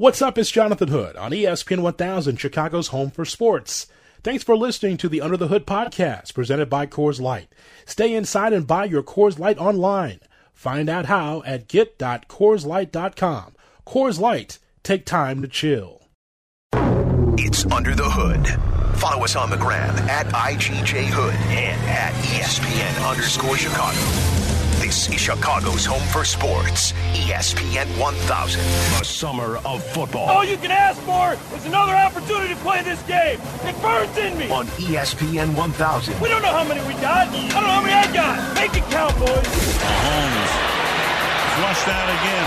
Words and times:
What's 0.00 0.22
up? 0.22 0.38
It's 0.38 0.50
Jonathan 0.50 0.88
Hood 0.88 1.14
on 1.16 1.30
ESPN 1.30 1.82
1000, 1.82 2.38
Chicago's 2.38 2.88
home 2.88 3.10
for 3.10 3.26
sports. 3.26 3.86
Thanks 4.24 4.42
for 4.42 4.56
listening 4.56 4.96
to 4.96 5.10
the 5.10 5.20
Under 5.20 5.36
the 5.36 5.48
Hood 5.48 5.66
podcast 5.66 6.32
presented 6.32 6.70
by 6.70 6.86
Coors 6.86 7.20
Light. 7.20 7.52
Stay 7.84 8.14
inside 8.14 8.54
and 8.54 8.66
buy 8.66 8.86
your 8.86 9.02
Coors 9.02 9.38
Light 9.38 9.58
online. 9.58 10.20
Find 10.54 10.88
out 10.88 11.04
how 11.04 11.42
at 11.44 11.68
get.coorslight.com. 11.68 13.54
Coors 13.86 14.18
Light, 14.18 14.58
take 14.82 15.04
time 15.04 15.42
to 15.42 15.48
chill. 15.48 16.00
It's 17.36 17.66
Under 17.66 17.94
the 17.94 18.08
Hood. 18.08 18.48
Follow 18.98 19.24
us 19.24 19.36
on 19.36 19.50
the 19.50 19.58
gram 19.58 19.94
at 20.08 20.24
IGJ 20.28 21.08
Hood 21.08 21.34
and 21.34 21.78
at 21.90 22.14
ESPN 22.24 23.06
underscore 23.06 23.58
Chicago. 23.58 24.29
This 24.80 25.12
is 25.12 25.20
Chicago's 25.20 25.84
home 25.84 26.00
for 26.08 26.24
sports. 26.24 26.96
ESPN 27.12 27.84
1000. 28.00 28.64
The 28.96 29.04
summer 29.04 29.60
of 29.68 29.84
football. 29.92 30.24
All 30.24 30.42
you 30.42 30.56
can 30.56 30.72
ask 30.72 30.96
for 31.04 31.36
is 31.54 31.66
another 31.66 31.92
opportunity 31.92 32.56
to 32.56 32.60
play 32.64 32.80
this 32.80 32.96
game. 33.04 33.36
It 33.68 33.76
burns 33.84 34.16
in 34.16 34.40
me. 34.40 34.48
On 34.48 34.64
ESPN 34.80 35.52
1000. 35.52 36.18
We 36.18 36.32
don't 36.32 36.40
know 36.40 36.48
how 36.48 36.64
many 36.64 36.80
we 36.88 36.96
got. 36.96 37.28
I 37.28 37.52
don't 37.52 37.60
know 37.60 37.76
how 37.76 37.84
many 37.84 37.92
I 37.92 38.08
got. 38.08 38.40
Make 38.56 38.72
it 38.72 38.88
count, 38.88 39.12
boys. 39.20 39.44
Mahomes 39.84 40.52
flushed 41.60 41.88
out 41.92 42.08
again. 42.16 42.46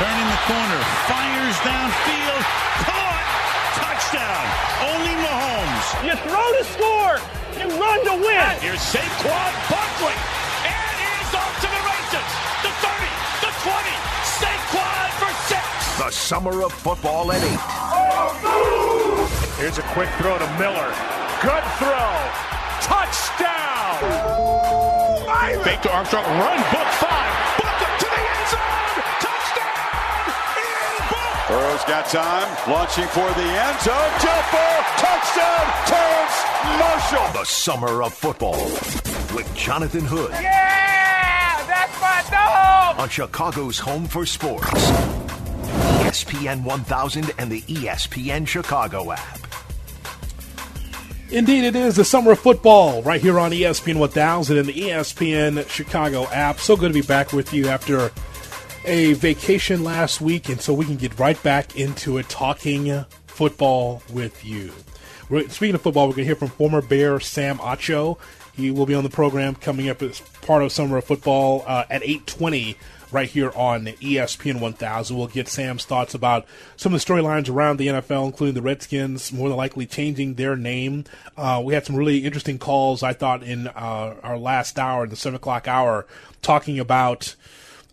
Turning 0.00 0.28
the 0.32 0.40
corner. 0.48 0.80
Fires 1.12 1.60
downfield. 1.60 2.42
Caught. 2.88 3.20
Touchdown. 3.84 4.44
Only 4.96 5.12
Mahomes. 5.28 5.86
You 6.08 6.16
throw 6.24 6.46
to 6.56 6.64
score. 6.72 7.20
You 7.60 7.68
run 7.76 8.00
to 8.08 8.14
win. 8.24 8.64
Here's 8.64 8.80
Saquon 8.80 9.52
Barkley. 13.86 13.98
Saquon 14.38 15.08
for 15.18 15.32
six. 15.48 15.64
The 15.98 16.10
summer 16.10 16.62
of 16.62 16.72
football 16.72 17.32
at 17.32 17.42
eight. 17.42 17.60
Here's 19.58 19.78
a 19.78 19.82
quick 19.94 20.08
throw 20.20 20.38
to 20.38 20.46
Miller. 20.58 20.92
Good 21.42 21.64
throw. 21.78 22.12
Touchdown. 22.82 23.96
Fake 25.64 25.80
to 25.82 25.90
Armstrong. 25.92 26.24
Run. 26.24 26.58
Book 26.70 26.90
five. 27.00 27.32
Book 27.58 27.80
it 27.80 27.94
to 28.00 28.06
the 28.06 28.22
end 28.22 28.46
zone. 28.52 29.02
Touchdown. 29.24 30.30
Burrow's 31.48 31.84
got 31.84 32.06
time. 32.06 32.48
Launching 32.70 33.08
for 33.08 33.28
the 33.34 33.48
end 33.66 33.80
zone. 33.80 34.12
Jump 34.20 34.46
ball. 34.52 34.80
Touchdown. 35.00 35.64
Terrace 35.86 36.38
Marshall. 36.78 37.40
The 37.40 37.44
summer 37.44 38.02
of 38.02 38.12
football 38.12 38.62
with 39.34 39.50
Jonathan 39.54 40.04
Hood. 40.04 40.30
Yeah! 40.32 40.75
That's 42.28 42.30
my 42.30 42.92
dog! 42.92 43.00
On 43.00 43.08
Chicago's 43.08 43.78
home 43.78 44.06
for 44.06 44.26
sports. 44.26 44.70
ESPN 46.06 46.64
1000 46.64 47.32
and 47.38 47.50
the 47.50 47.62
ESPN 47.62 48.46
Chicago 48.46 49.12
app. 49.12 49.40
Indeed, 51.30 51.64
it 51.64 51.76
is 51.76 51.96
the 51.96 52.04
summer 52.04 52.32
of 52.32 52.38
football 52.38 53.02
right 53.02 53.20
here 53.20 53.38
on 53.38 53.50
ESPN 53.50 53.98
1000 53.98 54.58
and 54.58 54.68
the 54.68 54.72
ESPN 54.72 55.68
Chicago 55.68 56.26
app. 56.28 56.60
So 56.60 56.76
good 56.76 56.88
to 56.88 56.94
be 56.94 57.06
back 57.06 57.32
with 57.32 57.52
you 57.52 57.68
after 57.68 58.10
a 58.84 59.14
vacation 59.14 59.82
last 59.82 60.20
week, 60.20 60.48
and 60.48 60.60
so 60.60 60.72
we 60.72 60.84
can 60.84 60.96
get 60.96 61.18
right 61.18 61.40
back 61.42 61.76
into 61.76 62.18
it 62.18 62.28
talking 62.28 63.04
football 63.26 64.02
with 64.12 64.44
you. 64.44 64.72
We're, 65.28 65.48
speaking 65.48 65.74
of 65.74 65.82
football, 65.82 66.06
we're 66.06 66.14
going 66.14 66.24
to 66.24 66.26
hear 66.26 66.36
from 66.36 66.48
former 66.48 66.80
Bear 66.80 67.18
Sam 67.18 67.58
Acho. 67.58 68.18
He 68.56 68.70
will 68.70 68.86
be 68.86 68.94
on 68.94 69.04
the 69.04 69.10
program 69.10 69.54
coming 69.54 69.88
up 69.88 70.02
as 70.02 70.20
part 70.20 70.62
of 70.62 70.72
Summer 70.72 70.96
of 70.96 71.04
Football 71.04 71.64
uh, 71.66 71.84
at 71.90 72.02
820 72.02 72.76
right 73.12 73.28
here 73.28 73.52
on 73.54 73.84
ESPN 73.84 74.60
1000. 74.60 75.16
We'll 75.16 75.26
get 75.26 75.48
Sam's 75.48 75.84
thoughts 75.84 76.14
about 76.14 76.46
some 76.76 76.94
of 76.94 77.04
the 77.04 77.12
storylines 77.12 77.50
around 77.50 77.76
the 77.76 77.88
NFL, 77.88 78.26
including 78.26 78.54
the 78.54 78.62
Redskins 78.62 79.32
more 79.32 79.48
than 79.48 79.58
likely 79.58 79.86
changing 79.86 80.34
their 80.34 80.56
name. 80.56 81.04
Uh, 81.36 81.62
we 81.64 81.74
had 81.74 81.84
some 81.84 81.96
really 81.96 82.24
interesting 82.24 82.58
calls, 82.58 83.02
I 83.02 83.12
thought, 83.12 83.42
in 83.42 83.68
uh, 83.68 84.16
our 84.22 84.38
last 84.38 84.78
hour, 84.78 85.06
the 85.06 85.16
7 85.16 85.36
o'clock 85.36 85.68
hour, 85.68 86.06
talking 86.42 86.78
about. 86.78 87.36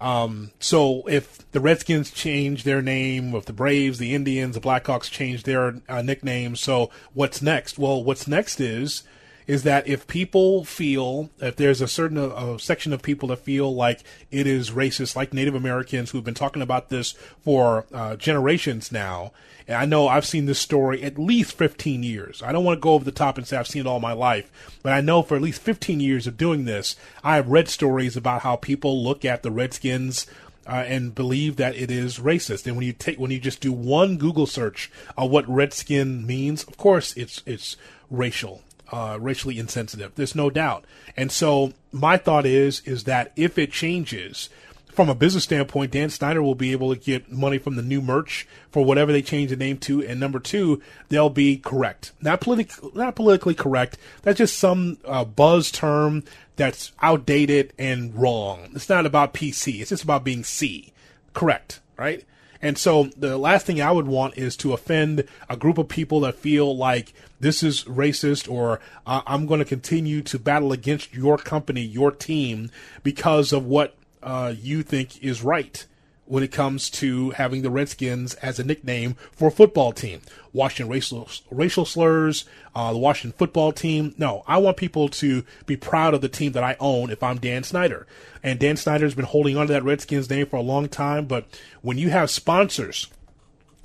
Um, 0.02 0.52
so 0.60 1.08
if 1.08 1.50
the 1.52 1.62
Redskins 1.62 2.12
change 2.12 2.64
their 2.64 2.82
name, 2.82 3.34
if 3.36 3.46
the 3.46 3.54
Braves, 3.54 4.00
the 4.00 4.14
Indians, 4.14 4.56
the 4.56 4.62
Blackhawks 4.62 5.10
change 5.10 5.44
their 5.44 5.76
uh, 5.88 6.02
nicknames, 6.02 6.60
so 6.60 6.90
what's 7.14 7.42
next? 7.42 7.78
Well, 7.78 8.04
what's 8.04 8.28
next 8.28 8.60
is 8.60 9.04
is 9.48 9.64
that 9.64 9.88
if 9.88 10.08
people 10.08 10.64
feel 10.64 11.30
if 11.40 11.56
there's 11.56 11.82
a 11.82 11.88
certain 11.88 12.18
uh, 12.18 12.58
section 12.58 12.94
of 12.94 13.02
people 13.02 13.30
that 13.30 13.38
feel 13.38 13.74
like 13.74 14.02
it 14.32 14.48
is 14.48 14.72
racist, 14.72 15.16
like 15.16 15.34
Native 15.34 15.56
Americans 15.56 16.12
who've 16.12 16.24
been 16.24 16.34
talking 16.34 16.62
about 16.62 16.90
this 16.90 17.14
for 17.42 17.86
uh, 17.94 18.16
generations 18.16 18.92
now, 18.92 19.32
and 19.68 19.78
I 19.78 19.86
know 19.86 20.08
I've 20.08 20.26
seen 20.26 20.46
this 20.46 20.60
story 20.60 21.04
at 21.04 21.18
least 21.18 21.58
15 21.58 22.04
years. 22.04 22.42
I 22.44 22.52
don't 22.52 22.66
want 22.66 22.78
to 22.78 22.82
go 22.82 22.92
over 22.94 23.06
the 23.06 23.12
top 23.12 23.38
and 23.38 23.48
say 23.48 23.58
I've 23.58 23.68
seen 23.68 23.82
it 23.82 23.88
all 23.88 24.00
my 24.00 24.14
life, 24.14 24.78
but 24.82 24.94
I 24.94 25.02
know 25.02 25.22
for 25.22 25.36
at 25.36 25.42
least 25.42 25.62
15 25.62 26.00
years 26.00 26.28
of 26.28 26.38
doing 26.38 26.66
this, 26.66 26.96
I 27.24 27.36
have 27.36 27.50
read 27.50 27.70
stories 27.70 28.18
about 28.18 28.42
how 28.42 28.56
people 28.56 29.04
look 29.04 29.26
at 29.26 29.44
the 29.44 29.52
Redskins. 29.52 30.28
Uh, 30.66 30.76
and 30.88 31.14
believe 31.14 31.58
that 31.58 31.76
it 31.76 31.92
is 31.92 32.20
racist. 32.20 32.66
And 32.66 32.78
when 32.78 32.86
you 32.86 32.94
take 32.94 33.20
when 33.20 33.32
you 33.32 33.38
just 33.38 33.60
do 33.60 33.74
one 33.74 34.16
Google 34.16 34.46
search 34.46 34.90
of 35.18 35.30
what 35.30 35.46
redskin 35.50 36.26
means, 36.26 36.64
of 36.64 36.78
course 36.78 37.12
it's 37.18 37.44
it's 37.46 37.76
racial 38.10 38.62
uh, 38.92 39.18
racially 39.20 39.60
insensitive. 39.60 40.14
There's 40.16 40.36
no 40.36 40.50
doubt. 40.50 40.86
And 41.18 41.32
so 41.32 41.74
my 41.92 42.18
thought 42.18 42.46
is 42.46 42.82
is 42.86 43.06
that 43.06 43.32
if 43.36 43.58
it 43.58 43.72
changes 43.72 44.50
from 44.94 45.10
a 45.10 45.16
business 45.16 45.44
standpoint, 45.44 45.92
Dan 45.92 46.10
Snyder 46.10 46.44
will 46.44 46.56
be 46.56 46.72
able 46.72 46.94
to 46.94 47.00
get 47.00 47.32
money 47.32 47.58
from 47.58 47.76
the 47.76 47.82
new 47.82 48.02
merch 48.02 48.48
for 48.70 48.86
whatever 48.86 49.12
they 49.12 49.22
change 49.22 49.50
the 49.50 49.56
name 49.56 49.78
to. 49.80 50.06
And 50.06 50.20
number 50.20 50.40
two, 50.40 50.82
they'll 51.10 51.32
be 51.32 51.58
correct, 51.58 52.12
not 52.22 52.42
politically, 52.42 52.92
not 52.94 53.16
politically 53.16 53.56
correct. 53.56 53.98
That's 54.22 54.38
just 54.38 54.58
some 54.58 54.98
uh, 55.06 55.26
buzz 55.26 55.72
term 55.72 56.24
that's 56.56 56.92
outdated 57.02 57.74
and 57.80 58.14
wrong. 58.16 58.70
It's 58.76 58.90
not 58.90 59.06
about 59.06 59.34
PC. 59.34 59.82
It's 59.82 59.90
just 59.90 60.04
about 60.04 60.24
being 60.24 60.44
C, 60.44 60.94
correct, 61.34 61.80
right? 61.98 62.24
And 62.64 62.78
so 62.78 63.10
the 63.18 63.38
last 63.38 63.66
thing 63.66 63.82
I 63.82 63.92
would 63.92 64.08
want 64.08 64.38
is 64.38 64.56
to 64.58 64.72
offend 64.72 65.26
a 65.50 65.58
group 65.58 65.78
of 65.78 65.90
people 65.90 66.22
that 66.22 66.36
feel 66.36 66.76
like 66.76 67.14
this 67.42 67.62
is 67.62 67.84
racist 67.84 68.50
or 68.50 68.80
uh, 69.06 69.22
I'm 69.28 69.46
going 69.46 69.60
to 69.60 69.66
continue 69.66 70.22
to 70.22 70.40
battle 70.40 70.72
against 70.72 71.14
your 71.14 71.38
company, 71.38 71.82
your 71.82 72.10
team, 72.10 72.72
because 73.04 73.52
of 73.52 73.66
what 73.66 73.96
uh, 74.24 74.54
you 74.58 74.82
think 74.82 75.22
is 75.22 75.44
right 75.44 75.86
when 76.34 76.42
it 76.42 76.52
comes 76.52 76.90
to 76.90 77.30
having 77.30 77.62
the 77.62 77.70
Redskins 77.70 78.34
as 78.34 78.58
a 78.58 78.64
nickname 78.64 79.16
for 79.32 79.50
a 79.50 79.52
football 79.52 79.92
team. 79.92 80.20
Washington 80.52 80.92
racial, 80.92 81.30
racial 81.52 81.86
slurs, 81.86 82.46
uh, 82.74 82.92
the 82.92 82.98
Washington 82.98 83.38
football 83.38 83.72
team. 83.72 84.16
No, 84.18 84.44
I 84.48 84.58
want 84.58 84.78
people 84.78 85.10
to 85.10 85.46
be 85.68 85.78
proud 85.78 86.16
of 86.16 86.22
the 86.22 86.30
team 86.30 86.54
that 86.54 86.64
I 86.64 86.76
own 86.80 87.12
if 87.12 87.22
I'm 87.22 87.38
Dan 87.38 87.62
Snyder. 87.62 88.08
And 88.42 88.58
Dan 88.58 88.78
Snyder's 88.78 89.14
been 89.14 89.26
holding 89.26 89.58
on 89.58 89.68
to 89.68 89.74
that 89.74 89.84
Redskins 89.84 90.28
name 90.28 90.48
for 90.48 90.56
a 90.56 90.64
long 90.64 90.90
time, 90.90 91.28
but 91.28 91.46
when 91.84 92.00
you 92.00 92.10
have 92.10 92.32
sponsors 92.32 93.12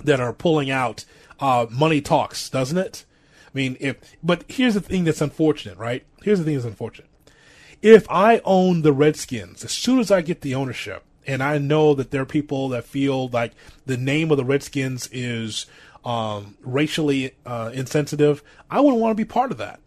that 0.03 0.19
are 0.19 0.33
pulling 0.33 0.71
out, 0.71 1.05
uh, 1.39 1.67
money 1.69 2.01
talks, 2.01 2.49
doesn't 2.49 2.79
it? 2.79 3.05
I 3.45 3.51
mean, 3.53 3.77
if, 3.79 3.97
but 4.23 4.43
here's 4.47 4.73
the 4.73 4.81
thing 4.81 5.03
that's 5.03 5.21
unfortunate, 5.21 5.77
right? 5.77 6.03
Here's 6.23 6.39
the 6.39 6.45
thing 6.45 6.55
that's 6.55 6.65
unfortunate. 6.65 7.11
If 7.83 8.09
I 8.09 8.41
own 8.43 8.81
the 8.81 8.91
Redskins, 8.91 9.63
as 9.63 9.71
soon 9.71 9.99
as 9.99 10.09
I 10.09 10.21
get 10.21 10.41
the 10.41 10.55
ownership, 10.55 11.03
and 11.29 11.43
I 11.43 11.59
know 11.59 11.93
that 11.93 12.09
there 12.09 12.23
are 12.23 12.25
people 12.25 12.69
that 12.69 12.85
feel 12.85 13.27
like 13.27 13.51
the 13.85 13.97
name 13.97 14.31
of 14.31 14.37
the 14.37 14.43
Redskins 14.43 15.07
is 15.11 15.67
um, 16.03 16.57
racially 16.63 17.35
uh, 17.45 17.69
insensitive, 17.71 18.41
I 18.71 18.79
wouldn't 18.79 18.99
want 18.99 19.11
to 19.11 19.15
be 19.15 19.25
part 19.25 19.51
of 19.51 19.59
that 19.59 19.79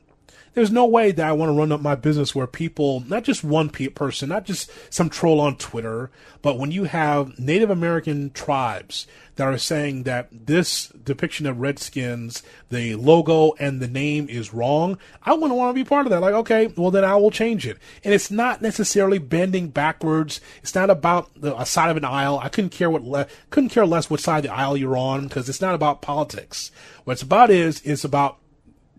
there's 0.54 0.70
no 0.70 0.84
way 0.84 1.12
that 1.12 1.26
I 1.26 1.32
want 1.32 1.48
to 1.48 1.54
run 1.54 1.72
up 1.72 1.80
my 1.80 1.94
business 1.94 2.34
where 2.34 2.46
people, 2.46 3.00
not 3.06 3.24
just 3.24 3.42
one 3.42 3.70
person, 3.70 4.28
not 4.28 4.44
just 4.44 4.70
some 4.92 5.08
troll 5.08 5.40
on 5.40 5.56
Twitter, 5.56 6.10
but 6.42 6.58
when 6.58 6.70
you 6.70 6.84
have 6.84 7.38
Native 7.38 7.70
American 7.70 8.30
tribes 8.30 9.06
that 9.36 9.46
are 9.46 9.56
saying 9.56 10.02
that 10.02 10.28
this 10.30 10.88
depiction 10.88 11.46
of 11.46 11.60
Redskins, 11.60 12.43
the 12.69 12.96
logo 12.96 13.54
and 13.58 13.81
the 13.81 13.88
name 13.88 14.28
is 14.28 14.52
wrong, 14.52 14.99
I 15.22 15.32
wouldn't 15.32 15.58
want 15.58 15.75
to 15.75 15.82
be 15.82 15.88
part 15.88 16.06
of 16.06 16.10
that. 16.10 16.20
Like, 16.20 16.34
okay, 16.34 16.66
well 16.76 16.90
then 16.90 17.04
I 17.04 17.16
will 17.16 17.31
change 17.31 17.66
it. 17.66 17.78
And 18.04 18.12
it's 18.12 18.31
not 18.31 18.60
necessarily 18.60 19.19
bending 19.19 19.69
backwards. 19.69 20.40
It's 20.62 20.75
not 20.75 20.90
about 20.90 21.31
the 21.34 21.58
a 21.58 21.64
side 21.64 21.90
of 21.90 21.96
an 21.96 22.04
aisle. 22.04 22.38
I 22.43 22.50
couldn't 22.50 22.70
care 22.70 22.90
what 22.90 23.02
le- 23.02 23.26
couldn't 23.49 23.70
care 23.70 23.87
less 23.87 24.10
what 24.10 24.20
side 24.20 24.38
of 24.38 24.50
the 24.50 24.54
aisle 24.54 24.76
you're 24.76 24.96
on 24.96 25.28
because 25.28 25.49
it's 25.49 25.62
not 25.62 25.75
about 25.75 26.02
politics. 26.02 26.70
What 27.04 27.14
it's 27.14 27.22
about 27.22 27.50
is 27.50 27.81
it's 27.84 28.04
about 28.04 28.38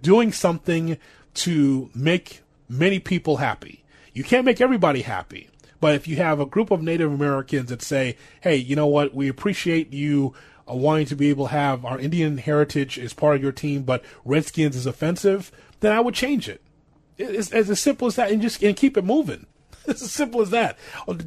doing 0.02 0.32
something 0.32 0.98
to 1.36 1.90
make 1.94 2.42
many 2.70 3.00
people 3.00 3.38
happy. 3.38 3.84
You 4.14 4.24
can't 4.24 4.46
make 4.46 4.62
everybody 4.62 5.02
happy. 5.02 5.50
But 5.80 5.96
if 5.96 6.08
you 6.08 6.16
have 6.18 6.40
a 6.40 6.46
group 6.46 6.72
of 6.72 6.82
Native 6.82 7.12
Americans 7.12 7.70
that 7.70 7.82
say, 7.82 8.16
hey, 8.42 8.56
you 8.56 8.76
know 8.76 8.88
what, 8.88 9.14
we 9.14 9.28
appreciate 9.28 9.92
you 9.92 10.34
uh, 10.70 10.76
wanting 10.76 11.08
to 11.08 11.16
be 11.16 11.30
able 11.30 11.48
to 11.48 11.52
have 11.52 11.84
our 11.84 12.00
Indian 12.00 12.38
heritage 12.38 12.98
as 12.98 13.14
part 13.14 13.36
of 13.36 13.44
your 13.44 13.52
team, 13.52 13.84
but 13.84 14.02
Redskins 14.24 14.78
is 14.78 14.86
offensive, 14.86 15.52
then 15.82 15.92
I 15.92 16.00
would 16.00 16.14
change 16.14 16.48
it. 16.48 16.62
It's, 17.18 17.52
it's 17.52 17.70
as 17.70 17.82
simple 17.82 18.08
as 18.08 18.16
that 18.16 18.32
and 18.32 18.42
just 18.42 18.64
and 18.64 18.78
keep 18.78 18.98
it 18.98 19.04
moving. 19.04 19.46
It's 19.86 20.02
as 20.02 20.12
simple 20.12 20.42
as 20.42 20.52
that. 20.52 20.78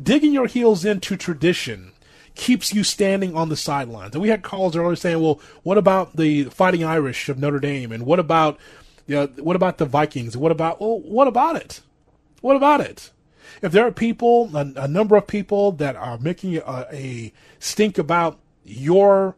Digging 0.02 0.32
your 0.32 0.46
heels 0.46 0.86
into 0.86 1.14
tradition 1.14 1.92
keeps 2.34 2.72
you 2.72 2.82
standing 2.82 3.36
on 3.36 3.50
the 3.50 3.56
sidelines. 3.56 4.14
And 4.14 4.22
we 4.22 4.30
had 4.30 4.42
calls 4.42 4.74
earlier 4.74 4.96
saying, 4.96 5.20
well, 5.20 5.40
what 5.62 5.76
about 5.76 6.16
the 6.16 6.44
Fighting 6.44 6.82
Irish 6.82 7.28
of 7.28 7.38
Notre 7.38 7.60
Dame? 7.60 7.92
And 7.92 8.06
what 8.06 8.18
about, 8.18 8.58
you 9.06 9.16
know, 9.16 9.26
what 9.38 9.56
about 9.56 9.78
the 9.78 9.86
Vikings? 9.86 10.36
What 10.36 10.52
about, 10.52 10.80
well, 10.80 11.00
what 11.00 11.28
about 11.28 11.56
it? 11.56 11.80
What 12.40 12.56
about 12.56 12.80
it? 12.80 13.10
If 13.62 13.72
there 13.72 13.86
are 13.86 13.92
people, 13.92 14.50
a, 14.54 14.72
a 14.76 14.88
number 14.88 15.16
of 15.16 15.26
people 15.26 15.72
that 15.72 15.96
are 15.96 16.18
making 16.18 16.56
a, 16.56 16.86
a 16.92 17.32
stink 17.58 17.98
about 17.98 18.38
your 18.64 19.36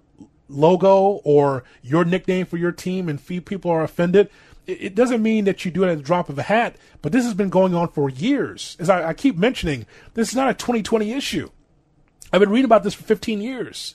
logo 0.49 1.21
or 1.25 1.65
your 1.83 2.05
nickname 2.05 2.47
for 2.47 2.57
your 2.57 2.73
team 2.73 3.09
and 3.09 3.21
few 3.21 3.41
people 3.41 3.71
are 3.71 3.85
offended, 3.85 4.31
it 4.67 4.95
doesn't 4.95 5.23
mean 5.23 5.45
that 5.47 5.65
you 5.65 5.71
do 5.71 5.85
it 5.85 5.91
at 5.91 5.97
the 5.97 6.05
drop 6.05 6.29
of 6.29 6.39
a 6.39 6.43
hat, 6.43 6.77
but 7.01 7.11
this 7.11 7.25
has 7.25 7.33
been 7.33 7.49
going 7.49 7.75
on 7.75 7.89
for 7.89 8.11
years. 8.11 8.77
As 8.79 8.91
I, 8.91 9.09
I, 9.09 9.15
keep 9.15 9.37
mentioning, 9.37 9.87
this 10.13 10.29
is 10.29 10.37
not 10.37 10.51
a 10.51 10.55
2020 10.55 11.13
issue. 11.13 11.49
I've 12.33 12.41
been 12.41 12.51
reading 12.51 12.67
about 12.67 12.83
this 12.83 12.93
for 12.93 13.05
15 13.05 13.41
years. 13.41 13.95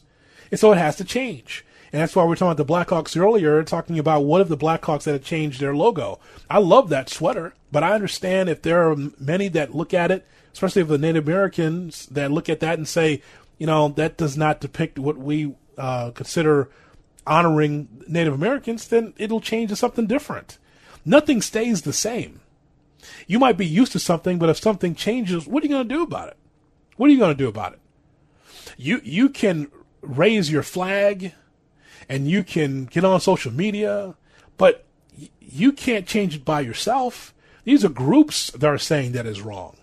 And 0.49 0.59
so 0.59 0.71
it 0.71 0.77
has 0.77 0.95
to 0.95 1.03
change. 1.03 1.63
And 1.93 2.01
that's 2.01 2.15
why 2.15 2.25
we 2.25 2.33
are 2.33 2.35
talking 2.35 2.51
about 2.51 2.57
the 2.57 2.73
Blackhawks 2.73 3.15
earlier, 3.15 3.63
talking 3.63 3.99
about 3.99 4.25
what 4.25 4.41
if 4.41 4.47
the 4.47 4.57
Blackhawks 4.57 5.05
had 5.05 5.23
changed 5.23 5.61
their 5.61 5.75
logo. 5.75 6.19
I 6.49 6.57
love 6.57 6.89
that 6.89 7.07
sweater, 7.07 7.53
but 7.71 7.83
I 7.83 7.93
understand 7.93 8.49
if 8.49 8.63
there 8.63 8.89
are 8.89 8.95
many 9.19 9.47
that 9.49 9.75
look 9.75 9.93
at 9.93 10.09
it, 10.09 10.25
especially 10.53 10.81
if 10.81 10.87
the 10.87 10.97
Native 10.97 11.27
Americans 11.27 12.07
that 12.07 12.31
look 12.31 12.49
at 12.49 12.61
that 12.61 12.79
and 12.79 12.87
say, 12.87 13.21
you 13.59 13.67
know, 13.67 13.89
that 13.89 14.17
does 14.17 14.35
not 14.35 14.59
depict 14.59 14.97
what 14.97 15.19
we 15.19 15.53
uh, 15.77 16.09
consider 16.09 16.71
honoring 17.27 17.87
Native 18.07 18.33
Americans, 18.33 18.87
then 18.87 19.13
it'll 19.17 19.39
change 19.39 19.69
to 19.69 19.75
something 19.75 20.07
different. 20.07 20.57
Nothing 21.05 21.43
stays 21.43 21.83
the 21.83 21.93
same. 21.93 22.41
You 23.27 23.37
might 23.37 23.57
be 23.57 23.67
used 23.67 23.91
to 23.91 23.99
something, 23.99 24.39
but 24.39 24.49
if 24.49 24.57
something 24.57 24.95
changes, 24.95 25.45
what 25.45 25.61
are 25.61 25.67
you 25.67 25.73
going 25.73 25.87
to 25.87 25.93
do 25.93 26.01
about 26.01 26.29
it? 26.29 26.37
What 26.97 27.11
are 27.11 27.13
you 27.13 27.19
going 27.19 27.37
to 27.37 27.43
do 27.43 27.49
about 27.49 27.73
it? 27.73 27.79
You 28.77 28.99
you 29.03 29.29
can 29.29 29.69
raise 30.01 30.51
your 30.51 30.63
flag, 30.63 31.33
and 32.09 32.27
you 32.27 32.43
can 32.43 32.85
get 32.85 33.03
on 33.03 33.19
social 33.21 33.51
media, 33.51 34.15
but 34.57 34.85
you 35.39 35.71
can't 35.71 36.07
change 36.07 36.35
it 36.35 36.45
by 36.45 36.61
yourself. 36.61 37.33
These 37.63 37.85
are 37.85 37.89
groups 37.89 38.51
that 38.51 38.67
are 38.67 38.77
saying 38.77 39.13
that 39.13 39.25
is 39.25 39.41
wrong. 39.41 39.77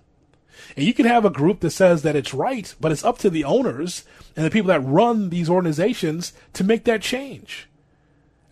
And 0.76 0.86
you 0.86 0.94
can 0.94 1.06
have 1.06 1.24
a 1.24 1.30
group 1.30 1.60
that 1.60 1.70
says 1.70 2.02
that 2.02 2.16
it's 2.16 2.34
right, 2.34 2.74
but 2.80 2.92
it's 2.92 3.04
up 3.04 3.18
to 3.18 3.30
the 3.30 3.44
owners 3.44 4.04
and 4.36 4.44
the 4.44 4.50
people 4.50 4.68
that 4.68 4.84
run 4.84 5.30
these 5.30 5.50
organizations 5.50 6.32
to 6.52 6.64
make 6.64 6.84
that 6.84 7.02
change. 7.02 7.68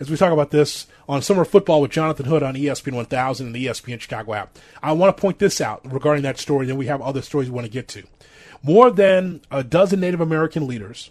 As 0.01 0.11
we 0.11 0.17
talk 0.17 0.33
about 0.33 0.51
this 0.51 0.87
on 1.09 1.23
Summer 1.23 1.45
Football 1.45 1.81
with 1.81 1.91
Jonathan 1.91 2.27
Hood 2.27 2.43
on 2.43 2.55
ESPN 2.55 2.95
1000 2.95 3.47
and 3.47 3.55
the 3.55 3.67
ESPN 3.67 4.01
Chicago 4.01 4.35
app, 4.35 4.57
I 4.83 4.93
want 4.93 5.17
to 5.17 5.21
point 5.21 5.39
this 5.39 5.61
out 5.61 5.81
regarding 5.91 6.23
that 6.23 6.39
story. 6.39 6.67
Then 6.67 6.77
we 6.77 6.87
have 6.87 7.03
other 7.03 7.23
stories 7.23 7.51
we 7.51 7.57
want 7.57 7.67
to 7.67 7.73
get 7.73 7.89
to. 7.89 8.05
More 8.63 8.91
than 8.91 9.41
a 9.51 9.65
dozen 9.65 10.01
Native 10.01 10.21
American 10.21 10.67
leaders 10.67 11.11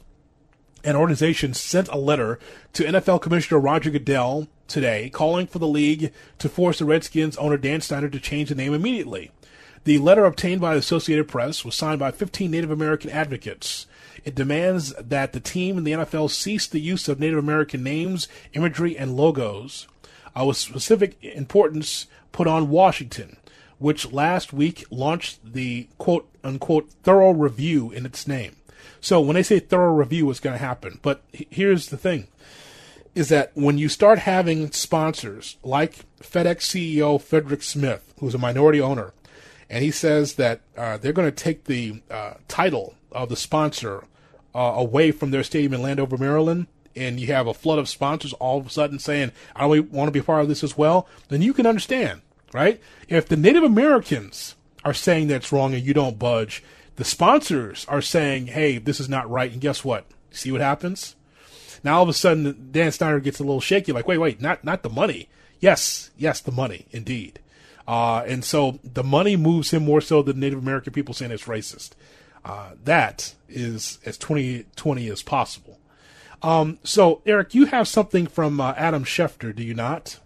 and 0.88 0.96
organization 0.96 1.54
sent 1.54 1.90
a 1.90 1.98
letter 1.98 2.40
to 2.72 2.86
NFL 2.86 3.22
Commissioner 3.22 3.60
Roger 3.60 3.90
Goodell 3.90 4.48
today 4.70 5.10
calling 5.10 5.46
for 5.46 5.60
the 5.60 5.68
league 5.68 6.14
to 6.40 6.48
force 6.48 6.80
the 6.80 6.86
Redskins 6.86 7.36
owner 7.36 7.58
Dan 7.58 7.82
Snyder 7.82 8.08
to 8.08 8.22
change 8.22 8.48
the 8.48 8.56
name 8.56 8.74
immediately. 8.74 9.30
The 9.84 9.98
letter 9.98 10.24
obtained 10.24 10.62
by 10.62 10.74
the 10.74 10.80
Associated 10.80 11.28
Press 11.28 11.66
was 11.66 11.76
signed 11.76 12.00
by 12.00 12.12
15 12.12 12.50
Native 12.50 12.72
American 12.72 13.10
advocates. 13.10 13.86
It 14.24 14.34
demands 14.34 14.94
that 14.94 15.34
the 15.34 15.42
team 15.42 15.78
and 15.78 15.86
the 15.86 15.92
NFL 15.92 16.32
cease 16.32 16.68
the 16.68 16.80
use 16.80 17.10
of 17.10 17.20
Native 17.20 17.40
American 17.40 17.84
names, 17.84 18.30
imagery, 18.54 18.98
and 18.98 19.18
logos, 19.18 19.88
uh, 20.40 20.46
with 20.46 20.56
specific 20.56 21.22
importance 21.22 22.08
put 22.32 22.48
on 22.48 22.70
Washington, 22.70 23.36
which 23.78 24.14
last 24.14 24.54
week 24.54 24.86
launched 24.90 25.40
the 25.44 25.90
quote 25.98 26.30
unquote 26.46 26.90
thorough 27.04 27.32
review 27.32 27.92
in 27.92 28.06
its 28.06 28.26
name. 28.26 28.56
So 29.08 29.22
when 29.22 29.36
they 29.36 29.44
say 29.44 29.60
thorough 29.60 29.94
review, 29.94 30.26
what's 30.26 30.42
going 30.42 30.58
to 30.58 30.66
happen? 30.66 31.00
But 31.02 31.24
here's 31.32 31.88
the 31.88 31.96
thing 31.96 32.28
is 33.16 33.30
that 33.30 33.54
when 33.56 33.78
you 33.78 33.88
start 33.88 34.20
having 34.20 34.70
sponsors 34.74 35.56
like 35.64 36.00
FedEx 36.20 36.58
CEO 36.58 37.22
Frederick 37.22 37.64
Smith, 37.64 38.14
who's 38.20 38.36
a 38.36 38.38
minority 38.38 38.82
owner, 38.82 39.14
and 39.70 39.82
he 39.82 39.92
says 39.92 40.34
that 40.34 40.60
uh, 40.76 40.98
they're 40.98 41.14
going 41.14 41.32
to 41.32 41.44
take 41.44 41.64
the 41.64 42.02
uh, 42.12 42.34
title 42.50 42.96
of 43.14 43.30
the 43.30 43.38
sponsor 43.38 44.04
uh, 44.54 44.74
away 44.76 45.14
from 45.14 45.32
their 45.32 45.42
stadium 45.42 45.74
in 45.74 45.82
Landover, 45.82 46.18
Maryland, 46.18 46.68
and 46.94 47.18
you 47.18 47.28
have 47.28 47.48
a 47.48 47.54
flood 47.54 47.80
of 47.80 47.88
sponsors 47.88 48.34
all 48.34 48.60
of 48.60 48.68
a 48.68 48.70
sudden 48.70 49.00
saying, 49.00 49.32
"I 49.56 49.68
want 49.68 50.10
to 50.10 50.12
be 50.12 50.22
part 50.22 50.42
of 50.42 50.50
this 50.50 50.66
as 50.66 50.78
well," 50.78 51.08
then 51.30 51.42
you 51.42 51.54
can 51.54 51.66
understand, 51.66 52.24
right? 52.52 52.82
If 53.08 53.30
the 53.30 53.38
Native 53.38 53.64
Americans 53.64 54.56
are 54.84 54.94
saying 54.94 55.28
that's 55.28 55.54
wrong 55.54 55.74
and 55.74 55.86
you 55.86 55.94
don't 55.94 56.20
budge, 56.20 56.62
the 56.98 57.06
sponsors 57.06 57.86
are 57.88 58.02
saying, 58.02 58.48
"Hey, 58.48 58.78
this 58.78 59.00
is 59.00 59.10
not 59.10 59.30
right," 59.30 59.52
and 59.52 59.62
guess 59.62 59.84
what? 59.84 60.06
See 60.30 60.52
what 60.52 60.62
happens? 60.62 61.16
Now 61.84 61.98
all 61.98 62.04
of 62.04 62.10
a 62.10 62.14
sudden, 62.14 62.70
Dan 62.72 62.92
Snyder 62.92 63.20
gets 63.20 63.40
a 63.40 63.44
little 63.44 63.62
shaky, 63.62 63.92
like, 63.92 64.08
"Wait, 64.08 64.18
wait, 64.18 64.42
not 64.42 64.64
not 64.64 64.84
the 64.84 64.90
money." 64.90 65.30
Yes, 65.60 66.12
yes, 66.18 66.40
the 66.40 66.52
money, 66.52 66.86
indeed. 66.92 67.40
Uh, 67.88 68.24
and 68.28 68.44
so 68.44 68.80
the 68.84 69.04
money 69.04 69.36
moves 69.36 69.72
him 69.72 69.86
more 69.86 70.02
so 70.02 70.22
than 70.22 70.40
Native 70.40 70.60
American 70.60 70.94
people 70.94 71.14
saying 71.14 71.32
it's 71.32 71.46
racist. 71.46 71.92
Uh, 72.48 72.72
that 72.84 73.34
is 73.50 74.00
as 74.06 74.18
2020 74.18 75.10
as 75.10 75.22
possible. 75.22 75.80
Um, 76.42 76.80
so, 76.84 77.22
Eric, 77.26 77.54
you 77.54 77.66
have 77.66 77.88
something 77.88 78.26
from 78.26 78.62
uh, 78.62 78.74
Adam 78.78 79.04
Schefter, 79.04 79.54
do 79.54 79.64
you 79.64 79.74
not? 79.74 80.20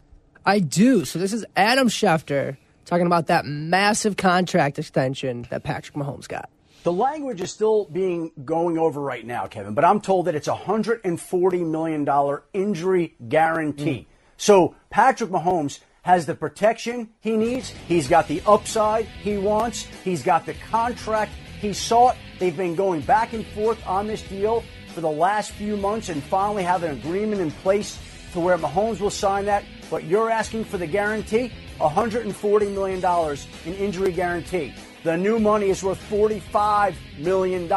I 0.45 0.59
do. 0.59 1.05
So, 1.05 1.17
this 1.17 1.33
is 1.33 1.45
Adam 1.55 1.87
Schefter 1.87 2.57
talking 2.85 3.07
about 3.07 3.27
that 3.27 3.45
massive 3.45 4.17
contract 4.17 4.77
extension 4.77 5.47
that 5.49 5.63
Patrick 5.63 5.95
Mahomes 5.95 6.27
got. 6.27 6.49
The 6.83 6.91
language 6.91 7.41
is 7.41 7.51
still 7.51 7.85
being 7.85 8.31
going 8.43 8.79
over 8.79 8.99
right 8.99 9.23
now, 9.23 9.45
Kevin, 9.45 9.75
but 9.75 9.85
I'm 9.85 10.01
told 10.01 10.25
that 10.25 10.33
it's 10.33 10.47
a 10.47 10.55
$140 10.55 11.69
million 11.69 12.39
injury 12.53 13.15
guarantee. 13.29 13.99
Mm. 13.99 14.05
So, 14.37 14.75
Patrick 14.89 15.29
Mahomes 15.29 15.79
has 16.01 16.25
the 16.25 16.33
protection 16.33 17.09
he 17.19 17.37
needs. 17.37 17.69
He's 17.87 18.07
got 18.07 18.27
the 18.27 18.41
upside 18.47 19.05
he 19.05 19.37
wants. 19.37 19.83
He's 20.03 20.23
got 20.23 20.47
the 20.47 20.55
contract 20.71 21.31
he 21.59 21.73
sought. 21.73 22.17
They've 22.39 22.57
been 22.57 22.73
going 22.73 23.01
back 23.01 23.33
and 23.33 23.45
forth 23.45 23.85
on 23.85 24.07
this 24.07 24.23
deal 24.23 24.63
for 24.95 25.01
the 25.01 25.11
last 25.11 25.51
few 25.51 25.77
months 25.77 26.09
and 26.09 26.23
finally 26.23 26.63
have 26.63 26.81
an 26.81 26.97
agreement 26.97 27.41
in 27.41 27.51
place 27.51 27.99
to 28.33 28.39
where 28.39 28.57
Mahomes 28.57 28.99
will 28.99 29.11
sign 29.11 29.45
that. 29.45 29.63
But 29.91 30.05
you're 30.05 30.31
asking 30.31 30.63
for 30.63 30.79
the 30.79 30.87
guarantee 30.87 31.51
$140 31.79 32.73
million 32.73 33.37
in 33.65 33.73
injury 33.75 34.11
guarantee. 34.11 34.73
The 35.03 35.17
new 35.17 35.39
money 35.39 35.69
is 35.69 35.83
worth 35.83 35.99
$45 36.11 36.93
million 37.17 37.67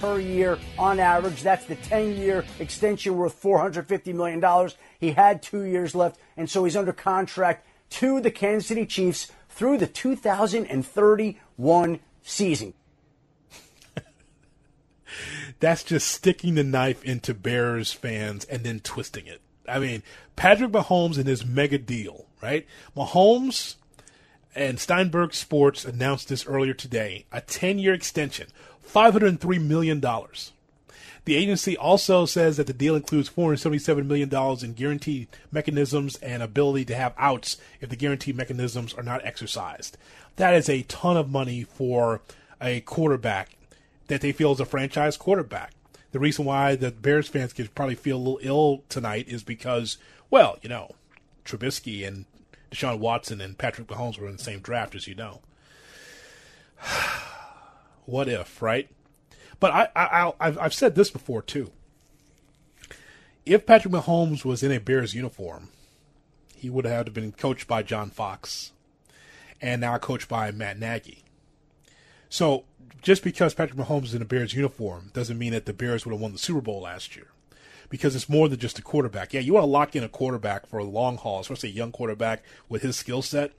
per 0.00 0.20
year 0.20 0.56
on 0.78 1.00
average. 1.00 1.42
That's 1.42 1.64
the 1.64 1.74
10 1.74 2.16
year 2.16 2.44
extension 2.60 3.16
worth 3.16 3.42
$450 3.42 4.14
million. 4.14 4.70
He 5.00 5.10
had 5.10 5.42
two 5.42 5.64
years 5.64 5.96
left, 5.96 6.20
and 6.36 6.48
so 6.48 6.64
he's 6.64 6.76
under 6.76 6.92
contract 6.92 7.66
to 7.90 8.20
the 8.20 8.30
Kansas 8.30 8.68
City 8.68 8.86
Chiefs 8.86 9.32
through 9.48 9.78
the 9.78 9.88
2031 9.88 12.00
season. 12.22 12.74
That's 15.58 15.82
just 15.82 16.06
sticking 16.06 16.54
the 16.54 16.62
knife 16.62 17.02
into 17.02 17.34
Bears 17.34 17.92
fans 17.92 18.44
and 18.44 18.62
then 18.62 18.78
twisting 18.78 19.26
it. 19.26 19.40
I 19.68 19.80
mean, 19.80 20.04
Patrick 20.36 20.70
Mahomes 20.70 21.16
and 21.16 21.26
his 21.26 21.44
mega 21.44 21.78
deal, 21.78 22.26
right? 22.40 22.64
Mahomes 22.96 23.74
and 24.54 24.78
Steinberg 24.78 25.34
Sports 25.34 25.84
announced 25.84 26.28
this 26.28 26.46
earlier 26.46 26.74
today 26.74 27.26
a 27.32 27.40
10 27.40 27.78
year 27.78 27.94
extension, 27.94 28.48
$503 28.86 29.60
million. 29.60 30.00
The 31.24 31.36
agency 31.36 31.76
also 31.76 32.26
says 32.26 32.58
that 32.58 32.66
the 32.66 32.74
deal 32.74 32.94
includes 32.94 33.30
$477 33.30 34.06
million 34.06 34.30
in 34.62 34.74
guarantee 34.74 35.28
mechanisms 35.50 36.16
and 36.16 36.42
ability 36.42 36.84
to 36.86 36.94
have 36.94 37.14
outs 37.16 37.56
if 37.80 37.88
the 37.88 37.96
guarantee 37.96 38.32
mechanisms 38.32 38.92
are 38.92 39.02
not 39.02 39.24
exercised. 39.24 39.96
That 40.36 40.54
is 40.54 40.68
a 40.68 40.82
ton 40.82 41.16
of 41.16 41.30
money 41.30 41.64
for 41.64 42.20
a 42.60 42.80
quarterback 42.80 43.56
that 44.08 44.20
they 44.20 44.32
feel 44.32 44.52
is 44.52 44.60
a 44.60 44.66
franchise 44.66 45.16
quarterback. 45.16 45.72
The 46.12 46.18
reason 46.18 46.44
why 46.44 46.76
the 46.76 46.90
Bears 46.90 47.28
fans 47.28 47.52
could 47.52 47.74
probably 47.74 47.94
feel 47.94 48.18
a 48.18 48.18
little 48.18 48.38
ill 48.42 48.82
tonight 48.88 49.26
is 49.26 49.42
because, 49.42 49.96
well, 50.30 50.58
you 50.62 50.68
know, 50.68 50.94
Trubisky 51.44 52.06
and 52.06 52.26
Deshaun 52.74 52.98
Watson 52.98 53.40
and 53.40 53.56
Patrick 53.56 53.86
Mahomes 53.86 54.18
were 54.18 54.26
in 54.26 54.36
the 54.36 54.42
same 54.42 54.58
draft, 54.58 54.94
as 54.94 55.06
you 55.06 55.14
know. 55.14 55.40
what 58.04 58.28
if, 58.28 58.60
right? 58.60 58.88
But 59.60 59.72
I, 59.72 59.88
I, 59.94 60.32
I've, 60.40 60.58
I've 60.58 60.74
said 60.74 60.94
this 60.94 61.10
before 61.10 61.42
too. 61.42 61.70
If 63.46 63.66
Patrick 63.66 63.94
Mahomes 63.94 64.44
was 64.44 64.62
in 64.62 64.72
a 64.72 64.80
Bears 64.80 65.14
uniform, 65.14 65.68
he 66.56 66.68
would 66.68 66.84
have 66.86 67.12
been 67.12 67.32
coached 67.32 67.68
by 67.68 67.82
John 67.82 68.10
Fox, 68.10 68.72
and 69.60 69.80
now 69.80 69.96
coached 69.98 70.28
by 70.28 70.50
Matt 70.50 70.78
Nagy. 70.78 71.22
So 72.28 72.64
just 73.02 73.22
because 73.22 73.54
Patrick 73.54 73.78
Mahomes 73.78 74.04
is 74.04 74.14
in 74.14 74.22
a 74.22 74.26
Bears 74.26 74.54
uniform 74.54 75.10
doesn't 75.12 75.38
mean 75.38 75.52
that 75.52 75.66
the 75.66 75.72
Bears 75.72 76.04
would 76.04 76.12
have 76.12 76.20
won 76.20 76.32
the 76.32 76.38
Super 76.38 76.62
Bowl 76.62 76.80
last 76.80 77.14
year. 77.14 77.28
Because 77.88 78.16
it's 78.16 78.28
more 78.28 78.48
than 78.48 78.58
just 78.58 78.78
a 78.78 78.82
quarterback. 78.82 79.32
Yeah, 79.32 79.40
you 79.40 79.52
want 79.54 79.64
to 79.64 79.70
lock 79.70 79.94
in 79.94 80.04
a 80.04 80.08
quarterback 80.08 80.66
for 80.66 80.78
a 80.78 80.84
long 80.84 81.16
haul, 81.16 81.40
especially 81.40 81.70
a 81.70 81.72
young 81.72 81.92
quarterback 81.92 82.42
with 82.68 82.82
his 82.82 82.96
skill 82.96 83.22
set. 83.22 83.52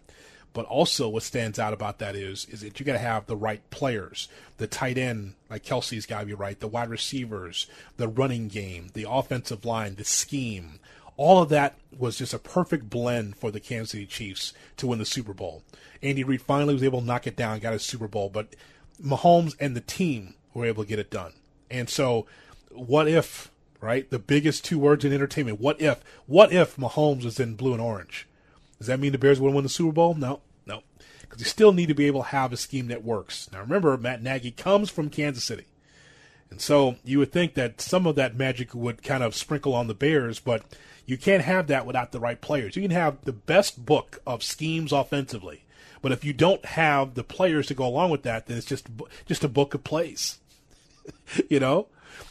But 0.54 0.66
also, 0.68 1.10
what 1.10 1.24
stands 1.24 1.60
out 1.60 1.74
about 1.74 2.00
that 2.00 2.16
is 2.16 2.46
is 2.46 2.62
that 2.62 2.80
you 2.80 2.86
got 2.86 2.94
to 2.94 3.00
have 3.00 3.26
the 3.26 3.36
right 3.36 3.70
players. 3.72 4.30
The 4.56 4.68
tight 4.68 4.98
end, 4.98 5.34
like 5.50 5.66
Kelce's 5.66 6.06
got 6.06 6.22
to 6.22 6.26
be 6.26 6.34
right. 6.34 6.58
The 6.58 6.68
wide 6.68 6.90
receivers, 6.90 7.68
the 7.98 8.08
running 8.08 8.48
game, 8.48 8.88
the 8.94 9.06
offensive 9.08 9.66
line, 9.66 9.96
the 9.96 10.06
scheme. 10.06 10.80
All 11.18 11.42
of 11.42 11.50
that 11.50 11.76
was 11.98 12.18
just 12.18 12.34
a 12.34 12.40
perfect 12.40 12.90
blend 12.90 13.36
for 13.36 13.52
the 13.52 13.60
Kansas 13.60 13.92
City 13.92 14.06
Chiefs 14.06 14.54
to 14.78 14.88
win 14.88 15.00
the 15.00 15.06
Super 15.06 15.34
Bowl. 15.34 15.64
Andy 16.02 16.24
Reid 16.24 16.42
finally 16.42 16.74
was 16.74 16.84
able 16.84 17.02
to 17.02 17.06
knock 17.06 17.28
it 17.28 17.36
down, 17.36 17.60
got 17.60 17.74
a 17.74 17.80
Super 17.80 18.08
Bowl, 18.08 18.30
but 18.30 18.56
Mahomes 19.04 19.56
and 19.60 19.76
the 19.76 19.82
team 19.82 20.36
were 20.54 20.66
able 20.66 20.84
to 20.84 20.90
get 20.90 21.00
it 21.00 21.10
done. 21.10 21.34
And 21.70 21.90
so, 21.90 22.28
what 22.72 23.08
if, 23.08 23.52
right? 23.82 24.10
The 24.10 24.20
biggest 24.20 24.66
two 24.66 24.80
words 24.80 25.06
in 25.06 25.14
entertainment. 25.14 25.60
What 25.60 25.82
if? 25.82 26.04
What 26.26 26.52
if 26.52 26.76
Mahomes 26.78 27.26
was 27.26 27.40
in 27.40 27.56
blue 27.56 27.74
and 27.74 27.82
orange? 27.82 28.28
Does 28.78 28.88
that 28.88 29.00
mean 29.00 29.12
the 29.12 29.18
Bears 29.18 29.40
would 29.40 29.54
win 29.54 29.64
the 29.64 29.70
Super 29.70 29.94
Bowl? 29.94 30.16
No, 30.16 30.42
no. 30.66 30.82
Because 31.22 31.40
you 31.40 31.46
still 31.46 31.72
need 31.72 31.88
to 31.88 31.96
be 31.96 32.08
able 32.08 32.24
to 32.24 32.30
have 32.30 32.52
a 32.52 32.58
scheme 32.58 32.88
that 32.88 33.04
works. 33.04 33.50
Now, 33.52 33.62
remember, 33.62 33.98
Matt 33.98 34.22
Nagy 34.22 34.52
comes 34.52 34.90
from 34.90 35.10
Kansas 35.10 35.44
City. 35.44 35.66
And 36.50 36.62
so 36.62 36.96
you 37.04 37.20
would 37.20 37.32
think 37.32 37.54
that 37.56 37.82
some 37.82 38.06
of 38.06 38.16
that 38.16 38.36
magic 38.36 38.74
would 38.74 39.04
kind 39.04 39.24
of 39.24 39.36
sprinkle 39.36 39.74
on 39.74 39.88
the 39.88 39.94
Bears, 39.94 40.40
but 40.40 40.64
you 41.06 41.18
can't 41.18 41.44
have 41.44 41.68
that 41.68 41.86
without 41.86 42.12
the 42.12 42.20
right 42.20 42.40
players. 42.40 42.76
You 42.76 42.82
can 42.82 42.92
have 42.92 43.24
the 43.24 43.34
best 43.34 43.86
book 43.86 44.22
of 44.26 44.44
schemes 44.44 44.92
offensively, 44.92 45.64
but 46.02 46.12
if 46.12 46.24
you 46.24 46.34
don't 46.34 46.64
have 46.66 47.16
the 47.16 47.24
players 47.24 47.68
to 47.68 47.74
go 47.74 47.86
along 47.86 48.12
with 48.12 48.24
that, 48.24 48.48
then 48.48 48.58
it's 48.58 48.66
just 48.66 48.88
just 49.26 49.44
a 49.44 49.50
book 49.50 49.74
of 49.74 49.84
plays. 49.84 50.40
you 51.50 51.60
know, 51.60 51.88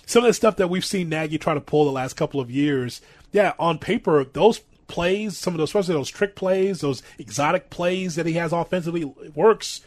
some 0.06 0.24
of 0.24 0.28
the 0.28 0.34
stuff 0.34 0.56
that 0.56 0.68
we've 0.68 0.84
seen 0.84 1.08
Nagy 1.08 1.38
try 1.38 1.54
to 1.54 1.60
pull 1.60 1.84
the 1.84 1.92
last 1.92 2.14
couple 2.14 2.40
of 2.40 2.50
years, 2.50 3.00
yeah, 3.32 3.52
on 3.58 3.78
paper 3.78 4.24
those 4.24 4.60
plays, 4.86 5.36
some 5.36 5.54
of 5.54 5.58
those, 5.58 5.70
especially 5.70 5.94
those 5.94 6.10
trick 6.10 6.36
plays, 6.36 6.80
those 6.80 7.02
exotic 7.18 7.70
plays 7.70 8.14
that 8.16 8.26
he 8.26 8.34
has 8.34 8.52
offensively, 8.52 9.04
works 9.34 9.80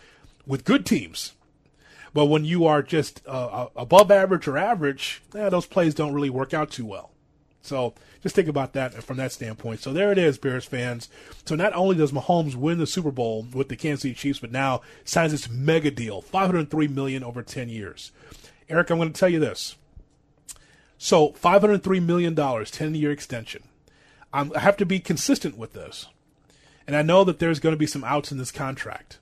with 0.45 0.65
good 0.65 0.85
teams. 0.85 1.33
But 2.13 2.25
when 2.25 2.45
you 2.45 2.65
are 2.65 2.81
just 2.81 3.21
uh, 3.27 3.67
above 3.75 4.09
average 4.09 4.47
or 4.47 4.57
average, 4.57 5.21
yeah, 5.35 5.49
those 5.49 5.65
plays 5.65 5.93
don't 5.93 6.13
really 6.13 6.29
work 6.29 6.53
out 6.53 6.71
too 6.71 6.85
well. 6.85 7.11
So 7.61 7.93
just 8.23 8.33
think 8.33 8.47
about 8.47 8.73
that 8.73 9.03
from 9.03 9.17
that 9.17 9.33
standpoint. 9.33 9.81
So 9.81 9.91
there 9.93 10.11
it 10.11 10.17
is, 10.17 10.37
Bears 10.37 10.65
fans. 10.65 11.09
So 11.45 11.53
not 11.53 11.73
only 11.73 11.95
does 11.95 12.11
Mahomes 12.11 12.55
win 12.55 12.77
the 12.77 12.87
Super 12.87 13.11
Bowl 13.11 13.45
with 13.53 13.67
the 13.67 13.75
Kansas 13.75 14.03
City 14.03 14.15
Chiefs, 14.15 14.39
but 14.39 14.51
now 14.51 14.81
signs 15.03 15.33
this 15.33 15.49
mega 15.49 15.91
deal, 15.91 16.21
503 16.21 16.87
million 16.87 17.23
over 17.23 17.43
10 17.43 17.69
years. 17.69 18.11
Eric, 18.69 18.89
I'm 18.89 18.97
going 18.97 19.11
to 19.11 19.19
tell 19.19 19.29
you 19.29 19.39
this. 19.39 19.75
So 20.97 21.31
503 21.33 21.99
million 21.99 22.33
dollars, 22.33 22.71
10 22.71 22.95
year 22.95 23.11
extension. 23.11 23.63
I'm, 24.33 24.51
I 24.55 24.59
have 24.59 24.77
to 24.77 24.85
be 24.85 24.99
consistent 24.99 25.57
with 25.57 25.73
this. 25.73 26.07
And 26.85 26.95
I 26.95 27.01
know 27.01 27.23
that 27.23 27.39
there's 27.39 27.59
going 27.59 27.73
to 27.73 27.79
be 27.79 27.87
some 27.87 28.03
outs 28.03 28.31
in 28.31 28.37
this 28.37 28.51
contract. 28.51 29.19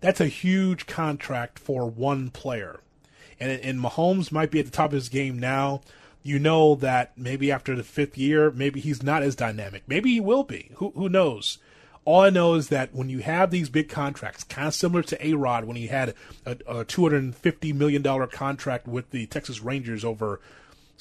That's 0.00 0.20
a 0.20 0.26
huge 0.26 0.86
contract 0.86 1.58
for 1.58 1.88
one 1.88 2.30
player. 2.30 2.80
And, 3.40 3.52
and 3.60 3.80
Mahomes 3.80 4.32
might 4.32 4.50
be 4.50 4.60
at 4.60 4.66
the 4.66 4.70
top 4.70 4.90
of 4.90 4.94
his 4.94 5.08
game 5.08 5.38
now. 5.38 5.80
You 6.22 6.38
know 6.38 6.76
that 6.76 7.16
maybe 7.18 7.50
after 7.50 7.74
the 7.74 7.82
fifth 7.82 8.16
year, 8.16 8.50
maybe 8.50 8.80
he's 8.80 9.02
not 9.02 9.22
as 9.22 9.34
dynamic. 9.34 9.82
Maybe 9.88 10.12
he 10.12 10.20
will 10.20 10.44
be. 10.44 10.70
Who, 10.76 10.90
who 10.90 11.08
knows? 11.08 11.58
All 12.04 12.20
I 12.20 12.30
know 12.30 12.54
is 12.54 12.68
that 12.68 12.94
when 12.94 13.08
you 13.08 13.20
have 13.20 13.50
these 13.50 13.68
big 13.68 13.88
contracts, 13.88 14.44
kind 14.44 14.68
of 14.68 14.74
similar 14.74 15.02
to 15.04 15.26
A 15.26 15.34
Rod 15.34 15.64
when 15.64 15.76
he 15.76 15.88
had 15.88 16.14
a, 16.44 16.52
a 16.66 16.84
$250 16.84 17.74
million 17.74 18.02
contract 18.28 18.88
with 18.88 19.10
the 19.10 19.26
Texas 19.26 19.60
Rangers 19.60 20.04
over 20.04 20.40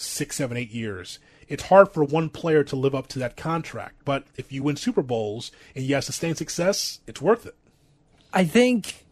six, 0.02 0.36
seven, 0.38 0.58
eight 0.58 0.72
years, 0.72 1.20
it's 1.48 1.64
hard 1.64 1.94
for 1.94 2.04
one 2.04 2.30
player 2.30 2.64
to 2.64 2.76
live 2.76 2.96
up 2.96 3.08
to 3.08 3.20
that 3.20 3.36
contract. 3.36 3.96
But 4.06 4.26
if 4.38 4.52
you 4.52 4.64
win 4.64 4.78
Super 4.78 5.02
Bowls 5.02 5.52
and 5.76 5.84
you 5.84 5.96
have 5.96 6.04
sustained 6.04 6.38
success, 6.38 7.00
it's 7.08 7.22
worth 7.22 7.46
it. 7.46 7.56
I 8.34 8.46
think 8.46 9.06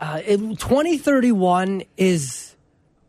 uh, 0.00 0.20
it, 0.26 0.38
2031 0.38 1.84
is 1.96 2.56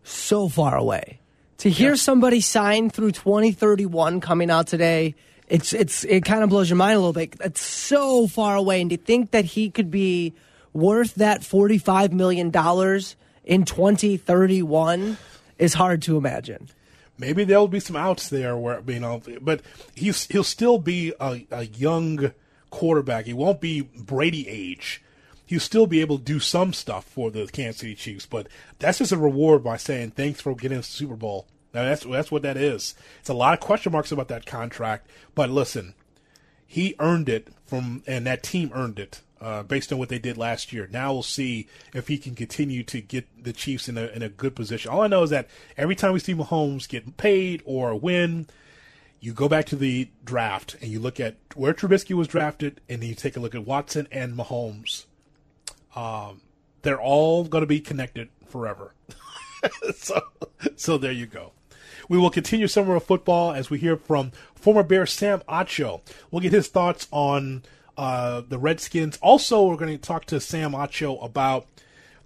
so 0.03 0.47
far 0.47 0.77
away. 0.77 1.19
To 1.59 1.69
hear 1.69 1.91
yeah. 1.91 1.95
somebody 1.95 2.41
sign 2.41 2.89
through 2.89 3.13
2031 3.13 4.21
coming 4.21 4.51
out 4.51 4.67
today, 4.67 5.15
it's 5.47 5.73
it's 5.73 6.03
it 6.03 6.25
kind 6.25 6.43
of 6.43 6.49
blows 6.49 6.69
your 6.69 6.77
mind 6.77 6.95
a 6.95 6.99
little 6.99 7.13
bit. 7.13 7.35
It's 7.39 7.61
so 7.61 8.27
far 8.27 8.55
away, 8.55 8.81
and 8.81 8.89
to 8.89 8.97
think 8.97 9.31
that 9.31 9.45
he 9.45 9.69
could 9.69 9.89
be 9.89 10.33
worth 10.73 11.15
that 11.15 11.43
45 11.43 12.13
million 12.13 12.49
dollars 12.49 13.15
in 13.43 13.65
2031 13.65 15.17
is 15.57 15.73
hard 15.73 16.01
to 16.03 16.17
imagine 16.17 16.69
maybe 17.17 17.43
there'll 17.43 17.67
be 17.67 17.79
some 17.79 17.95
outs 17.95 18.29
there 18.29 18.57
where 18.57 18.81
you 18.87 18.99
know, 18.99 19.21
but 19.41 19.61
he's 19.95 20.25
he'll 20.27 20.43
still 20.43 20.79
be 20.79 21.13
a, 21.19 21.45
a 21.51 21.65
young 21.65 22.33
quarterback. 22.69 23.25
He 23.25 23.33
won't 23.33 23.61
be 23.61 23.81
Brady 23.81 24.47
age. 24.47 25.01
He'll 25.45 25.59
still 25.59 25.87
be 25.87 26.01
able 26.01 26.17
to 26.17 26.23
do 26.23 26.39
some 26.39 26.73
stuff 26.73 27.05
for 27.05 27.29
the 27.29 27.47
Kansas 27.47 27.81
City 27.81 27.95
Chiefs, 27.95 28.25
but 28.25 28.47
that's 28.79 28.99
just 28.99 29.11
a 29.11 29.17
reward 29.17 29.63
by 29.63 29.77
saying 29.77 30.11
thanks 30.11 30.41
for 30.41 30.55
getting 30.55 30.79
us 30.79 30.87
the 30.87 30.93
Super 30.93 31.15
Bowl. 31.15 31.47
Now 31.73 31.83
that's 31.83 32.03
that's 32.05 32.31
what 32.31 32.43
that 32.43 32.57
is. 32.57 32.95
It's 33.19 33.29
a 33.29 33.33
lot 33.33 33.53
of 33.53 33.59
question 33.59 33.91
marks 33.91 34.11
about 34.11 34.27
that 34.29 34.45
contract, 34.45 35.07
but 35.35 35.49
listen, 35.49 35.95
he 36.65 36.95
earned 36.99 37.29
it 37.29 37.49
from, 37.65 38.03
and 38.07 38.25
that 38.25 38.43
team 38.43 38.71
earned 38.73 38.99
it 38.99 39.21
uh, 39.43 39.61
based 39.61 39.91
on 39.91 39.99
what 39.99 40.09
they 40.09 40.19
did 40.19 40.37
last 40.37 40.71
year. 40.71 40.87
Now 40.91 41.11
we'll 41.11 41.21
see 41.21 41.67
if 41.93 42.07
he 42.07 42.17
can 42.17 42.33
continue 42.33 42.81
to 42.83 43.01
get 43.01 43.27
the 43.43 43.51
Chiefs 43.51 43.89
in 43.89 43.97
a 43.97 44.05
in 44.07 44.21
a 44.21 44.29
good 44.29 44.55
position. 44.55 44.89
All 44.89 45.01
I 45.01 45.07
know 45.07 45.23
is 45.23 45.31
that 45.31 45.49
every 45.77 45.95
time 45.95 46.13
we 46.13 46.19
see 46.19 46.33
Mahomes 46.33 46.87
get 46.87 47.17
paid 47.17 47.61
or 47.65 47.93
win, 47.93 48.47
you 49.19 49.33
go 49.33 49.49
back 49.49 49.65
to 49.65 49.75
the 49.75 50.09
draft 50.23 50.75
and 50.81 50.89
you 50.89 50.99
look 50.99 51.19
at 51.19 51.35
where 51.55 51.73
Trubisky 51.73 52.15
was 52.15 52.27
drafted, 52.27 52.79
and 52.87 53.03
you 53.03 53.15
take 53.15 53.35
a 53.35 53.39
look 53.39 53.53
at 53.53 53.65
Watson 53.65 54.07
and 54.11 54.37
Mahomes. 54.37 55.05
Um, 55.95 56.41
they're 56.81 57.01
all 57.01 57.43
going 57.43 57.61
to 57.61 57.67
be 57.67 57.79
connected 57.79 58.29
forever. 58.47 58.93
so, 59.95 60.21
so 60.75 60.97
there 60.97 61.11
you 61.11 61.25
go. 61.25 61.51
We 62.09 62.17
will 62.17 62.29
continue 62.29 62.67
summer 62.67 62.95
of 62.95 63.03
football 63.03 63.53
as 63.53 63.69
we 63.69 63.77
hear 63.77 63.95
from 63.95 64.31
former 64.55 64.83
Bear 64.83 65.05
Sam 65.05 65.41
Acho. 65.47 66.01
We'll 66.31 66.41
get 66.41 66.51
his 66.51 66.67
thoughts 66.67 67.07
on 67.11 67.63
uh, 67.97 68.41
the 68.47 68.57
Redskins. 68.57 69.17
Also, 69.21 69.65
we're 69.65 69.77
going 69.77 69.91
to 69.91 69.97
talk 69.97 70.25
to 70.25 70.39
Sam 70.39 70.71
Acho 70.71 71.23
about 71.23 71.67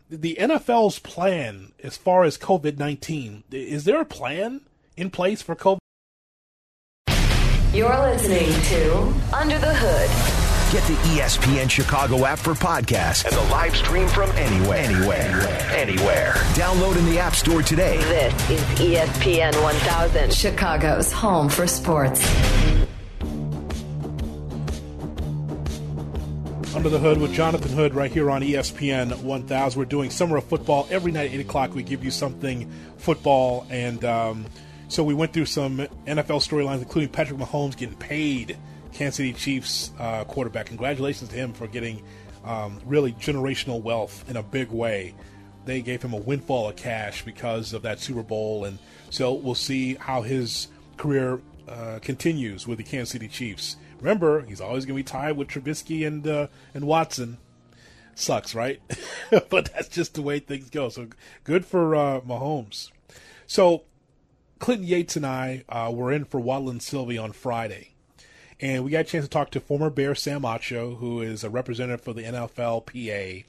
the 0.09 0.37
NFL's 0.39 0.99
plan 0.99 1.73
as 1.83 1.97
far 1.97 2.23
as 2.23 2.37
COVID 2.37 2.77
19. 2.77 3.43
Is 3.51 3.83
there 3.83 4.01
a 4.01 4.05
plan 4.05 4.61
in 4.95 5.09
place 5.09 5.41
for 5.41 5.55
COVID? 5.55 5.79
You're 7.73 7.89
listening 7.89 8.49
to 8.49 9.13
Under 9.33 9.59
the 9.59 9.73
Hood. 9.73 10.37
Get 10.71 10.83
the 10.85 10.95
ESPN 11.15 11.69
Chicago 11.69 12.25
app 12.25 12.39
for 12.39 12.53
podcasts 12.53 13.23
and 13.23 13.33
the 13.33 13.51
live 13.51 13.73
stream 13.73 14.05
from 14.09 14.29
anywhere. 14.31 14.79
Anywhere. 14.79 15.41
Anywhere. 15.71 16.33
Download 16.55 16.97
in 16.97 17.05
the 17.05 17.19
App 17.19 17.35
Store 17.35 17.61
today. 17.61 17.97
This 17.99 18.49
is 18.49 18.61
ESPN 18.77 19.61
1000, 19.61 20.33
Chicago's 20.33 21.09
home 21.11 21.47
for 21.47 21.67
sports. 21.67 22.19
Under 26.87 26.99
the 26.99 27.03
Hood 27.09 27.19
with 27.19 27.33
Jonathan 27.33 27.73
Hood 27.73 27.93
right 27.93 28.09
here 28.09 28.31
on 28.31 28.41
ESPN 28.41 29.21
1000. 29.21 29.77
We're 29.77 29.83
doing 29.83 30.09
summer 30.09 30.37
of 30.37 30.45
football 30.45 30.87
every 30.89 31.11
night 31.11 31.31
at 31.31 31.33
8 31.33 31.39
o'clock. 31.41 31.75
We 31.75 31.83
give 31.83 32.01
you 32.01 32.11
something 32.11 32.71
football. 32.95 33.67
And 33.69 34.05
um, 34.05 34.45
so 34.87 35.03
we 35.03 35.13
went 35.13 35.33
through 35.33 35.47
some 35.47 35.79
NFL 35.79 36.39
storylines, 36.39 36.77
including 36.77 37.09
Patrick 37.09 37.37
Mahomes 37.37 37.75
getting 37.75 37.97
paid, 37.97 38.57
Kansas 38.93 39.17
City 39.17 39.33
Chiefs 39.33 39.91
uh, 39.99 40.23
quarterback. 40.23 40.67
Congratulations 40.67 41.29
to 41.29 41.35
him 41.35 41.51
for 41.51 41.67
getting 41.67 42.01
um, 42.45 42.79
really 42.85 43.11
generational 43.11 43.81
wealth 43.81 44.23
in 44.29 44.37
a 44.37 44.43
big 44.43 44.71
way. 44.71 45.13
They 45.65 45.81
gave 45.81 46.01
him 46.01 46.13
a 46.13 46.17
windfall 46.17 46.69
of 46.69 46.77
cash 46.77 47.25
because 47.25 47.73
of 47.73 47.81
that 47.81 47.99
Super 47.99 48.23
Bowl. 48.23 48.63
And 48.63 48.79
so 49.09 49.33
we'll 49.33 49.55
see 49.55 49.95
how 49.95 50.21
his 50.21 50.69
career 50.95 51.41
uh, 51.67 51.99
continues 52.01 52.65
with 52.65 52.77
the 52.77 52.85
Kansas 52.85 53.09
City 53.09 53.27
Chiefs. 53.27 53.75
Remember, 53.99 54.41
he's 54.41 54.61
always 54.61 54.85
going 54.85 54.97
to 54.97 55.03
be 55.03 55.07
tied 55.07 55.37
with 55.37 55.47
Trubisky 55.47 56.05
and 56.05 56.25
uh, 56.27 56.47
and 56.73 56.85
Watson. 56.85 57.37
Sucks, 58.15 58.55
right? 58.55 58.81
but 59.49 59.71
that's 59.73 59.89
just 59.89 60.15
the 60.15 60.21
way 60.21 60.39
things 60.39 60.69
go. 60.69 60.89
So 60.89 61.07
good 61.43 61.65
for 61.65 61.95
uh, 61.95 62.21
Mahomes. 62.21 62.91
So 63.45 63.83
Clinton 64.59 64.87
Yates 64.87 65.15
and 65.15 65.25
I 65.25 65.63
uh, 65.69 65.91
were 65.93 66.11
in 66.11 66.25
for 66.25 66.39
Waddle 66.39 66.69
and 66.69 66.81
Silvy 66.81 67.17
on 67.17 67.31
Friday, 67.31 67.93
and 68.59 68.83
we 68.83 68.91
got 68.91 69.01
a 69.01 69.03
chance 69.03 69.25
to 69.25 69.29
talk 69.29 69.51
to 69.51 69.59
former 69.59 69.89
Bear 69.89 70.15
Sam 70.15 70.41
Acho, 70.41 70.97
who 70.97 71.21
is 71.21 71.43
a 71.43 71.49
representative 71.49 72.01
for 72.01 72.13
the 72.13 72.23
NFLPA, 72.23 73.45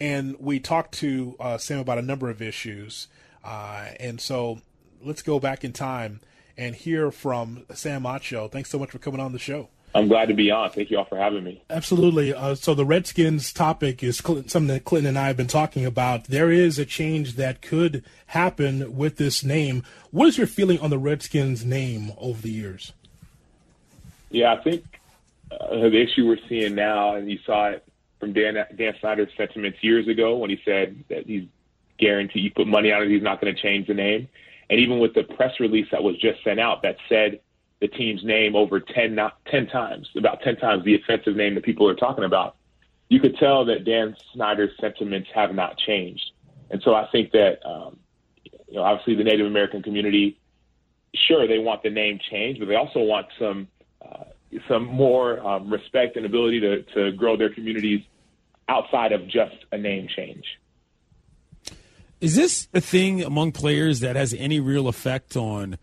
and 0.00 0.36
we 0.38 0.60
talked 0.60 0.92
to 0.96 1.36
uh, 1.40 1.58
Sam 1.58 1.78
about 1.78 1.98
a 1.98 2.02
number 2.02 2.28
of 2.28 2.42
issues. 2.42 3.08
Uh, 3.44 3.86
and 3.98 4.20
so 4.20 4.60
let's 5.02 5.22
go 5.22 5.40
back 5.40 5.64
in 5.64 5.72
time 5.72 6.20
and 6.56 6.74
hear 6.74 7.10
from 7.10 7.64
Sam 7.72 8.02
Acho. 8.02 8.50
Thanks 8.50 8.70
so 8.70 8.78
much 8.78 8.90
for 8.90 8.98
coming 8.98 9.20
on 9.20 9.32
the 9.32 9.38
show. 9.38 9.68
I'm 9.94 10.08
glad 10.08 10.28
to 10.28 10.34
be 10.34 10.50
on. 10.50 10.70
Thank 10.70 10.90
you 10.90 10.98
all 10.98 11.04
for 11.04 11.18
having 11.18 11.44
me. 11.44 11.62
Absolutely. 11.68 12.32
Uh, 12.32 12.54
so 12.54 12.74
the 12.74 12.84
Redskins 12.86 13.52
topic 13.52 14.02
is 14.02 14.18
something 14.18 14.66
that 14.68 14.84
Clinton 14.84 15.10
and 15.10 15.18
I 15.18 15.26
have 15.26 15.36
been 15.36 15.46
talking 15.46 15.84
about. 15.84 16.24
There 16.24 16.50
is 16.50 16.78
a 16.78 16.86
change 16.86 17.34
that 17.34 17.60
could 17.60 18.02
happen 18.26 18.96
with 18.96 19.16
this 19.16 19.44
name. 19.44 19.82
What 20.10 20.28
is 20.28 20.38
your 20.38 20.46
feeling 20.46 20.80
on 20.80 20.88
the 20.88 20.98
Redskins 20.98 21.64
name 21.64 22.12
over 22.16 22.40
the 22.40 22.50
years? 22.50 22.92
Yeah, 24.30 24.54
I 24.54 24.62
think 24.62 24.84
uh, 25.50 25.68
the 25.68 26.00
issue 26.00 26.26
we're 26.26 26.38
seeing 26.48 26.74
now, 26.74 27.16
and 27.16 27.30
you 27.30 27.38
saw 27.44 27.68
it 27.68 27.84
from 28.18 28.32
Dan 28.32 28.54
Dan 28.74 28.94
Snyder's 29.00 29.30
sentiments 29.36 29.78
years 29.82 30.08
ago 30.08 30.38
when 30.38 30.48
he 30.48 30.58
said 30.64 31.04
that 31.10 31.26
he's 31.26 31.44
guaranteed 31.98 32.44
you 32.44 32.50
put 32.50 32.66
money 32.66 32.90
on 32.92 33.02
it, 33.02 33.10
he's 33.10 33.22
not 33.22 33.40
going 33.40 33.54
to 33.54 33.60
change 33.60 33.88
the 33.88 33.94
name. 33.94 34.28
And 34.70 34.80
even 34.80 35.00
with 35.00 35.12
the 35.12 35.24
press 35.24 35.60
release 35.60 35.88
that 35.90 36.02
was 36.02 36.16
just 36.16 36.42
sent 36.42 36.58
out 36.58 36.82
that 36.82 36.96
said 37.08 37.40
the 37.82 37.88
team's 37.88 38.24
name 38.24 38.54
over 38.54 38.78
10, 38.78 39.16
not 39.16 39.44
10 39.50 39.66
times, 39.66 40.08
about 40.16 40.40
10 40.42 40.56
times 40.56 40.84
the 40.84 40.94
offensive 40.94 41.34
name 41.34 41.56
that 41.56 41.64
people 41.64 41.88
are 41.88 41.96
talking 41.96 42.22
about, 42.22 42.54
you 43.08 43.20
could 43.20 43.36
tell 43.36 43.64
that 43.64 43.84
Dan 43.84 44.16
Snyder's 44.32 44.70
sentiments 44.80 45.28
have 45.34 45.52
not 45.52 45.76
changed. 45.76 46.30
And 46.70 46.80
so 46.84 46.94
I 46.94 47.08
think 47.10 47.32
that, 47.32 47.58
um, 47.68 47.98
you 48.68 48.76
know, 48.76 48.84
obviously 48.84 49.16
the 49.16 49.24
Native 49.24 49.46
American 49.46 49.82
community, 49.82 50.38
sure, 51.26 51.48
they 51.48 51.58
want 51.58 51.82
the 51.82 51.90
name 51.90 52.20
changed, 52.30 52.60
but 52.60 52.68
they 52.68 52.76
also 52.76 53.00
want 53.00 53.26
some 53.36 53.66
uh, 54.00 54.24
some 54.68 54.84
more 54.84 55.44
um, 55.46 55.72
respect 55.72 56.16
and 56.16 56.24
ability 56.24 56.60
to, 56.60 56.82
to 56.94 57.12
grow 57.12 57.36
their 57.36 57.52
communities 57.52 58.02
outside 58.68 59.12
of 59.12 59.26
just 59.26 59.56
a 59.72 59.78
name 59.78 60.06
change. 60.14 60.44
Is 62.20 62.36
this 62.36 62.68
a 62.72 62.80
thing 62.80 63.22
among 63.24 63.52
players 63.52 64.00
that 64.00 64.14
has 64.14 64.34
any 64.34 64.60
real 64.60 64.88
effect 64.88 65.36
on? 65.36 65.78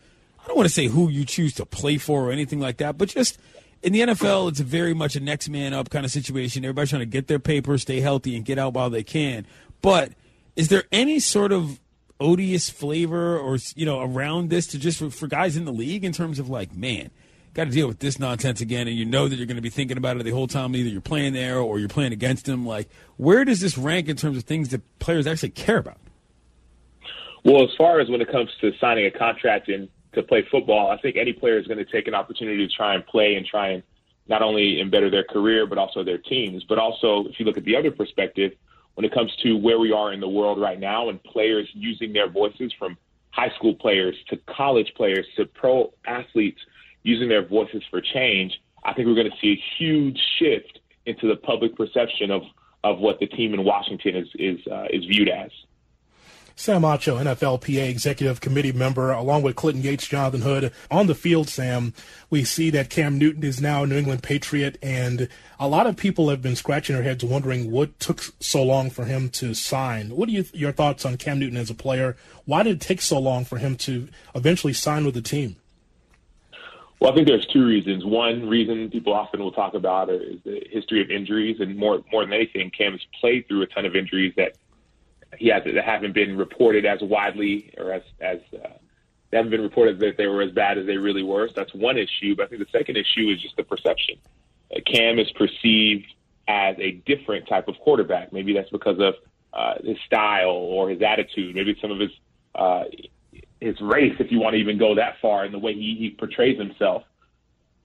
I 0.49 0.51
don't 0.51 0.57
want 0.57 0.69
to 0.69 0.73
say 0.73 0.87
who 0.87 1.09
you 1.09 1.25
choose 1.25 1.53
to 1.53 1.65
play 1.67 1.99
for 1.99 2.23
or 2.23 2.31
anything 2.31 2.59
like 2.59 2.77
that, 2.77 2.97
but 2.97 3.09
just 3.09 3.37
in 3.83 3.93
the 3.93 4.01
NFL, 4.01 4.49
it's 4.49 4.59
very 4.59 4.95
much 4.95 5.15
a 5.15 5.19
next 5.19 5.47
man 5.47 5.75
up 5.75 5.91
kind 5.91 6.03
of 6.03 6.11
situation. 6.11 6.65
Everybody's 6.65 6.89
trying 6.89 7.01
to 7.01 7.05
get 7.05 7.27
their 7.27 7.37
paper, 7.37 7.77
stay 7.77 7.99
healthy, 7.99 8.35
and 8.35 8.43
get 8.43 8.57
out 8.57 8.73
while 8.73 8.89
they 8.89 9.03
can. 9.03 9.45
But 9.83 10.13
is 10.55 10.69
there 10.69 10.85
any 10.91 11.19
sort 11.19 11.51
of 11.51 11.79
odious 12.19 12.67
flavor 12.67 13.37
or 13.37 13.59
you 13.75 13.85
know 13.85 14.01
around 14.01 14.49
this 14.49 14.65
to 14.65 14.79
just 14.79 14.97
for, 14.97 15.11
for 15.11 15.27
guys 15.27 15.55
in 15.55 15.65
the 15.65 15.71
league 15.71 16.03
in 16.03 16.13
terms 16.13 16.39
of 16.39 16.49
like, 16.49 16.75
man, 16.75 17.11
got 17.53 17.65
to 17.65 17.69
deal 17.69 17.87
with 17.87 17.99
this 17.99 18.17
nonsense 18.17 18.59
again, 18.59 18.87
and 18.87 18.97
you 18.97 19.05
know 19.05 19.27
that 19.27 19.35
you're 19.35 19.45
going 19.45 19.55
to 19.55 19.61
be 19.61 19.69
thinking 19.69 19.97
about 19.97 20.17
it 20.17 20.23
the 20.23 20.31
whole 20.31 20.47
time. 20.47 20.75
Either 20.75 20.89
you're 20.89 20.99
playing 20.99 21.33
there 21.33 21.59
or 21.59 21.77
you're 21.77 21.89
playing 21.89 22.11
against 22.11 22.45
them. 22.45 22.65
Like, 22.65 22.89
where 23.17 23.45
does 23.45 23.59
this 23.59 23.77
rank 23.77 24.09
in 24.09 24.17
terms 24.17 24.35
of 24.35 24.45
things 24.45 24.69
that 24.69 24.81
players 24.97 25.27
actually 25.27 25.51
care 25.51 25.77
about? 25.77 25.99
Well, 27.45 27.63
as 27.63 27.69
far 27.77 27.99
as 27.99 28.09
when 28.09 28.19
it 28.19 28.31
comes 28.31 28.49
to 28.61 28.71
signing 28.81 29.05
a 29.05 29.11
contract 29.11 29.69
and 29.69 29.87
to 30.21 30.27
play 30.27 30.45
football, 30.51 30.91
I 30.91 30.97
think 31.01 31.17
any 31.17 31.33
player 31.33 31.57
is 31.57 31.67
going 31.67 31.77
to 31.77 31.85
take 31.85 32.07
an 32.07 32.13
opportunity 32.13 32.65
to 32.67 32.73
try 32.73 32.95
and 32.95 33.05
play 33.05 33.35
and 33.35 33.45
try 33.45 33.69
and 33.69 33.83
not 34.27 34.41
only 34.41 34.81
better 34.83 35.09
their 35.09 35.23
career 35.23 35.65
but 35.65 35.77
also 35.77 36.03
their 36.03 36.17
teams. 36.17 36.63
But 36.67 36.77
also, 36.77 37.25
if 37.27 37.39
you 37.39 37.45
look 37.45 37.57
at 37.57 37.65
the 37.65 37.75
other 37.75 37.91
perspective, 37.91 38.53
when 38.95 39.05
it 39.05 39.13
comes 39.13 39.35
to 39.43 39.53
where 39.53 39.79
we 39.79 39.91
are 39.91 40.11
in 40.13 40.19
the 40.19 40.29
world 40.29 40.59
right 40.59 40.79
now 40.79 41.09
and 41.09 41.23
players 41.23 41.67
using 41.73 42.13
their 42.13 42.29
voices 42.29 42.71
from 42.77 42.97
high 43.31 43.49
school 43.55 43.73
players 43.75 44.15
to 44.29 44.37
college 44.47 44.91
players 44.95 45.25
to 45.37 45.45
pro 45.45 45.93
athletes 46.05 46.59
using 47.03 47.29
their 47.29 47.45
voices 47.45 47.81
for 47.89 48.01
change, 48.01 48.59
I 48.83 48.93
think 48.93 49.07
we're 49.07 49.15
going 49.15 49.31
to 49.31 49.37
see 49.41 49.53
a 49.53 49.63
huge 49.77 50.19
shift 50.37 50.79
into 51.05 51.27
the 51.27 51.35
public 51.37 51.75
perception 51.75 52.29
of, 52.29 52.41
of 52.83 52.99
what 52.99 53.19
the 53.19 53.27
team 53.27 53.53
in 53.53 53.63
Washington 53.63 54.15
is 54.15 54.27
is 54.35 54.59
uh, 54.67 54.85
is 54.91 55.05
viewed 55.05 55.29
as. 55.29 55.51
Sam 56.59 56.81
Acho, 56.81 57.23
NFLPA 57.23 57.87
executive 57.87 58.41
committee 58.41 58.73
member, 58.73 59.11
along 59.13 59.43
with 59.43 59.55
Clinton 59.55 59.81
Yates, 59.81 60.05
Jonathan 60.05 60.41
Hood. 60.41 60.73
On 60.91 61.07
the 61.07 61.15
field, 61.15 61.47
Sam, 61.47 61.93
we 62.29 62.43
see 62.43 62.69
that 62.71 62.89
Cam 62.89 63.17
Newton 63.17 63.43
is 63.43 63.61
now 63.61 63.83
a 63.83 63.87
New 63.87 63.95
England 63.95 64.23
Patriot, 64.23 64.77
and 64.83 65.29
a 65.57 65.69
lot 65.69 65.87
of 65.87 65.95
people 65.95 66.27
have 66.27 66.41
been 66.41 66.57
scratching 66.57 66.97
their 66.97 67.03
heads 67.03 67.23
wondering 67.23 67.71
what 67.71 67.97
took 68.01 68.19
so 68.41 68.61
long 68.61 68.89
for 68.89 69.05
him 69.05 69.29
to 69.29 69.53
sign. 69.53 70.09
What 70.09 70.27
are 70.27 70.33
you, 70.33 70.43
your 70.51 70.73
thoughts 70.73 71.05
on 71.05 71.15
Cam 71.15 71.39
Newton 71.39 71.55
as 71.55 71.69
a 71.69 71.73
player? 71.73 72.17
Why 72.43 72.63
did 72.63 72.75
it 72.75 72.81
take 72.81 72.99
so 72.99 73.19
long 73.19 73.45
for 73.45 73.57
him 73.57 73.77
to 73.77 74.09
eventually 74.35 74.73
sign 74.73 75.05
with 75.05 75.13
the 75.13 75.21
team? 75.21 75.55
Well, 76.99 77.13
I 77.13 77.15
think 77.15 77.29
there's 77.29 77.47
two 77.53 77.65
reasons. 77.65 78.03
One 78.03 78.49
reason 78.49 78.89
people 78.89 79.13
often 79.13 79.39
will 79.39 79.53
talk 79.53 79.75
about 79.75 80.09
is 80.09 80.41
the 80.43 80.61
history 80.69 81.01
of 81.01 81.09
injuries, 81.09 81.61
and 81.61 81.77
more 81.77 82.03
more 82.11 82.25
than 82.25 82.33
anything, 82.33 82.69
Cam 82.77 82.91
has 82.91 83.01
played 83.21 83.47
through 83.47 83.61
a 83.61 83.67
ton 83.67 83.85
of 83.85 83.95
injuries 83.95 84.33
that 84.35 84.57
he 85.37 85.49
has 85.49 85.63
that 85.63 85.83
haven't 85.83 86.13
been 86.13 86.37
reported 86.37 86.85
as 86.85 87.01
widely 87.01 87.73
or 87.77 87.91
as 87.91 88.03
as 88.19 88.39
uh, 88.53 88.69
they 89.29 89.37
haven't 89.37 89.51
been 89.51 89.61
reported 89.61 89.99
that 89.99 90.17
they 90.17 90.27
were 90.27 90.41
as 90.41 90.51
bad 90.51 90.77
as 90.77 90.85
they 90.85 90.97
really 90.97 91.23
were. 91.23 91.47
So 91.47 91.53
that's 91.55 91.73
one 91.73 91.97
issue. 91.97 92.35
But 92.35 92.47
I 92.47 92.49
think 92.49 92.61
the 92.61 92.77
second 92.77 92.97
issue 92.97 93.29
is 93.29 93.41
just 93.41 93.55
the 93.55 93.63
perception. 93.63 94.15
Uh, 94.75 94.79
Cam 94.85 95.19
is 95.19 95.31
perceived 95.31 96.07
as 96.47 96.75
a 96.79 96.91
different 97.05 97.47
type 97.47 97.67
of 97.67 97.77
quarterback. 97.79 98.33
Maybe 98.33 98.53
that's 98.53 98.69
because 98.71 98.99
of 98.99 99.15
uh, 99.53 99.75
his 99.83 99.97
style 100.05 100.49
or 100.49 100.89
his 100.89 101.01
attitude. 101.01 101.55
Maybe 101.55 101.77
some 101.79 101.91
of 101.91 101.99
his 101.99 102.11
uh, 102.55 102.85
his 103.61 103.79
race, 103.81 104.15
if 104.19 104.31
you 104.31 104.39
want 104.39 104.53
to 104.53 104.59
even 104.59 104.77
go 104.77 104.95
that 104.95 105.15
far, 105.21 105.45
in 105.45 105.51
the 105.51 105.59
way 105.59 105.73
he, 105.73 105.95
he 105.99 106.15
portrays 106.17 106.57
himself. 106.57 107.03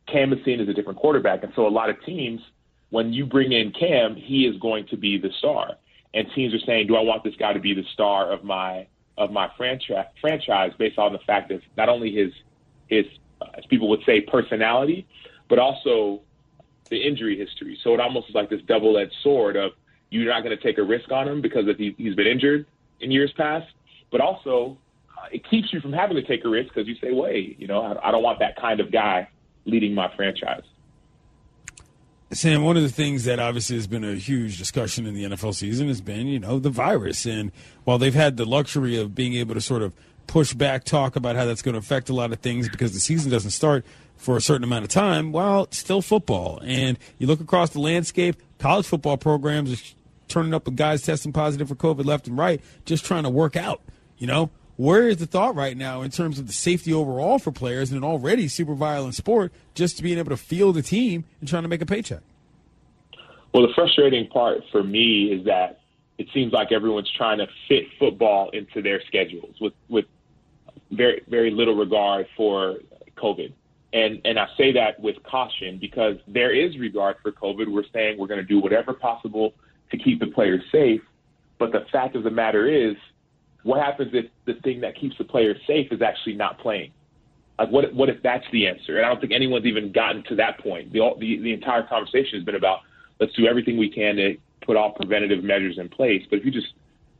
Cam 0.06 0.32
is 0.32 0.44
seen 0.44 0.60
as 0.60 0.68
a 0.68 0.72
different 0.72 0.98
quarterback, 0.98 1.42
and 1.42 1.52
so 1.56 1.66
a 1.66 1.68
lot 1.68 1.90
of 1.90 2.02
teams, 2.04 2.40
when 2.90 3.12
you 3.12 3.26
bring 3.26 3.52
in 3.52 3.72
Cam, 3.72 4.14
he 4.14 4.46
is 4.46 4.56
going 4.60 4.86
to 4.88 4.96
be 4.96 5.18
the 5.18 5.30
star 5.38 5.76
and 6.14 6.26
teams 6.34 6.54
are 6.54 6.60
saying, 6.60 6.86
"Do 6.86 6.96
I 6.96 7.02
want 7.02 7.24
this 7.24 7.34
guy 7.36 7.52
to 7.52 7.60
be 7.60 7.74
the 7.74 7.84
star 7.92 8.30
of 8.32 8.44
my 8.44 8.86
of 9.18 9.30
my 9.30 9.50
franchise 9.56 10.06
franchise 10.20 10.72
based 10.78 10.98
on 10.98 11.12
the 11.12 11.18
fact 11.20 11.48
that 11.50 11.60
not 11.76 11.88
only 11.88 12.12
his 12.12 12.32
his 12.88 13.04
uh, 13.40 13.46
as 13.54 13.64
people 13.66 13.88
would 13.88 14.02
say 14.06 14.20
personality, 14.20 15.06
but 15.48 15.58
also 15.58 16.20
the 16.90 16.96
injury 16.96 17.38
history. 17.38 17.78
So 17.82 17.94
it 17.94 18.00
almost 18.00 18.28
is 18.28 18.34
like 18.34 18.50
this 18.50 18.62
double 18.66 18.98
edged 18.98 19.14
sword 19.22 19.56
of 19.56 19.72
you're 20.10 20.32
not 20.32 20.44
going 20.44 20.56
to 20.56 20.62
take 20.62 20.78
a 20.78 20.82
risk 20.82 21.10
on 21.10 21.26
him 21.26 21.40
because 21.40 21.66
of 21.68 21.76
he, 21.76 21.94
he's 21.98 22.14
been 22.14 22.26
injured 22.26 22.66
in 23.00 23.10
years 23.10 23.32
past, 23.36 23.66
but 24.10 24.20
also 24.20 24.78
uh, 25.18 25.26
it 25.32 25.48
keeps 25.48 25.72
you 25.72 25.80
from 25.80 25.92
having 25.92 26.16
to 26.16 26.22
take 26.22 26.44
a 26.44 26.48
risk 26.48 26.68
because 26.72 26.86
you 26.86 26.94
say, 26.96 27.12
wait, 27.12 27.58
you 27.58 27.66
know, 27.66 27.80
I, 27.80 28.08
I 28.08 28.10
don't 28.10 28.22
want 28.22 28.38
that 28.38 28.56
kind 28.56 28.80
of 28.80 28.92
guy 28.92 29.28
leading 29.64 29.94
my 29.94 30.14
franchise. 30.14 30.62
Sam, 32.32 32.64
one 32.64 32.76
of 32.76 32.82
the 32.82 32.88
things 32.88 33.24
that 33.24 33.38
obviously 33.38 33.76
has 33.76 33.86
been 33.86 34.02
a 34.02 34.14
huge 34.14 34.58
discussion 34.58 35.06
in 35.06 35.14
the 35.14 35.24
NFL 35.24 35.54
season 35.54 35.88
has 35.88 36.00
been, 36.00 36.26
you 36.26 36.40
know, 36.40 36.58
the 36.58 36.70
virus. 36.70 37.26
And 37.26 37.52
while 37.84 37.98
they've 37.98 38.14
had 38.14 38.36
the 38.36 38.44
luxury 38.44 38.98
of 38.98 39.14
being 39.14 39.34
able 39.34 39.54
to 39.54 39.60
sort 39.60 39.82
of 39.82 39.92
push 40.26 40.54
back 40.54 40.84
talk 40.84 41.16
about 41.16 41.36
how 41.36 41.44
that's 41.44 41.62
going 41.62 41.74
to 41.74 41.78
affect 41.78 42.08
a 42.08 42.14
lot 42.14 42.32
of 42.32 42.40
things 42.40 42.68
because 42.68 42.92
the 42.92 43.00
season 43.00 43.30
doesn't 43.30 43.50
start 43.50 43.84
for 44.16 44.36
a 44.36 44.40
certain 44.40 44.64
amount 44.64 44.84
of 44.84 44.90
time, 44.90 45.32
well, 45.32 45.64
it's 45.64 45.78
still 45.78 46.00
football. 46.00 46.60
And 46.64 46.98
you 47.18 47.26
look 47.26 47.40
across 47.40 47.70
the 47.70 47.80
landscape, 47.80 48.36
college 48.58 48.86
football 48.86 49.16
programs 49.16 49.72
are 49.72 49.94
turning 50.28 50.54
up 50.54 50.64
with 50.64 50.76
guys 50.76 51.02
testing 51.02 51.32
positive 51.32 51.68
for 51.68 51.74
COVID 51.74 52.04
left 52.04 52.26
and 52.26 52.38
right, 52.38 52.60
just 52.84 53.04
trying 53.04 53.24
to 53.24 53.30
work 53.30 53.56
out, 53.56 53.82
you 54.18 54.26
know? 54.26 54.50
Where 54.76 55.08
is 55.08 55.18
the 55.18 55.26
thought 55.26 55.54
right 55.54 55.76
now 55.76 56.02
in 56.02 56.10
terms 56.10 56.38
of 56.38 56.46
the 56.46 56.52
safety 56.52 56.92
overall 56.92 57.38
for 57.38 57.52
players 57.52 57.92
in 57.92 57.96
an 57.96 58.04
already 58.04 58.48
super 58.48 58.74
violent 58.74 59.14
sport, 59.14 59.52
just 59.74 59.96
to 59.98 60.02
being 60.02 60.18
able 60.18 60.30
to 60.30 60.36
field 60.36 60.76
a 60.76 60.82
team 60.82 61.24
and 61.40 61.48
trying 61.48 61.62
to 61.62 61.68
make 61.68 61.80
a 61.80 61.86
paycheck? 61.86 62.20
Well, 63.52 63.66
the 63.66 63.72
frustrating 63.72 64.26
part 64.28 64.62
for 64.72 64.82
me 64.82 65.26
is 65.26 65.44
that 65.44 65.80
it 66.18 66.26
seems 66.34 66.52
like 66.52 66.72
everyone's 66.72 67.10
trying 67.16 67.38
to 67.38 67.46
fit 67.68 67.84
football 67.98 68.50
into 68.50 68.82
their 68.82 69.00
schedules 69.06 69.54
with 69.60 69.74
with 69.88 70.06
very 70.90 71.22
very 71.28 71.50
little 71.50 71.76
regard 71.76 72.26
for 72.36 72.78
COVID. 73.16 73.52
And 73.92 74.20
and 74.24 74.40
I 74.40 74.48
say 74.56 74.72
that 74.72 74.98
with 74.98 75.22
caution 75.22 75.78
because 75.78 76.16
there 76.26 76.52
is 76.52 76.76
regard 76.78 77.16
for 77.22 77.30
COVID. 77.30 77.72
We're 77.72 77.84
saying 77.92 78.18
we're 78.18 78.26
going 78.26 78.40
to 78.40 78.46
do 78.46 78.58
whatever 78.58 78.92
possible 78.92 79.54
to 79.92 79.96
keep 79.96 80.18
the 80.18 80.26
players 80.26 80.62
safe, 80.72 81.02
but 81.58 81.70
the 81.70 81.86
fact 81.92 82.16
of 82.16 82.24
the 82.24 82.30
matter 82.30 82.66
is 82.66 82.96
what 83.64 83.80
happens 83.80 84.12
if 84.14 84.26
the 84.44 84.54
thing 84.62 84.82
that 84.82 84.94
keeps 84.94 85.18
the 85.18 85.24
players 85.24 85.56
safe 85.66 85.90
is 85.90 86.00
actually 86.00 86.34
not 86.34 86.58
playing? 86.58 86.92
Like, 87.58 87.70
what 87.70 87.92
what 87.94 88.08
if 88.08 88.22
that's 88.22 88.44
the 88.52 88.66
answer? 88.66 88.96
And 88.96 89.04
I 89.04 89.08
don't 89.08 89.20
think 89.20 89.32
anyone's 89.32 89.66
even 89.66 89.90
gotten 89.90 90.22
to 90.24 90.36
that 90.36 90.58
point. 90.60 90.92
The 90.92 91.00
the, 91.18 91.38
the 91.38 91.52
entire 91.52 91.82
conversation 91.82 92.38
has 92.38 92.44
been 92.44 92.54
about 92.54 92.80
let's 93.20 93.32
do 93.34 93.46
everything 93.46 93.76
we 93.76 93.90
can 93.90 94.16
to 94.16 94.36
put 94.62 94.76
all 94.76 94.92
preventative 94.92 95.42
measures 95.42 95.78
in 95.78 95.88
place. 95.88 96.22
But 96.28 96.40
if 96.40 96.44
you 96.44 96.50
just 96.50 96.72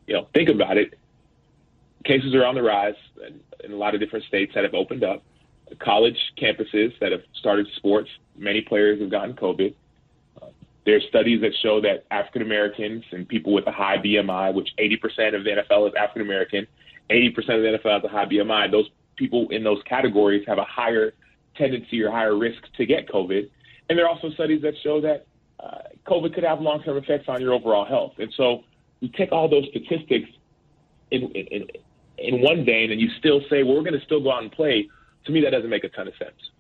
you 0.07 0.15
know 0.15 0.29
think 0.35 0.49
about 0.49 0.77
it, 0.77 0.99
cases 2.05 2.35
are 2.35 2.45
on 2.45 2.55
the 2.55 2.63
rise 2.63 2.95
in 3.63 3.73
a 3.73 3.77
lot 3.77 3.95
of 3.95 4.01
different 4.01 4.25
states 4.27 4.53
that 4.55 4.65
have 4.65 4.75
opened 4.75 5.03
up. 5.03 5.23
College 5.79 6.19
campuses 6.37 6.93
that 7.01 7.11
have 7.11 7.23
started 7.35 7.67
sports, 7.77 8.11
many 8.37 8.61
players 8.61 9.01
have 9.01 9.11
gotten 9.11 9.35
COVID. 9.35 9.75
There 10.85 10.97
are 10.97 11.01
studies 11.09 11.41
that 11.41 11.53
show 11.63 11.81
that 11.81 12.05
African 12.11 12.43
Americans 12.43 13.05
and 13.11 13.27
people 13.27 13.53
with 13.53 13.67
a 13.67 13.73
high 13.73 13.97
BMI, 13.97 14.53
which 14.53 14.69
80% 14.79 15.35
of 15.35 15.45
the 15.45 15.51
NFL 15.51 15.89
is 15.89 15.95
African 15.95 16.23
American, 16.23 16.67
80% 17.11 17.37
of 17.37 17.45
the 17.47 17.79
NFL 17.79 18.03
has 18.03 18.05
a 18.05 18.09
high 18.09 18.27
BMI. 18.27 18.71
Those 18.71 18.91
people 19.17 19.49
in 19.51 19.65
those 19.65 19.83
categories 19.89 20.45
have 20.47 20.59
a 20.59 20.65
higher 20.65 21.15
tendency 21.57 22.03
or 22.03 22.11
higher 22.11 22.37
risk 22.37 22.63
to 22.77 22.87
get 22.87 23.09
COVID. 23.09 23.49
And 23.89 23.99
there 23.99 24.07
are 24.07 24.09
also 24.09 24.31
studies 24.31 24.63
that 24.63 24.75
show 24.83 25.01
that 25.01 25.27
uh, 25.61 25.79
COVID 26.07 26.35
could 26.35 26.45
have 26.45 26.61
long 26.61 26.83
term 26.83 26.97
effects 26.97 27.29
on 27.29 27.41
your 27.41 27.53
overall 27.53 27.85
health. 27.85 28.15
And 28.19 28.33
so 28.37 28.65
you 29.01 29.09
take 29.09 29.33
all 29.33 29.49
those 29.49 29.67
statistics 29.71 30.29
in, 31.11 31.31
in, 31.33 31.67
in 32.19 32.41
one 32.41 32.65
vein 32.65 32.91
and 32.91 33.01
you 33.01 33.09
still 33.19 33.41
say, 33.51 33.63
well, 33.63 33.77
we're 33.77 33.83
going 33.83 33.99
to 33.99 34.05
still 34.05 34.23
go 34.23 34.33
out 34.33 34.43
and 34.43 34.53
play. 34.53 34.89
To 35.27 35.33
me, 35.33 35.41
that 35.43 35.51
doesn't 35.51 35.71
make 35.71 35.85
a 35.85 35.89
ton 35.89 36.09
of 36.09 36.15
sense. 36.17 36.51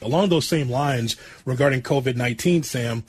Along 0.00 0.28
those 0.28 0.46
same 0.46 0.68
lines 0.68 1.16
regarding 1.44 1.82
COVID 1.82 2.16
19, 2.16 2.62
Sam, 2.62 3.04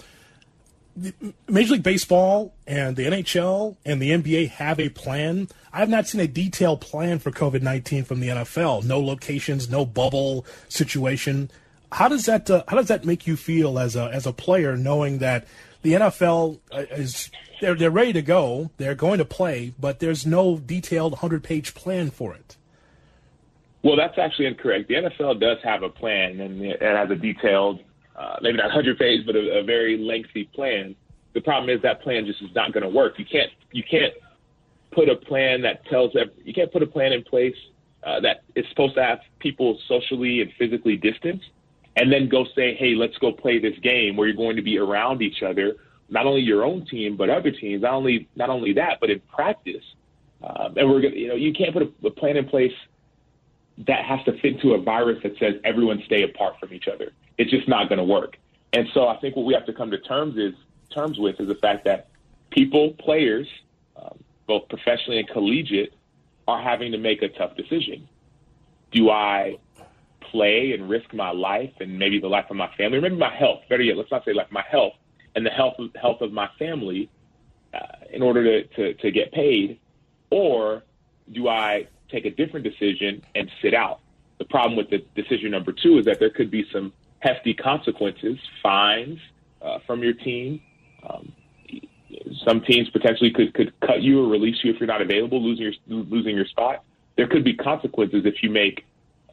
Major 1.47 1.73
League 1.73 1.83
Baseball 1.83 2.53
and 2.67 2.95
the 2.95 3.05
NHL 3.05 3.75
and 3.85 4.01
the 4.01 4.11
NBA 4.11 4.49
have 4.49 4.79
a 4.79 4.89
plan. 4.89 5.47
I 5.71 5.79
have 5.79 5.89
not 5.89 6.07
seen 6.07 6.21
a 6.21 6.27
detailed 6.27 6.81
plan 6.81 7.19
for 7.19 7.31
COVID 7.31 7.61
19 7.61 8.03
from 8.03 8.19
the 8.19 8.29
NFL. 8.29 8.85
No 8.85 8.99
locations, 8.99 9.69
no 9.69 9.85
bubble 9.85 10.45
situation. 10.67 11.51
How 11.91 12.07
does 12.07 12.25
that 12.25 12.49
uh, 12.49 12.63
how 12.67 12.77
does 12.77 12.87
that 12.87 13.05
make 13.05 13.27
you 13.27 13.35
feel 13.35 13.79
as 13.79 13.95
a 13.95 14.09
as 14.13 14.25
a 14.25 14.33
player 14.33 14.77
knowing 14.77 15.19
that 15.19 15.47
the 15.81 15.93
NFL 15.93 16.59
uh, 16.71 16.85
is 16.91 17.31
they're 17.61 17.75
they're 17.75 17.91
ready 17.91 18.13
to 18.13 18.21
go. 18.21 18.71
They're 18.77 18.95
going 18.95 19.19
to 19.19 19.25
play, 19.25 19.73
but 19.79 19.99
there's 19.99 20.25
no 20.25 20.57
detailed 20.57 21.17
100-page 21.17 21.73
plan 21.73 22.11
for 22.11 22.33
it. 22.33 22.55
Well, 23.81 23.95
that's 23.95 24.17
actually 24.17 24.47
incorrect. 24.47 24.89
The 24.89 24.95
NFL 24.95 25.39
does 25.39 25.57
have 25.63 25.83
a 25.83 25.89
plan, 25.89 26.41
and 26.41 26.61
it 26.61 26.81
has 26.81 27.09
a 27.09 27.15
detailed, 27.15 27.79
uh, 28.19 28.35
maybe 28.41 28.57
not 28.57 28.65
100 28.65 28.99
page, 28.99 29.25
but 29.25 29.35
a, 29.35 29.59
a 29.59 29.63
very 29.63 29.97
lengthy 29.97 30.43
plan. 30.53 30.95
The 31.33 31.41
problem 31.41 31.69
is 31.69 31.81
that 31.83 32.01
plan 32.01 32.25
just 32.25 32.41
is 32.41 32.53
not 32.53 32.73
going 32.73 32.83
to 32.83 32.89
work. 32.89 33.17
You 33.17 33.25
can't 33.25 33.49
you 33.71 33.83
can't 33.89 34.13
put 34.91 35.07
a 35.07 35.15
plan 35.15 35.61
that 35.61 35.85
tells 35.85 36.13
you 36.43 36.53
can't 36.53 36.71
put 36.71 36.83
a 36.83 36.87
plan 36.87 37.13
in 37.13 37.23
place 37.23 37.55
uh, 38.03 38.19
that 38.21 38.41
is 38.55 38.65
supposed 38.69 38.95
to 38.95 39.03
have 39.03 39.19
people 39.39 39.79
socially 39.87 40.41
and 40.41 40.51
physically 40.57 40.97
distanced, 40.97 41.45
and 41.95 42.11
then 42.11 42.27
go 42.27 42.45
say, 42.55 42.75
"Hey, 42.75 42.93
let's 42.95 43.17
go 43.19 43.31
play 43.31 43.57
this 43.59 43.77
game 43.79 44.17
where 44.17 44.27
you're 44.27 44.35
going 44.35 44.57
to 44.57 44.61
be 44.61 44.77
around 44.77 45.21
each 45.21 45.41
other, 45.41 45.75
not 46.09 46.25
only 46.25 46.41
your 46.41 46.65
own 46.65 46.85
team 46.87 47.15
but 47.15 47.29
other 47.29 47.51
teams. 47.51 47.83
Not 47.83 47.93
only 47.93 48.27
not 48.35 48.49
only 48.49 48.73
that, 48.73 48.97
but 48.99 49.09
in 49.09 49.21
practice." 49.33 49.83
Um, 50.41 50.77
and 50.77 50.89
we're 50.89 51.01
gonna, 51.01 51.15
you 51.15 51.27
know, 51.27 51.35
you 51.35 51.53
can't 51.53 51.73
put 51.73 51.83
a, 51.83 52.07
a 52.07 52.11
plan 52.11 52.37
in 52.37 52.47
place 52.47 52.73
that 53.87 54.03
has 54.03 54.19
to 54.25 54.37
fit 54.39 54.59
to 54.61 54.73
a 54.73 54.81
virus 54.81 55.19
that 55.23 55.37
says 55.37 55.55
everyone 55.63 56.01
stay 56.05 56.23
apart 56.23 56.55
from 56.59 56.73
each 56.73 56.87
other. 56.87 57.11
It's 57.39 57.49
just 57.49 57.67
not 57.67 57.89
going 57.89 57.97
to 57.97 58.03
work. 58.03 58.37
And 58.73 58.87
so 58.93 59.07
I 59.07 59.17
think 59.17 59.35
what 59.35 59.45
we 59.45 59.53
have 59.55 59.65
to 59.65 59.73
come 59.73 59.89
to 59.89 59.97
terms 59.97 60.37
is 60.37 60.53
terms 60.93 61.17
with 61.17 61.39
is 61.39 61.47
the 61.47 61.55
fact 61.55 61.85
that 61.85 62.09
people, 62.51 62.93
players, 62.99 63.47
um, 63.95 64.19
both 64.45 64.69
professionally 64.69 65.19
and 65.19 65.27
collegiate, 65.29 65.93
are 66.47 66.61
having 66.61 66.91
to 66.91 66.97
make 66.97 67.21
a 67.23 67.29
tough 67.29 67.55
decision. 67.55 68.07
Do 68.91 69.09
I 69.09 69.57
play 70.19 70.73
and 70.73 70.89
risk 70.89 71.13
my 71.13 71.31
life 71.31 71.73
and 71.79 71.97
maybe 71.97 72.19
the 72.19 72.27
life 72.27 72.45
of 72.51 72.57
my 72.57 72.69
family, 72.77 72.97
or 72.97 73.01
maybe 73.01 73.15
my 73.15 73.33
health? 73.33 73.61
Better 73.69 73.83
yet, 73.83 73.97
let's 73.97 74.11
not 74.11 74.25
say 74.25 74.33
like 74.33 74.51
my 74.51 74.63
health 74.69 74.93
and 75.35 75.45
the 75.45 75.49
health 75.49 75.75
health 75.99 76.21
of 76.21 76.31
my 76.31 76.49
family 76.59 77.09
uh, 77.73 78.05
in 78.11 78.21
order 78.21 78.43
to, 78.43 78.67
to, 78.75 78.93
to 78.95 79.11
get 79.11 79.31
paid, 79.31 79.79
or 80.29 80.83
do 81.31 81.47
I 81.47 81.87
take 82.11 82.25
a 82.25 82.31
different 82.31 82.65
decision 82.65 83.23
and 83.35 83.49
sit 83.61 83.73
out. 83.73 83.99
The 84.39 84.45
problem 84.45 84.75
with 84.75 84.89
the 84.89 84.99
decision 85.15 85.51
number 85.51 85.71
two 85.71 85.99
is 85.99 86.05
that 86.05 86.19
there 86.19 86.29
could 86.29 86.49
be 86.49 86.65
some 86.71 86.91
hefty 87.19 87.53
consequences, 87.53 88.37
fines 88.61 89.19
uh, 89.61 89.79
from 89.85 90.03
your 90.03 90.13
team. 90.13 90.61
Um, 91.07 91.31
some 92.45 92.61
teams 92.61 92.89
potentially 92.89 93.31
could, 93.31 93.53
could 93.53 93.79
cut 93.81 94.01
you 94.01 94.23
or 94.23 94.27
release 94.27 94.57
you 94.63 94.71
if 94.71 94.79
you're 94.79 94.87
not 94.87 95.01
available, 95.01 95.41
losing 95.41 95.65
your 95.65 96.03
losing 96.05 96.35
your 96.35 96.45
spot. 96.45 96.83
There 97.17 97.27
could 97.27 97.43
be 97.43 97.53
consequences 97.53 98.23
if 98.25 98.41
you 98.41 98.49
make 98.49 98.85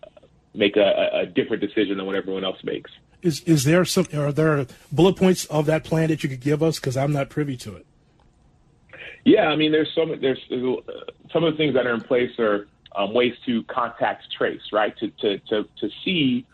uh, 0.02 0.20
make 0.54 0.76
a, 0.76 1.20
a 1.22 1.26
different 1.26 1.62
decision 1.62 1.96
than 1.96 2.06
what 2.06 2.16
everyone 2.16 2.44
else 2.44 2.58
makes. 2.64 2.90
Is 3.22 3.40
is 3.40 3.64
there 3.64 3.84
some 3.84 4.06
are 4.14 4.32
there 4.32 4.66
bullet 4.92 5.16
points 5.16 5.46
of 5.46 5.66
that 5.66 5.84
plan 5.84 6.08
that 6.08 6.22
you 6.22 6.28
could 6.28 6.40
give 6.40 6.62
us? 6.62 6.78
Because 6.78 6.96
I'm 6.96 7.12
not 7.12 7.30
privy 7.30 7.56
to 7.58 7.76
it. 7.76 7.86
Yeah, 9.24 9.48
I 9.48 9.56
mean, 9.56 9.72
there's 9.72 9.92
some 9.94 10.14
there's, 10.20 10.38
uh, 10.52 10.92
some 11.32 11.42
of 11.42 11.52
the 11.52 11.56
things 11.56 11.74
that 11.74 11.86
are 11.86 11.94
in 11.94 12.00
place 12.00 12.30
are 12.38 12.68
um, 12.94 13.12
ways 13.12 13.34
to 13.46 13.64
contact 13.64 14.24
trace, 14.36 14.60
right? 14.72 14.96
To 14.98 15.10
to 15.10 15.38
to 15.38 15.68
to 15.80 15.90
see 16.04 16.46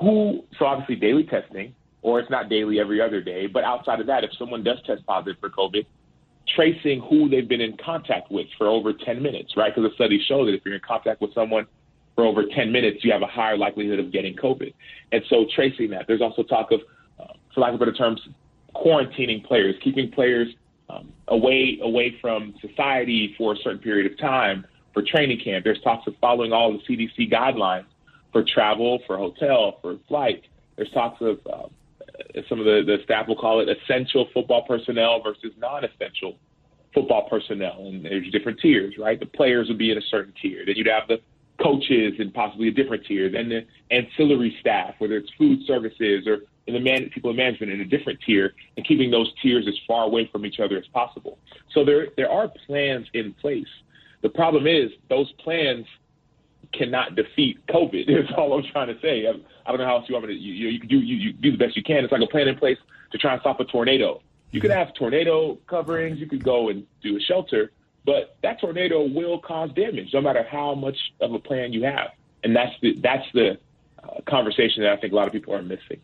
who. 0.00 0.44
So 0.58 0.66
obviously 0.66 0.96
daily 0.96 1.24
testing, 1.24 1.74
or 2.02 2.20
it's 2.20 2.30
not 2.30 2.48
daily 2.48 2.80
every 2.80 3.00
other 3.00 3.20
day. 3.20 3.46
But 3.46 3.64
outside 3.64 4.00
of 4.00 4.06
that, 4.06 4.24
if 4.24 4.30
someone 4.38 4.62
does 4.62 4.78
test 4.86 5.04
positive 5.06 5.40
for 5.40 5.50
COVID, 5.50 5.86
tracing 6.54 7.00
who 7.08 7.28
they've 7.28 7.48
been 7.48 7.60
in 7.60 7.76
contact 7.76 8.30
with 8.30 8.46
for 8.56 8.68
over 8.68 8.92
10 8.92 9.22
minutes, 9.22 9.56
right? 9.56 9.74
Because 9.74 9.90
the 9.90 9.94
studies 9.94 10.22
show 10.26 10.44
that 10.46 10.54
if 10.54 10.62
you're 10.64 10.74
in 10.74 10.80
contact 10.86 11.20
with 11.20 11.34
someone 11.34 11.66
for 12.14 12.24
over 12.24 12.44
10 12.44 12.72
minutes, 12.72 13.04
you 13.04 13.12
have 13.12 13.22
a 13.22 13.26
higher 13.26 13.56
likelihood 13.56 13.98
of 13.98 14.12
getting 14.12 14.34
COVID. 14.36 14.72
And 15.12 15.22
so 15.28 15.46
tracing 15.54 15.90
that. 15.90 16.06
There's 16.06 16.22
also 16.22 16.42
talk 16.42 16.72
of, 16.72 16.80
uh, 17.20 17.34
for 17.54 17.60
lack 17.60 17.74
of 17.74 17.78
better 17.78 17.92
terms, 17.92 18.20
quarantining 18.74 19.44
players, 19.44 19.74
keeping 19.82 20.10
players 20.10 20.48
um, 20.90 21.12
away 21.28 21.78
away 21.82 22.16
from 22.20 22.54
society 22.60 23.34
for 23.36 23.52
a 23.52 23.56
certain 23.58 23.78
period 23.78 24.10
of 24.10 24.18
time 24.18 24.66
for 24.94 25.02
training 25.02 25.40
camp. 25.44 25.64
There's 25.64 25.80
talks 25.82 26.06
of 26.06 26.14
following 26.20 26.52
all 26.52 26.72
the 26.72 26.78
CDC 26.78 27.30
guidelines 27.30 27.84
for 28.32 28.44
travel, 28.44 29.00
for 29.06 29.16
hotel, 29.16 29.78
for 29.82 29.96
flight. 30.08 30.44
There's 30.76 30.90
talks 30.90 31.20
of 31.20 31.38
uh, 31.46 31.68
some 32.48 32.58
of 32.58 32.64
the, 32.64 32.82
the 32.86 32.98
staff 33.04 33.28
will 33.28 33.36
call 33.36 33.60
it 33.60 33.68
essential 33.68 34.28
football 34.32 34.62
personnel 34.66 35.22
versus 35.22 35.52
non-essential 35.58 36.36
football 36.94 37.28
personnel, 37.28 37.86
and 37.86 38.04
there's 38.04 38.30
different 38.30 38.60
tiers, 38.60 38.94
right? 38.98 39.18
The 39.18 39.26
players 39.26 39.68
would 39.68 39.78
be 39.78 39.90
in 39.90 39.98
a 39.98 40.02
certain 40.10 40.32
tier. 40.40 40.64
Then 40.66 40.76
you'd 40.76 40.86
have 40.86 41.08
the 41.08 41.20
coaches 41.62 42.14
and 42.18 42.32
possibly 42.32 42.68
a 42.68 42.72
different 42.72 43.04
tier. 43.06 43.30
Then 43.30 43.48
the 43.48 43.66
ancillary 43.90 44.56
staff, 44.60 44.94
whether 44.98 45.16
it's 45.16 45.30
food 45.36 45.60
services 45.66 46.26
or 46.26 46.38
in 46.66 46.74
the 46.74 46.80
man, 46.80 47.10
people 47.14 47.30
in 47.30 47.36
management 47.36 47.72
in 47.72 47.80
a 47.80 47.84
different 47.84 48.18
tier, 48.26 48.52
and 48.76 48.86
keeping 48.86 49.10
those 49.10 49.32
tiers 49.42 49.66
as 49.66 49.74
far 49.86 50.04
away 50.04 50.28
from 50.30 50.44
each 50.44 50.60
other 50.60 50.76
as 50.76 50.86
possible. 50.92 51.38
So 51.72 51.84
there 51.84 52.08
there 52.16 52.30
are 52.30 52.48
plans 52.66 53.06
in 53.14 53.32
place. 53.34 53.66
The 54.22 54.28
problem 54.28 54.66
is 54.66 54.90
those 55.08 55.30
plans 55.44 55.86
cannot 56.72 57.14
defeat 57.14 57.64
COVID. 57.66 58.08
Is 58.08 58.30
all 58.36 58.52
I'm 58.58 58.64
trying 58.72 58.88
to 58.88 59.00
say. 59.00 59.26
I, 59.26 59.30
I 59.66 59.70
don't 59.70 59.78
know 59.78 59.86
how 59.86 59.96
else 59.96 60.08
you 60.08 60.14
want 60.14 60.26
me 60.26 60.34
to. 60.34 60.40
You, 60.40 60.52
you, 60.52 60.68
you, 60.68 60.78
do, 60.80 60.98
you, 60.98 61.16
you 61.16 61.32
do 61.32 61.50
the 61.52 61.58
best 61.58 61.76
you 61.76 61.82
can. 61.82 62.04
It's 62.04 62.12
like 62.12 62.22
a 62.22 62.26
plan 62.26 62.48
in 62.48 62.56
place 62.56 62.78
to 63.12 63.18
try 63.18 63.32
and 63.32 63.40
stop 63.40 63.60
a 63.60 63.64
tornado. 63.64 64.20
You 64.50 64.60
could 64.60 64.70
have 64.70 64.94
tornado 64.94 65.58
coverings. 65.66 66.18
You 66.18 66.26
could 66.26 66.42
go 66.42 66.70
and 66.70 66.86
do 67.02 67.16
a 67.16 67.20
shelter, 67.20 67.70
but 68.06 68.36
that 68.42 68.60
tornado 68.60 69.06
will 69.06 69.38
cause 69.38 69.70
damage 69.72 70.08
no 70.14 70.22
matter 70.22 70.42
how 70.50 70.74
much 70.74 70.96
of 71.20 71.34
a 71.34 71.38
plan 71.38 71.72
you 71.72 71.84
have. 71.84 72.12
And 72.42 72.56
that's 72.56 72.72
the 72.80 72.94
that's 72.94 73.26
the 73.34 73.58
uh, 74.02 74.20
conversation 74.26 74.84
that 74.84 74.92
I 74.92 74.96
think 74.96 75.12
a 75.12 75.16
lot 75.16 75.26
of 75.26 75.32
people 75.32 75.54
are 75.54 75.62
missing. 75.62 76.00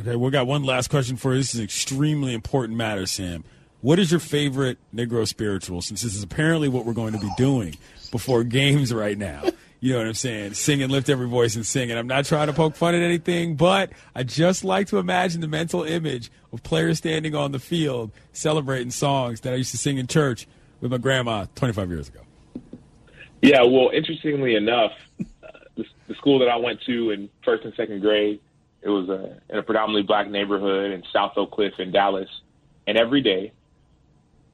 Okay, 0.00 0.16
we 0.16 0.30
got 0.30 0.46
one 0.46 0.64
last 0.64 0.90
question 0.90 1.16
for 1.16 1.32
you. 1.32 1.38
This 1.38 1.54
is 1.54 1.60
an 1.60 1.64
extremely 1.64 2.34
important 2.34 2.76
matter, 2.76 3.06
Sam. 3.06 3.44
What 3.80 4.00
is 4.00 4.10
your 4.10 4.20
favorite 4.20 4.78
Negro 4.94 5.26
spiritual? 5.26 5.82
Since 5.82 6.02
this 6.02 6.14
is 6.14 6.22
apparently 6.22 6.68
what 6.68 6.84
we're 6.84 6.94
going 6.94 7.12
to 7.12 7.20
be 7.20 7.30
doing 7.36 7.76
before 8.10 8.42
games 8.42 8.92
right 8.92 9.16
now. 9.16 9.44
You 9.80 9.92
know 9.92 9.98
what 9.98 10.08
I'm 10.08 10.14
saying? 10.14 10.54
Sing 10.54 10.82
and 10.82 10.90
lift 10.90 11.08
every 11.08 11.28
voice 11.28 11.54
and 11.54 11.64
sing. 11.64 11.90
And 11.90 11.98
I'm 12.00 12.08
not 12.08 12.24
trying 12.24 12.48
to 12.48 12.52
poke 12.52 12.74
fun 12.74 12.96
at 12.96 13.02
anything, 13.02 13.54
but 13.54 13.90
I 14.12 14.24
just 14.24 14.64
like 14.64 14.88
to 14.88 14.98
imagine 14.98 15.40
the 15.40 15.46
mental 15.46 15.84
image 15.84 16.32
of 16.52 16.64
players 16.64 16.98
standing 16.98 17.36
on 17.36 17.52
the 17.52 17.60
field 17.60 18.10
celebrating 18.32 18.90
songs 18.90 19.42
that 19.42 19.52
I 19.52 19.56
used 19.56 19.70
to 19.70 19.78
sing 19.78 19.98
in 19.98 20.08
church 20.08 20.48
with 20.80 20.90
my 20.90 20.98
grandma 20.98 21.46
25 21.54 21.90
years 21.90 22.08
ago. 22.08 22.20
Yeah, 23.40 23.62
well, 23.62 23.90
interestingly 23.94 24.56
enough, 24.56 24.90
uh, 25.20 25.46
the, 25.76 25.84
the 26.08 26.14
school 26.16 26.40
that 26.40 26.48
I 26.48 26.56
went 26.56 26.80
to 26.86 27.12
in 27.12 27.28
first 27.44 27.64
and 27.64 27.72
second 27.76 28.00
grade, 28.00 28.40
it 28.82 28.88
was 28.88 29.08
a, 29.08 29.40
in 29.48 29.58
a 29.58 29.62
predominantly 29.62 30.02
black 30.02 30.28
neighborhood 30.28 30.90
in 30.90 31.04
South 31.12 31.34
Oak 31.36 31.52
Cliff 31.52 31.74
in 31.78 31.92
Dallas. 31.92 32.28
And 32.88 32.98
every 32.98 33.20
day 33.20 33.52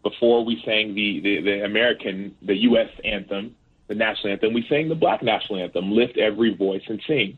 before 0.04 0.44
we 0.44 0.62
sang 0.64 0.94
the, 0.94 1.20
the, 1.20 1.40
the 1.40 1.64
American, 1.64 2.36
the 2.42 2.54
U.S. 2.68 2.90
anthem, 3.04 3.56
the 3.88 3.94
national 3.94 4.34
anthem, 4.34 4.52
we 4.52 4.64
sang 4.68 4.88
the 4.88 4.94
black 4.94 5.22
national 5.22 5.58
anthem, 5.58 5.90
Lift 5.90 6.16
Every 6.16 6.54
Voice 6.54 6.82
and 6.88 7.02
Sing. 7.08 7.36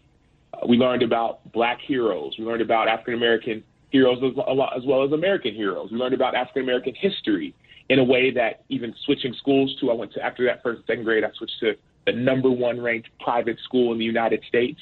Uh, 0.52 0.66
we 0.68 0.76
learned 0.76 1.02
about 1.02 1.50
black 1.52 1.78
heroes. 1.80 2.34
We 2.38 2.44
learned 2.44 2.62
about 2.62 2.88
African 2.88 3.14
American 3.14 3.64
heroes 3.90 4.18
as, 4.22 4.32
as 4.76 4.84
well 4.84 5.04
as 5.04 5.12
American 5.12 5.54
heroes. 5.54 5.90
We 5.90 5.96
learned 5.96 6.14
about 6.14 6.34
African 6.34 6.62
American 6.62 6.94
history 6.94 7.54
in 7.88 8.00
a 8.00 8.04
way 8.04 8.30
that 8.32 8.64
even 8.68 8.94
switching 9.04 9.32
schools 9.34 9.74
to, 9.80 9.90
I 9.90 9.94
went 9.94 10.12
to, 10.14 10.22
after 10.22 10.44
that 10.46 10.62
first 10.62 10.86
second 10.86 11.04
grade, 11.04 11.24
I 11.24 11.30
switched 11.38 11.60
to 11.60 11.74
the 12.04 12.12
number 12.12 12.50
one 12.50 12.80
ranked 12.80 13.08
private 13.20 13.58
school 13.64 13.92
in 13.92 13.98
the 13.98 14.04
United 14.04 14.42
States. 14.48 14.80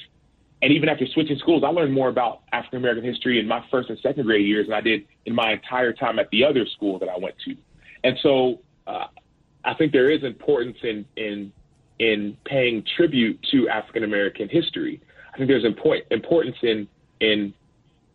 And 0.61 0.73
even 0.73 0.89
after 0.89 1.05
switching 1.13 1.37
schools, 1.37 1.63
I 1.63 1.69
learned 1.69 1.93
more 1.93 2.09
about 2.09 2.41
African 2.51 2.79
American 2.79 3.03
history 3.03 3.39
in 3.39 3.47
my 3.47 3.63
first 3.69 3.89
and 3.89 3.99
second 3.99 4.25
grade 4.25 4.45
years 4.45 4.67
than 4.67 4.73
I 4.73 4.81
did 4.81 5.05
in 5.25 5.35
my 5.35 5.51
entire 5.53 5.93
time 5.93 6.17
at 6.17 6.29
the 6.31 6.43
other 6.43 6.65
school 6.65 6.97
that 6.99 7.09
I 7.09 7.17
went 7.17 7.35
to. 7.45 7.55
And 8.05 8.19
so 8.21 8.59
uh, 8.85 9.07
I 9.65 9.73
think 9.73 9.91
there 9.91 10.11
is 10.11 10.23
importance 10.23 10.77
in 10.83 11.05
in 11.17 11.51
in 11.97 12.37
paying 12.45 12.83
tribute 12.95 13.43
to 13.51 13.67
African 13.67 14.03
American 14.03 14.47
history. 14.47 15.01
I 15.33 15.37
think 15.37 15.49
there's 15.49 15.65
important 15.65 16.05
importance 16.11 16.55
in 16.61 16.87
in 17.19 17.53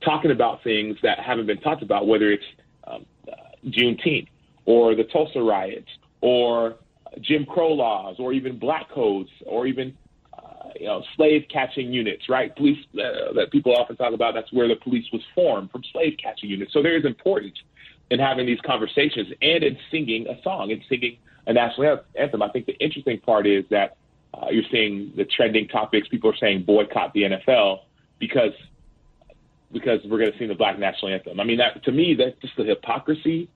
talking 0.05 0.31
about 0.31 0.63
things 0.63 0.97
that 1.03 1.19
haven't 1.19 1.47
been 1.47 1.61
talked 1.61 1.83
about, 1.83 2.07
whether 2.07 2.31
it's 2.31 2.45
um, 2.87 3.05
uh, 3.29 3.35
Juneteenth 3.67 4.29
or 4.65 4.95
the 4.95 5.05
Tulsa 5.05 5.41
riots 5.41 5.89
or 6.21 6.77
Jim 7.21 7.45
Crow 7.45 7.73
laws 7.73 8.17
or 8.21 8.33
even 8.33 8.61
black 8.61 8.89
codes 8.91 9.31
or 9.45 9.67
even 9.67 9.93
uh, 10.39 10.69
you 10.79 10.87
know 10.87 11.03
slave 11.17 11.47
catching 11.53 11.93
units, 11.93 12.29
right? 12.29 12.55
Police 12.55 12.79
uh, 12.95 13.33
that 13.35 13.49
people 13.51 13.75
often 13.75 13.97
talk 13.97 14.15
about. 14.15 14.35
That's 14.35 14.53
where 14.53 14.69
the 14.69 14.77
police 14.77 15.07
was 15.13 15.23
formed 15.35 15.73
from 15.73 15.83
slave 15.91 16.17
catching 16.23 16.49
units. 16.49 16.73
So 16.73 16.81
there 16.81 16.97
is 16.97 17.05
importance 17.05 17.57
in 18.11 18.19
having 18.19 18.47
these 18.47 18.61
conversations 18.61 19.29
and 19.41 19.63
in 19.63 19.79
singing 19.91 20.27
a 20.27 20.41
song 20.43 20.73
and 20.73 20.83
singing 20.89 21.17
a 21.47 21.53
national 21.53 22.01
anthem. 22.17 22.43
I 22.43 22.49
think 22.49 22.67
the 22.67 22.77
interesting 22.79 23.21
part 23.21 23.47
is 23.47 23.65
that 23.71 23.97
uh, 24.35 24.47
you're 24.51 24.65
seeing 24.71 25.13
the 25.17 25.25
trending 25.25 25.69
topics. 25.69 26.09
People 26.09 26.31
are 26.31 26.37
saying 26.37 26.65
boycott 26.65 27.13
the 27.13 27.23
NFL 27.23 27.81
because 28.19 28.53
because 29.73 30.01
we're 30.05 30.19
going 30.19 30.33
to 30.33 30.39
sing 30.39 30.49
the 30.49 30.55
black 30.55 30.79
national 30.79 31.13
anthem. 31.13 31.39
I 31.39 31.45
mean, 31.45 31.59
that 31.59 31.83
to 31.85 31.93
me, 31.93 32.15
that's 32.15 32.37
just 32.41 32.57
the 32.57 32.65
hypocrisy 32.65 33.49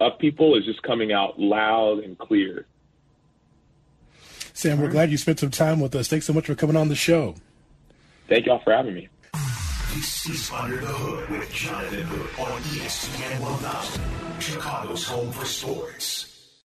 of 0.00 0.18
people 0.18 0.56
is 0.56 0.64
just 0.64 0.82
coming 0.82 1.12
out 1.12 1.38
loud 1.38 2.00
and 2.00 2.18
clear. 2.18 2.66
Sam, 4.54 4.80
we're 4.80 4.90
glad 4.90 5.10
you 5.10 5.16
spent 5.16 5.38
some 5.38 5.50
time 5.50 5.80
with 5.80 5.94
us. 5.94 6.08
Thanks 6.08 6.26
so 6.26 6.32
much 6.32 6.46
for 6.46 6.54
coming 6.54 6.76
on 6.76 6.88
the 6.88 6.94
show. 6.94 7.36
Thank 8.28 8.46
y'all 8.46 8.60
for 8.62 8.72
having 8.72 8.94
me. 8.94 9.08
This 9.94 10.26
is 10.26 10.50
Under 10.50 10.78
the 10.78 10.86
Hood 10.86 11.28
with 11.28 11.52
Jonathan 11.52 12.02
Hood 12.04 12.46
on 12.46 12.62
ESPN 12.62 13.40
1000, 13.40 14.02
Chicago's 14.40 15.04
home 15.04 15.30
for 15.30 15.44
sports. 15.44 16.58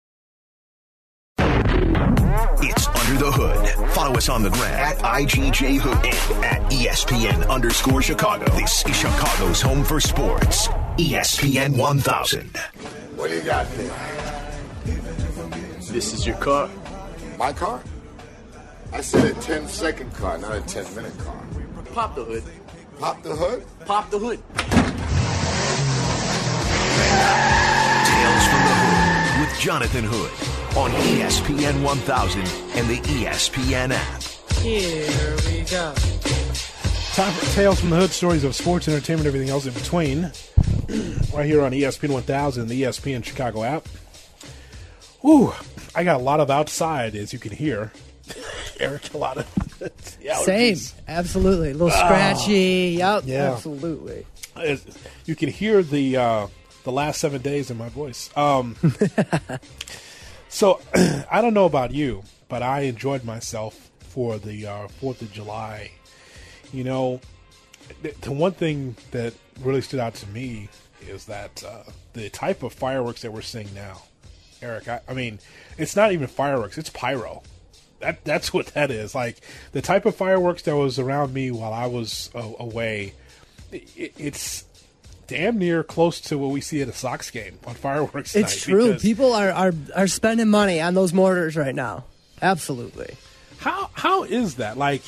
It's 1.39 2.87
Under 2.87 3.25
the 3.25 3.33
Hood. 3.33 3.91
Follow 3.91 4.15
us 4.15 4.29
on 4.29 4.45
the 4.45 4.51
gram 4.51 4.73
at 4.73 4.99
IGJ 4.99 5.79
Hood 5.79 6.07
and 6.07 6.45
at 6.45 6.71
ESPN 6.71 7.49
underscore 7.49 8.01
Chicago. 8.01 8.45
This 8.55 8.87
is 8.87 8.95
Chicago's 8.95 9.61
home 9.61 9.83
for 9.83 9.99
sports. 9.99 10.69
ESPN 10.97 11.77
1000. 11.77 12.57
What 13.17 13.31
do 13.31 13.37
you 13.37 13.43
got 13.43 13.69
there? 13.73 14.53
This 15.91 16.13
is 16.13 16.25
your 16.25 16.37
car. 16.37 16.71
My 17.37 17.53
car? 17.53 17.83
I 18.93 19.01
said 19.01 19.37
a 19.37 19.41
10 19.41 19.67
second 19.67 20.15
car, 20.15 20.39
not 20.39 20.55
a 20.55 20.61
10 20.61 20.95
minute 20.95 21.19
car. 21.19 21.43
Pop 21.93 22.15
the 22.15 22.23
hood. 22.23 22.45
Pop 22.99 23.23
the 23.23 23.37
hood? 23.37 23.63
Pop 23.85 24.11
the 24.11 24.19
hood. 24.19 24.39
Tales 28.07 28.47
from 28.49 28.63
the 28.65 28.75
Hood 28.75 29.41
with 29.41 29.61
Jonathan 29.61 30.05
Hood 30.05 30.31
on 30.79 30.91
ESPN 31.03 31.83
1000 31.83 32.41
and 32.41 32.89
the 32.89 32.97
ESPN 32.97 33.93
app. 33.93 34.23
Here 34.63 35.37
we 35.47 35.69
go. 35.71 35.93
Time 37.13 37.33
for 37.35 37.55
Tales 37.55 37.81
from 37.81 37.91
the 37.91 37.97
Hood, 37.97 38.11
stories 38.11 38.45
of 38.45 38.55
sports, 38.55 38.89
entertainment, 38.89 39.27
everything 39.27 39.51
else 39.51 39.67
in 39.67 39.75
between. 39.75 40.23
right 41.35 41.45
here 41.45 41.61
on 41.63 41.73
ESPN 41.73 42.11
1000 42.11 42.63
and 42.63 42.71
the 42.71 42.83
ESPN 42.83 43.23
Chicago 43.23 43.63
app. 43.63 43.87
Ooh, 45.23 45.53
I 45.95 46.03
got 46.03 46.19
a 46.19 46.23
lot 46.23 46.41
of 46.41 46.51
outside, 46.51 47.15
as 47.15 47.35
you 47.35 47.39
can 47.39 47.53
hear. 47.53 47.93
Eric, 48.81 49.15
a 49.15 49.19
lot 49.19 49.39
of. 49.39 49.47
Same, 50.45 50.77
absolutely. 51.09 51.71
A 51.71 51.73
little 51.73 51.91
scratchy. 51.91 52.97
Yep, 52.99 53.23
Yeah. 53.27 53.53
absolutely. 53.53 54.27
You 55.27 55.37
can 55.37 55.49
hear 55.51 55.83
the 55.83 56.17
uh, 56.17 56.47
the 56.85 56.93
last 56.93 57.21
seven 57.21 57.43
days 57.43 57.71
in 57.71 57.77
my 57.77 57.89
voice. 57.91 58.31
Um, 58.37 58.77
so 60.49 60.81
I 60.95 61.41
don't 61.43 61.55
know 61.55 61.67
about 61.67 61.93
you, 61.93 62.23
but 62.49 62.63
I 62.63 62.81
enjoyed 62.83 63.25
myself 63.25 63.91
for 64.01 64.39
the 64.39 64.67
uh, 64.67 64.89
Fourth 64.89 65.21
of 65.23 65.33
July. 65.33 65.91
You 66.73 66.85
know, 66.85 67.21
the, 68.03 68.15
the 68.23 68.33
one 68.33 68.53
thing 68.53 68.97
that 69.11 69.35
really 69.61 69.81
stood 69.83 70.01
out 70.01 70.15
to 70.17 70.27
me 70.29 70.69
is 71.07 71.27
that 71.27 71.63
uh, 71.65 71.83
the 72.15 72.31
type 72.31 72.63
of 72.63 72.73
fireworks 72.73 73.23
that 73.23 73.33
we're 73.33 73.43
seeing 73.43 73.69
now, 73.75 74.03
Eric. 74.63 74.89
I, 74.89 75.01
I 75.09 75.13
mean, 75.15 75.39
it's 75.79 75.95
not 75.97 76.13
even 76.13 76.27
fireworks; 76.29 76.79
it's 76.79 76.91
pyro. 76.91 77.43
That 78.01 78.25
that's 78.25 78.53
what 78.53 78.67
that 78.69 78.91
is. 78.91 79.15
Like 79.15 79.39
the 79.73 79.83
type 79.83 80.07
of 80.07 80.15
fireworks 80.15 80.63
that 80.63 80.77
was 80.77 80.99
around 80.99 81.33
me 81.33 81.51
while 81.51 81.73
I 81.73 81.87
was 81.87 82.31
uh, 82.35 82.53
away. 82.59 83.15
It, 83.73 84.13
it's 84.19 84.65
damn 85.27 85.59
near 85.59 85.83
close 85.83 86.21
to 86.21 86.39
what 86.39 86.51
we 86.51 86.61
see 86.61 86.81
at 86.83 86.89
a 86.89 86.93
Sox 86.93 87.31
game 87.31 87.59
on 87.67 87.75
fireworks. 87.87 88.37
It's 88.37 88.63
true. 88.63 88.95
People 88.99 89.33
are, 89.33 89.51
are 89.51 89.73
are 89.95 90.07
spending 90.07 90.49
money 90.49 90.81
on 90.81 90.95
those 90.95 91.13
mortars 91.13 91.57
right 91.57 91.75
now. 91.75 92.05
Absolutely. 92.43 93.17
How 93.59 93.91
how 93.95 94.25
is 94.25 94.57
that? 94.57 94.77
Like, 94.77 95.03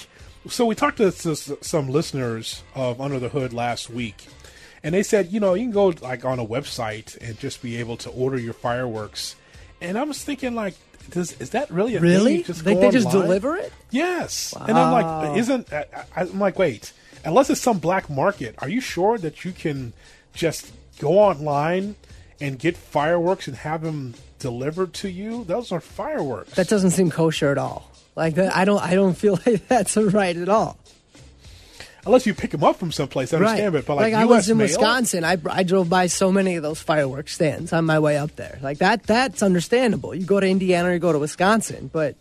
so 0.49 0.65
we 0.67 0.75
talked 0.75 0.97
to 0.99 1.07
s- 1.09 1.53
some 1.61 1.89
listeners 1.89 2.63
of 2.75 3.01
Under 3.01 3.19
the 3.19 3.29
Hood 3.29 3.53
last 3.53 3.91
week, 3.91 4.27
and 4.83 4.95
they 4.95 5.03
said, 5.03 5.31
you 5.31 5.41
know, 5.41 5.55
you 5.55 5.65
can 5.65 5.73
go 5.73 5.89
like 6.01 6.25
on 6.25 6.39
a 6.39 6.47
website 6.47 7.17
and 7.21 7.39
just 7.39 7.61
be 7.63 7.77
able 7.77 7.97
to 7.99 8.11
order 8.11 8.39
your 8.39 8.55
fireworks. 8.55 9.37
And 9.81 9.97
I 9.99 10.03
was 10.03 10.23
thinking, 10.23 10.55
like, 10.55 10.75
does 11.11 11.33
is 11.41 11.51
that 11.51 11.71
really 11.71 11.97
a 11.97 12.01
thing? 12.01 12.09
Really? 12.09 12.43
Just 12.43 12.67
Like 12.67 12.81
they 12.81 12.91
just 12.91 13.07
online? 13.07 13.23
deliver 13.23 13.57
it? 13.57 13.73
Yes. 13.91 14.55
And 14.59 14.77
I'm 14.79 14.93
like, 14.93 15.39
isn't 15.39 15.73
I- 15.73 15.87
I'm 16.17 16.39
like, 16.39 16.59
wait, 16.59 16.93
unless 17.25 17.49
it's 17.51 17.61
some 17.61 17.79
black 17.79 18.11
market, 18.11 18.55
are 18.59 18.69
you 18.69 18.81
sure 18.81 19.17
that 19.19 19.45
you 19.45 19.53
can 19.53 19.93
just 20.35 20.73
go 20.99 21.19
online 21.19 21.97
and 22.41 22.59
get 22.59 22.77
fireworks 22.77 23.49
and 23.49 23.57
have 23.59 23.83
them 23.83 24.15
delivered 24.39 24.93
to 24.95 25.09
you? 25.11 25.45
Those 25.45 25.73
are 25.73 25.81
fireworks. 25.81 26.53
That 26.55 26.69
doesn't 26.69 26.91
seem 26.91 27.11
kosher 27.11 27.51
at 27.51 27.59
all. 27.59 27.91
Like 28.15 28.35
that, 28.35 28.55
I 28.55 28.65
don't 28.65 28.83
I 28.83 28.95
don't 28.95 29.15
feel 29.15 29.39
like 29.47 29.67
that's 29.69 29.97
right 29.97 30.37
at 30.37 30.49
all. 30.49 30.77
Unless 32.09 32.27
you 32.27 32.33
pick 32.33 32.53
them 32.53 32.65
up 32.65 32.77
from 32.77 32.91
someplace, 32.91 33.35
I 33.35 33.37
understand 33.37 33.75
right. 33.75 33.81
it. 33.81 33.87
But 33.87 33.97
like, 33.97 34.15
I 34.15 34.23
US 34.23 34.29
was 34.29 34.49
in 34.49 34.57
mail, 34.57 34.67
Wisconsin. 34.67 35.25
I, 35.25 35.37
I 35.51 35.63
drove 35.63 35.91
by 35.91 36.07
so 36.07 36.33
many 36.33 36.57
of 36.57 36.63
those 36.63 36.81
fireworks 36.81 37.35
stands 37.35 37.71
on 37.73 37.85
my 37.85 37.99
way 37.99 38.17
up 38.17 38.35
there. 38.37 38.59
Like 38.63 38.79
that 38.79 39.03
that's 39.03 39.43
understandable. 39.43 40.15
You 40.15 40.25
go 40.25 40.41
to 40.41 40.47
Indiana 40.47 40.89
or 40.89 40.93
you 40.95 40.99
go 40.99 41.13
to 41.13 41.19
Wisconsin, 41.19 41.91
but 41.93 42.17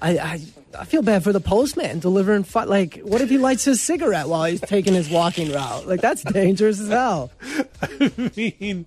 I 0.00 0.18
I, 0.18 0.40
I 0.78 0.84
feel 0.84 1.02
bad 1.02 1.24
for 1.24 1.32
the 1.32 1.40
postman 1.40 1.98
delivering 1.98 2.44
fi- 2.44 2.64
like 2.64 2.98
what 2.98 3.20
if 3.20 3.28
he 3.28 3.38
lights 3.38 3.64
his 3.64 3.80
cigarette 3.80 4.28
while 4.28 4.44
he's 4.44 4.60
taking 4.60 4.94
his 4.94 5.10
walking 5.10 5.52
route? 5.52 5.88
Like 5.88 6.00
that's 6.00 6.22
dangerous 6.22 6.78
as 6.78 6.88
hell. 6.88 7.32
I 7.82 8.30
mean, 8.36 8.86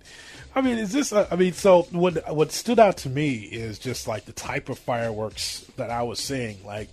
I 0.54 0.60
mean, 0.60 0.78
is 0.78 0.92
this? 0.92 1.10
A, 1.10 1.26
I 1.30 1.36
mean, 1.36 1.52
so 1.52 1.82
what? 1.90 2.32
What 2.34 2.52
stood 2.52 2.78
out 2.78 2.98
to 2.98 3.08
me 3.08 3.34
is 3.34 3.78
just 3.78 4.06
like 4.06 4.24
the 4.24 4.32
type 4.32 4.68
of 4.68 4.78
fireworks 4.78 5.66
that 5.76 5.90
I 5.90 6.02
was 6.02 6.20
seeing, 6.20 6.64
like 6.64 6.88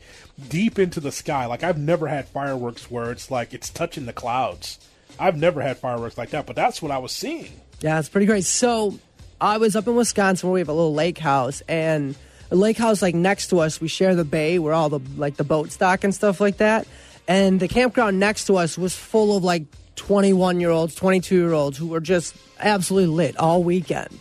deep 0.50 0.80
into 0.80 1.00
the 1.00 1.12
sky. 1.12 1.46
Like 1.46 1.64
I've 1.64 1.78
never 1.78 2.08
had 2.08 2.28
fireworks 2.28 2.90
where 2.90 3.12
it's 3.12 3.30
like 3.30 3.54
it's 3.54 3.70
touching 3.70 4.06
the 4.06 4.14
clouds. 4.14 4.80
I've 5.20 5.38
never 5.38 5.62
had 5.62 5.78
fireworks 5.78 6.18
like 6.18 6.32
that, 6.32 6.48
but 6.48 6.56
that's 6.56 6.82
what 6.82 6.92
I 6.92 6.98
was 6.98 7.12
seeing. 7.12 7.52
Yeah, 7.82 8.00
it's 8.00 8.10
pretty 8.10 8.26
great. 8.26 8.46
So 8.46 8.98
I 9.40 9.58
was 9.58 9.76
up 9.76 9.88
in 9.88 9.96
Wisconsin 9.96 10.50
where 10.50 10.56
we 10.56 10.60
have 10.60 10.70
a 10.70 10.74
little 10.74 10.94
lake 10.94 11.18
house 11.18 11.62
and 11.68 12.16
a 12.50 12.56
lake 12.56 12.78
house 12.78 13.02
like 13.02 13.16
next 13.16 13.48
to 13.48 13.60
us, 13.60 13.80
we 13.80 13.88
share 13.88 14.16
the 14.16 14.26
bay 14.26 14.60
where 14.60 14.74
all 14.74 14.90
the 14.90 15.00
like 15.18 15.38
the 15.38 15.44
boat 15.44 15.72
stock 15.72 16.04
and 16.04 16.14
stuff 16.14 16.42
like 16.42 16.58
that. 16.58 16.88
And 17.28 17.60
the 17.60 17.68
campground 17.68 18.20
next 18.20 18.46
to 18.46 18.58
us 18.58 18.78
was 18.78 18.96
full 18.96 19.38
of 19.38 19.44
like 19.44 19.64
21 20.02 20.60
year 20.60 20.72
olds, 20.72 20.96
22 20.96 21.36
year 21.36 21.54
olds 21.54 21.78
who 21.78 21.86
were 21.86 22.00
just 22.00 22.36
absolutely 22.60 23.16
lit 23.16 23.38
all 23.38 23.64
weekend. 23.64 24.20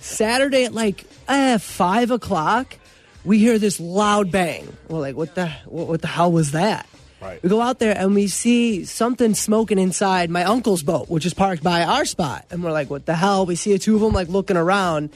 Saturday 0.00 0.64
at 0.64 0.72
like 0.72 1.04
eh, 1.28 1.58
five 1.58 2.10
o'clock, 2.10 2.78
we 3.22 3.38
hear 3.38 3.58
this 3.58 3.78
loud 3.78 4.32
bang. 4.32 4.74
We're 4.88 5.00
like, 5.00 5.14
what 5.14 5.34
the 5.34 5.48
what, 5.66 5.88
what 5.88 6.00
the 6.00 6.08
hell 6.08 6.32
was 6.32 6.52
that? 6.52 6.88
Right. 7.20 7.42
We 7.42 7.50
go 7.50 7.60
out 7.60 7.78
there 7.78 7.94
and 7.94 8.14
we 8.14 8.26
see 8.26 8.86
something 8.86 9.34
smoking 9.34 9.78
inside 9.78 10.30
my 10.30 10.44
uncle's 10.44 10.82
boat, 10.82 11.10
which 11.10 11.26
is 11.26 11.34
parked 11.34 11.62
by 11.62 11.84
our 11.84 12.06
spot. 12.06 12.46
And 12.50 12.64
we're 12.64 12.72
like, 12.72 12.88
what 12.88 13.04
the 13.04 13.14
hell? 13.14 13.44
We 13.44 13.54
see 13.54 13.74
the 13.74 13.78
two 13.78 13.96
of 13.96 14.00
them 14.00 14.14
like 14.14 14.28
looking 14.28 14.56
around. 14.56 15.10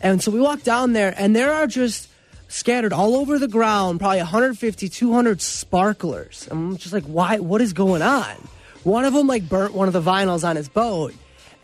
And 0.00 0.22
so 0.22 0.32
we 0.32 0.40
walk 0.40 0.62
down 0.62 0.92
there 0.92 1.14
and 1.16 1.34
there 1.34 1.54
are 1.54 1.66
just 1.66 2.10
scattered 2.48 2.92
all 2.92 3.16
over 3.16 3.38
the 3.38 3.48
ground, 3.48 4.00
probably 4.00 4.18
150, 4.18 4.90
200 4.90 5.40
sparklers. 5.40 6.46
And 6.50 6.72
I'm 6.72 6.76
just 6.76 6.92
like, 6.92 7.04
why? 7.04 7.38
What 7.38 7.62
is 7.62 7.72
going 7.72 8.02
on? 8.02 8.36
One 8.84 9.04
of 9.04 9.12
them 9.12 9.26
like 9.26 9.48
burnt 9.48 9.74
one 9.74 9.88
of 9.88 9.92
the 9.94 10.02
vinyls 10.02 10.48
on 10.48 10.56
his 10.56 10.68
boat. 10.68 11.14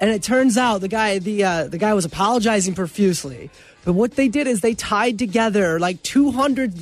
And 0.01 0.11
it 0.11 0.23
turns 0.23 0.57
out 0.57 0.81
the 0.81 0.89
guy, 0.89 1.19
the 1.19 1.45
uh, 1.45 1.65
the 1.69 1.79
guy 1.79 1.93
was 1.93 2.07
apologizing 2.07 2.75
profusely. 2.75 3.51
But 3.85 3.93
what 3.93 4.13
they 4.13 4.29
did 4.29 4.47
is 4.47 4.61
they 4.61 4.75
tied 4.75 5.19
together 5.19 5.79
like 5.79 6.03
200 6.03 6.73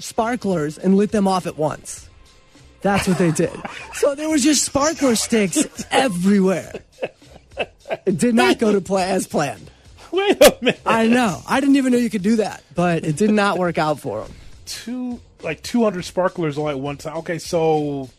sparklers 0.00 0.78
and 0.78 0.96
lit 0.96 1.12
them 1.12 1.28
off 1.28 1.46
at 1.46 1.56
once. 1.56 2.08
That's 2.80 3.08
what 3.08 3.18
they 3.18 3.32
did. 3.32 3.52
so 3.94 4.14
there 4.14 4.28
was 4.28 4.42
just 4.42 4.64
sparkler 4.64 5.16
sticks 5.16 5.64
everywhere. 5.90 6.72
It 8.06 8.18
did 8.18 8.34
not 8.34 8.58
go 8.58 8.72
to 8.72 8.80
plan 8.80 9.14
as 9.14 9.26
planned. 9.26 9.70
Wait 10.10 10.42
a 10.42 10.56
minute. 10.60 10.80
I 10.86 11.06
know. 11.06 11.40
I 11.46 11.60
didn't 11.60 11.76
even 11.76 11.92
know 11.92 11.98
you 11.98 12.10
could 12.10 12.22
do 12.22 12.36
that, 12.36 12.62
but 12.74 13.04
it 13.04 13.16
did 13.16 13.30
not 13.30 13.58
work 13.58 13.78
out 13.78 14.00
for 14.00 14.22
him. 14.22 14.32
Two 14.66 15.20
like 15.42 15.62
two 15.62 15.82
hundred 15.84 16.04
sparklers 16.04 16.58
all 16.58 16.68
at 16.68 16.78
one 16.78 16.96
time. 16.96 17.18
Okay, 17.18 17.38
so, 17.38 18.10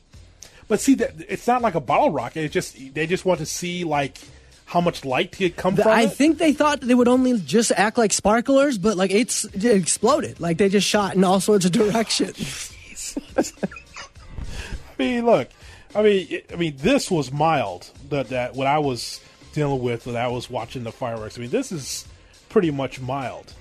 but 0.69 0.79
see 0.79 0.93
that 0.95 1.15
it's 1.27 1.45
not 1.47 1.61
like 1.61 1.75
a 1.75 1.81
bottle 1.81 2.11
rocket. 2.11 2.45
It 2.45 2.51
just 2.53 2.77
they 2.93 3.05
just 3.05 3.25
want 3.25 3.39
to 3.41 3.45
see 3.45 3.83
like 3.83 4.17
how 4.65 4.79
much 4.79 5.03
light 5.03 5.31
could 5.33 5.57
come 5.57 5.75
The- 5.75 5.83
from 5.83 5.91
I 5.91 6.03
it. 6.03 6.13
think 6.13 6.37
they 6.37 6.53
thought 6.53 6.79
they 6.81 6.93
would 6.95 7.07
only 7.09 7.37
just 7.39 7.71
act 7.75 7.97
like 7.97 8.13
sparklers, 8.13 8.77
but 8.77 8.95
like 8.95 9.11
it's 9.11 9.43
it 9.45 9.65
exploded. 9.65 10.39
Like 10.39 10.57
they 10.57 10.69
just 10.69 10.87
shot 10.87 11.15
in 11.15 11.23
all 11.25 11.41
sorts 11.41 11.65
of 11.65 11.71
directions. 11.73 12.71
I 13.37 13.41
mean, 14.97 15.25
look. 15.25 15.49
I 15.95 16.03
mean, 16.03 16.27
it, 16.29 16.51
I 16.53 16.55
mean, 16.55 16.75
this 16.77 17.09
was 17.09 17.31
mild. 17.31 17.89
That 18.09 18.29
that 18.29 18.55
what 18.55 18.67
I 18.67 18.77
was 18.79 19.19
dealing 19.53 19.81
with 19.81 20.05
when 20.05 20.15
I 20.15 20.27
was 20.27 20.49
watching 20.49 20.83
the 20.83 20.91
fireworks. 20.91 21.37
I 21.37 21.41
mean, 21.41 21.49
this 21.49 21.71
is 21.71 22.05
pretty 22.49 22.69
much 22.71 23.01
mild. 23.01 23.53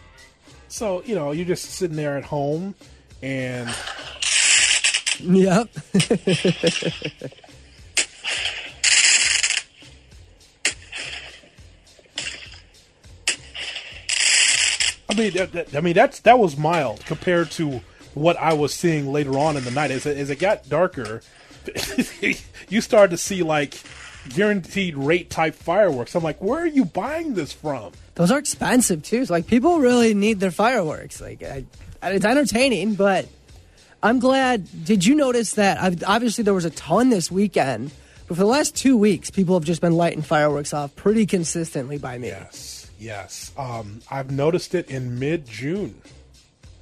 So 0.68 1.02
you 1.06 1.14
know, 1.14 1.32
you're 1.32 1.46
just 1.46 1.64
sitting 1.64 1.96
there 1.96 2.18
at 2.18 2.24
home, 2.24 2.74
and 3.22 3.68
Yep. 5.20 5.68
I 15.10 15.14
mean, 15.14 15.32
that, 15.34 15.52
that- 15.52 15.76
I 15.76 15.80
mean 15.80 15.94
that's 15.94 16.20
that 16.20 16.38
was 16.38 16.56
mild 16.56 17.04
compared 17.06 17.50
to 17.52 17.80
what 18.14 18.36
I 18.36 18.52
was 18.52 18.74
seeing 18.74 19.12
later 19.12 19.38
on 19.38 19.56
in 19.56 19.64
the 19.64 19.70
night. 19.70 19.90
As 19.90 20.06
it, 20.06 20.16
as 20.18 20.30
it 20.30 20.38
got 20.38 20.68
darker, 20.68 21.22
you 22.68 22.80
started 22.80 23.10
to 23.12 23.16
see 23.16 23.42
like 23.42 23.80
guaranteed 24.30 24.96
rate 24.96 25.30
type 25.30 25.54
fireworks. 25.54 26.14
I'm 26.14 26.22
like, 26.22 26.40
where 26.42 26.60
are 26.60 26.66
you 26.66 26.84
buying 26.84 27.34
this 27.34 27.52
from? 27.52 27.92
Those 28.16 28.30
are 28.30 28.38
expensive 28.38 29.02
too. 29.02 29.24
So, 29.24 29.32
like 29.34 29.46
people 29.46 29.78
really 29.78 30.12
need 30.14 30.40
their 30.40 30.50
fireworks. 30.50 31.20
Like 31.20 31.42
I, 31.42 31.64
it's 32.02 32.24
entertaining, 32.24 32.94
but 32.94 33.26
I'm 34.02 34.18
glad. 34.20 34.84
Did 34.84 35.04
you 35.04 35.14
notice 35.14 35.54
that? 35.54 35.80
I've, 35.80 36.02
obviously, 36.04 36.44
there 36.44 36.54
was 36.54 36.64
a 36.64 36.70
ton 36.70 37.10
this 37.10 37.30
weekend, 37.30 37.90
but 38.28 38.36
for 38.36 38.42
the 38.42 38.46
last 38.46 38.76
two 38.76 38.96
weeks, 38.96 39.30
people 39.30 39.56
have 39.56 39.64
just 39.64 39.80
been 39.80 39.94
lighting 39.94 40.22
fireworks 40.22 40.72
off 40.72 40.94
pretty 40.94 41.26
consistently 41.26 41.98
by 41.98 42.18
me. 42.18 42.28
Yes, 42.28 42.90
yes. 42.98 43.52
Um, 43.56 44.00
I've 44.10 44.30
noticed 44.30 44.74
it 44.74 44.90
in 44.90 45.18
mid 45.18 45.46
June. 45.46 46.00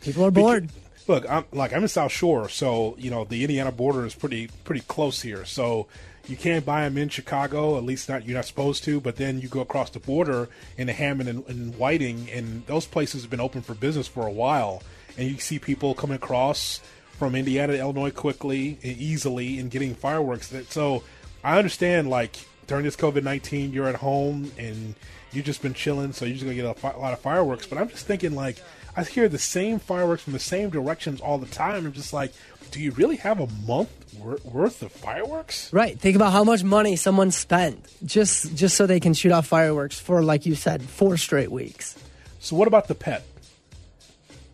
People 0.03 0.25
are 0.25 0.31
bored. 0.31 0.69
Look, 1.09 1.25
I'm 1.31 1.45
like 1.53 1.73
I'm 1.73 1.83
in 1.83 1.89
South 1.89 2.13
Shore, 2.13 2.49
so 2.49 2.97
you 2.99 3.11
know 3.11 3.25
the 3.25 3.43
Indiana 3.45 3.73
border 3.73 4.05
is 4.05 4.15
pretty 4.15 4.49
pretty 4.65 4.83
close 4.83 5.23
here. 5.23 5.45
So 5.45 5.87
you 6.27 6.37
can't 6.37 6.67
buy 6.67 6.83
them 6.83 6.99
in 6.99 7.09
Chicago. 7.09 7.79
At 7.79 7.85
least 7.85 8.09
not 8.09 8.27
you're 8.27 8.37
not 8.37 8.45
supposed 8.45 8.85
to. 8.85 9.01
But 9.01 9.17
then 9.17 9.41
you 9.41 9.49
go 9.49 9.61
across 9.61 9.91
the 9.91 10.01
border 10.01 10.49
in 10.77 10.89
Hammond 10.89 11.29
and, 11.29 11.47
and 11.49 11.77
Whiting, 11.77 12.29
and 12.31 12.67
those 12.67 12.87
places 12.87 13.23
have 13.23 13.31
been 13.31 13.41
open 13.41 13.63
for 13.63 13.75
business 13.75 14.07
for 14.07 14.27
a 14.27 14.33
while. 14.33 14.83
And 15.17 15.31
you 15.31 15.39
see 15.39 15.59
people 15.59 15.95
coming 15.95 16.17
across 16.17 16.81
from 17.19 17.35
Indiana 17.35 17.73
to 17.75 17.79
Illinois 17.79 18.11
quickly, 18.11 18.79
and 18.83 18.97
easily, 18.99 19.59
and 19.59 19.71
getting 19.71 19.95
fireworks. 19.95 20.53
So 20.69 21.03
I 21.43 21.59
understand, 21.59 22.09
like 22.11 22.37
during 22.67 22.85
this 22.85 22.97
COVID 22.97 23.23
nineteen, 23.23 23.73
you're 23.73 23.89
at 23.89 23.97
home 23.97 24.53
and 24.59 24.95
you've 25.33 25.45
just 25.45 25.63
been 25.63 25.75
chilling, 25.75 26.13
so 26.13 26.25
you're 26.25 26.35
just 26.35 26.45
gonna 26.45 26.55
get 26.57 26.67
a, 26.67 26.75
fi- 26.75 26.93
a 26.93 26.99
lot 26.99 27.13
of 27.13 27.21
fireworks. 27.21 27.67
But 27.67 27.79
I'm 27.79 27.89
just 27.89 28.07
thinking, 28.07 28.35
like 28.35 28.59
I 28.97 29.05
hear 29.05 29.29
the 29.29 29.39
same 29.39 29.79
fireworks 29.79 30.23
from 30.23 30.33
the 30.33 30.39
same 30.39 30.71
directions 30.71 31.21
all 31.21 31.39
the 31.39 31.47
time. 31.47 31.87
I'm 31.87 31.93
just 31.93 32.13
like, 32.13 32.33
do 32.71 32.81
you 32.81 32.93
really 32.93 33.17
have 33.17 33.41
a 33.41 33.47
month 33.67 33.91
wor- 34.19 34.39
worth 34.45 34.83
of 34.83 34.91
fireworks? 34.91 35.73
Right. 35.73 35.99
Think 35.99 36.17
about 36.17 36.33
how 36.33 36.45
much 36.45 36.65
money 36.65 36.97
someone 36.97 37.31
spent 37.31 37.87
just 38.05 38.55
just 38.55 38.77
so 38.77 38.87
they 38.87 39.01
can 39.01 39.15
shoot 39.15 39.33
off 39.33 39.47
fireworks 39.47 40.01
for, 40.01 40.23
like 40.23 40.47
you 40.47 40.55
said, 40.55 40.83
four 40.83 41.17
straight 41.17 41.51
weeks. 41.51 41.97
So 42.41 42.57
what 42.57 42.69
about 42.69 42.89
the 42.89 42.95
pet? 42.95 43.25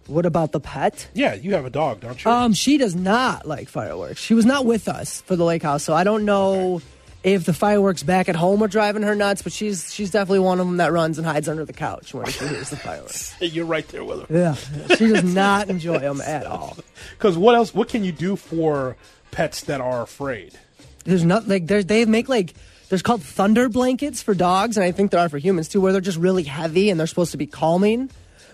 What 0.06 0.26
about 0.26 0.52
the 0.52 0.60
pet? 0.60 1.08
Yeah, 1.14 1.34
you 1.34 1.54
have 1.54 1.64
a 1.64 1.70
dog, 1.70 2.00
don't 2.00 2.22
you? 2.24 2.30
Um, 2.30 2.52
she 2.52 2.76
does 2.78 2.94
not 2.94 3.46
like 3.46 3.68
fireworks. 3.68 4.20
She 4.20 4.34
was 4.34 4.44
not 4.44 4.64
with 4.66 4.88
us 4.88 5.20
for 5.22 5.36
the 5.36 5.44
lake 5.44 5.62
house, 5.62 5.84
so 5.84 5.94
I 5.94 6.04
don't 6.04 6.24
know 6.24 6.82
if 7.22 7.44
the 7.44 7.52
fireworks 7.52 8.02
back 8.02 8.28
at 8.28 8.34
home 8.34 8.62
are 8.64 8.68
driving 8.68 9.02
her 9.04 9.14
nuts. 9.14 9.42
But 9.42 9.52
she's 9.52 9.94
she's 9.94 10.10
definitely 10.10 10.40
one 10.40 10.58
of 10.60 10.66
them 10.66 10.78
that 10.78 10.92
runs 10.92 11.18
and 11.18 11.26
hides 11.26 11.48
under 11.48 11.64
the 11.64 11.72
couch 11.72 12.12
when 12.14 12.26
she 12.26 12.46
hears 12.46 12.70
the 12.70 12.76
fireworks. 12.76 13.34
You're 13.40 13.64
right 13.64 13.86
there 13.88 14.04
with 14.04 14.28
her. 14.28 14.36
Yeah, 14.36 14.54
she 14.96 15.08
does 15.08 15.22
not 15.24 15.68
enjoy 15.70 15.98
them 15.98 16.20
at 16.20 16.46
all. 16.46 16.76
Because 17.18 17.36
what 17.38 17.54
else? 17.54 17.72
What 17.74 17.88
can 17.88 18.02
you 18.04 18.10
do 18.12 18.34
for 18.36 18.96
pets 19.30 19.62
that 19.62 19.80
are 19.80 20.02
afraid? 20.02 20.58
There's 21.04 21.24
not 21.24 21.46
like 21.46 21.66
there's 21.68 21.86
they 21.86 22.04
make 22.04 22.28
like 22.28 22.54
there's 22.88 23.02
called 23.02 23.22
thunder 23.22 23.68
blankets 23.68 24.22
for 24.22 24.34
dogs, 24.34 24.76
and 24.76 24.84
I 24.84 24.90
think 24.92 25.12
there 25.12 25.20
are 25.20 25.28
for 25.28 25.38
humans 25.38 25.68
too, 25.68 25.80
where 25.80 25.92
they're 25.92 26.00
just 26.00 26.18
really 26.18 26.42
heavy 26.42 26.90
and 26.90 26.98
they're 26.98 27.06
supposed 27.06 27.30
to 27.32 27.38
be 27.38 27.46
calming. 27.46 28.10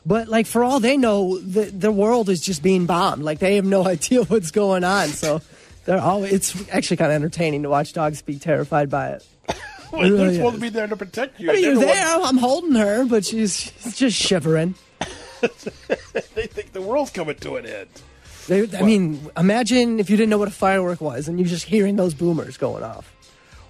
But 0.09 0.27
like 0.29 0.47
for 0.47 0.65
all 0.65 0.81
they 0.81 0.97
know, 0.97 1.39
the 1.39 1.65
the 1.67 1.93
world 1.93 2.31
is 2.31 2.41
just 2.41 2.63
being 2.63 2.87
bombed. 2.87 3.23
Like 3.23 3.39
they 3.41 3.57
have 3.57 3.67
no 3.67 3.87
idea 3.97 4.23
what's 4.25 4.51
going 4.51 4.83
on. 4.83 5.09
So 5.09 5.43
they're 5.85 6.01
all. 6.01 6.25
It's 6.25 6.57
actually 6.71 6.97
kind 6.97 7.13
of 7.13 7.17
entertaining 7.17 7.63
to 7.65 7.69
watch 7.69 7.93
dogs 7.93 8.23
be 8.23 8.39
terrified 8.39 8.89
by 8.91 9.11
it. 9.11 9.27
Well, 9.91 10.03
It 10.05 10.11
they're 10.19 10.35
supposed 10.35 10.55
is. 10.57 10.61
to 10.61 10.67
be 10.67 10.69
there 10.69 10.87
to 10.87 10.97
protect 10.97 11.41
you. 11.41 11.49
Are 11.51 11.55
you 11.55 11.75
the 11.77 11.81
there? 11.87 12.07
I'm 12.21 12.37
holding 12.37 12.75
her, 12.75 13.07
but 13.07 13.25
she's, 13.25 13.73
she's 13.83 13.97
just 13.97 14.17
shivering. 14.19 14.75
they 15.41 16.47
think 16.47 16.73
the 16.73 16.83
world's 16.83 17.11
coming 17.11 17.37
to 17.37 17.57
an 17.57 17.65
end. 17.65 17.89
They, 18.49 18.69
I 18.77 18.83
mean, 18.83 19.31
imagine 19.35 19.99
if 19.99 20.11
you 20.11 20.19
didn't 20.19 20.29
know 20.29 20.37
what 20.37 20.49
a 20.49 20.51
firework 20.51 21.01
was 21.01 21.27
and 21.27 21.39
you're 21.39 21.49
just 21.49 21.65
hearing 21.65 21.97
those 21.97 22.13
boomers 22.13 22.59
going 22.59 22.83
off. 22.83 23.11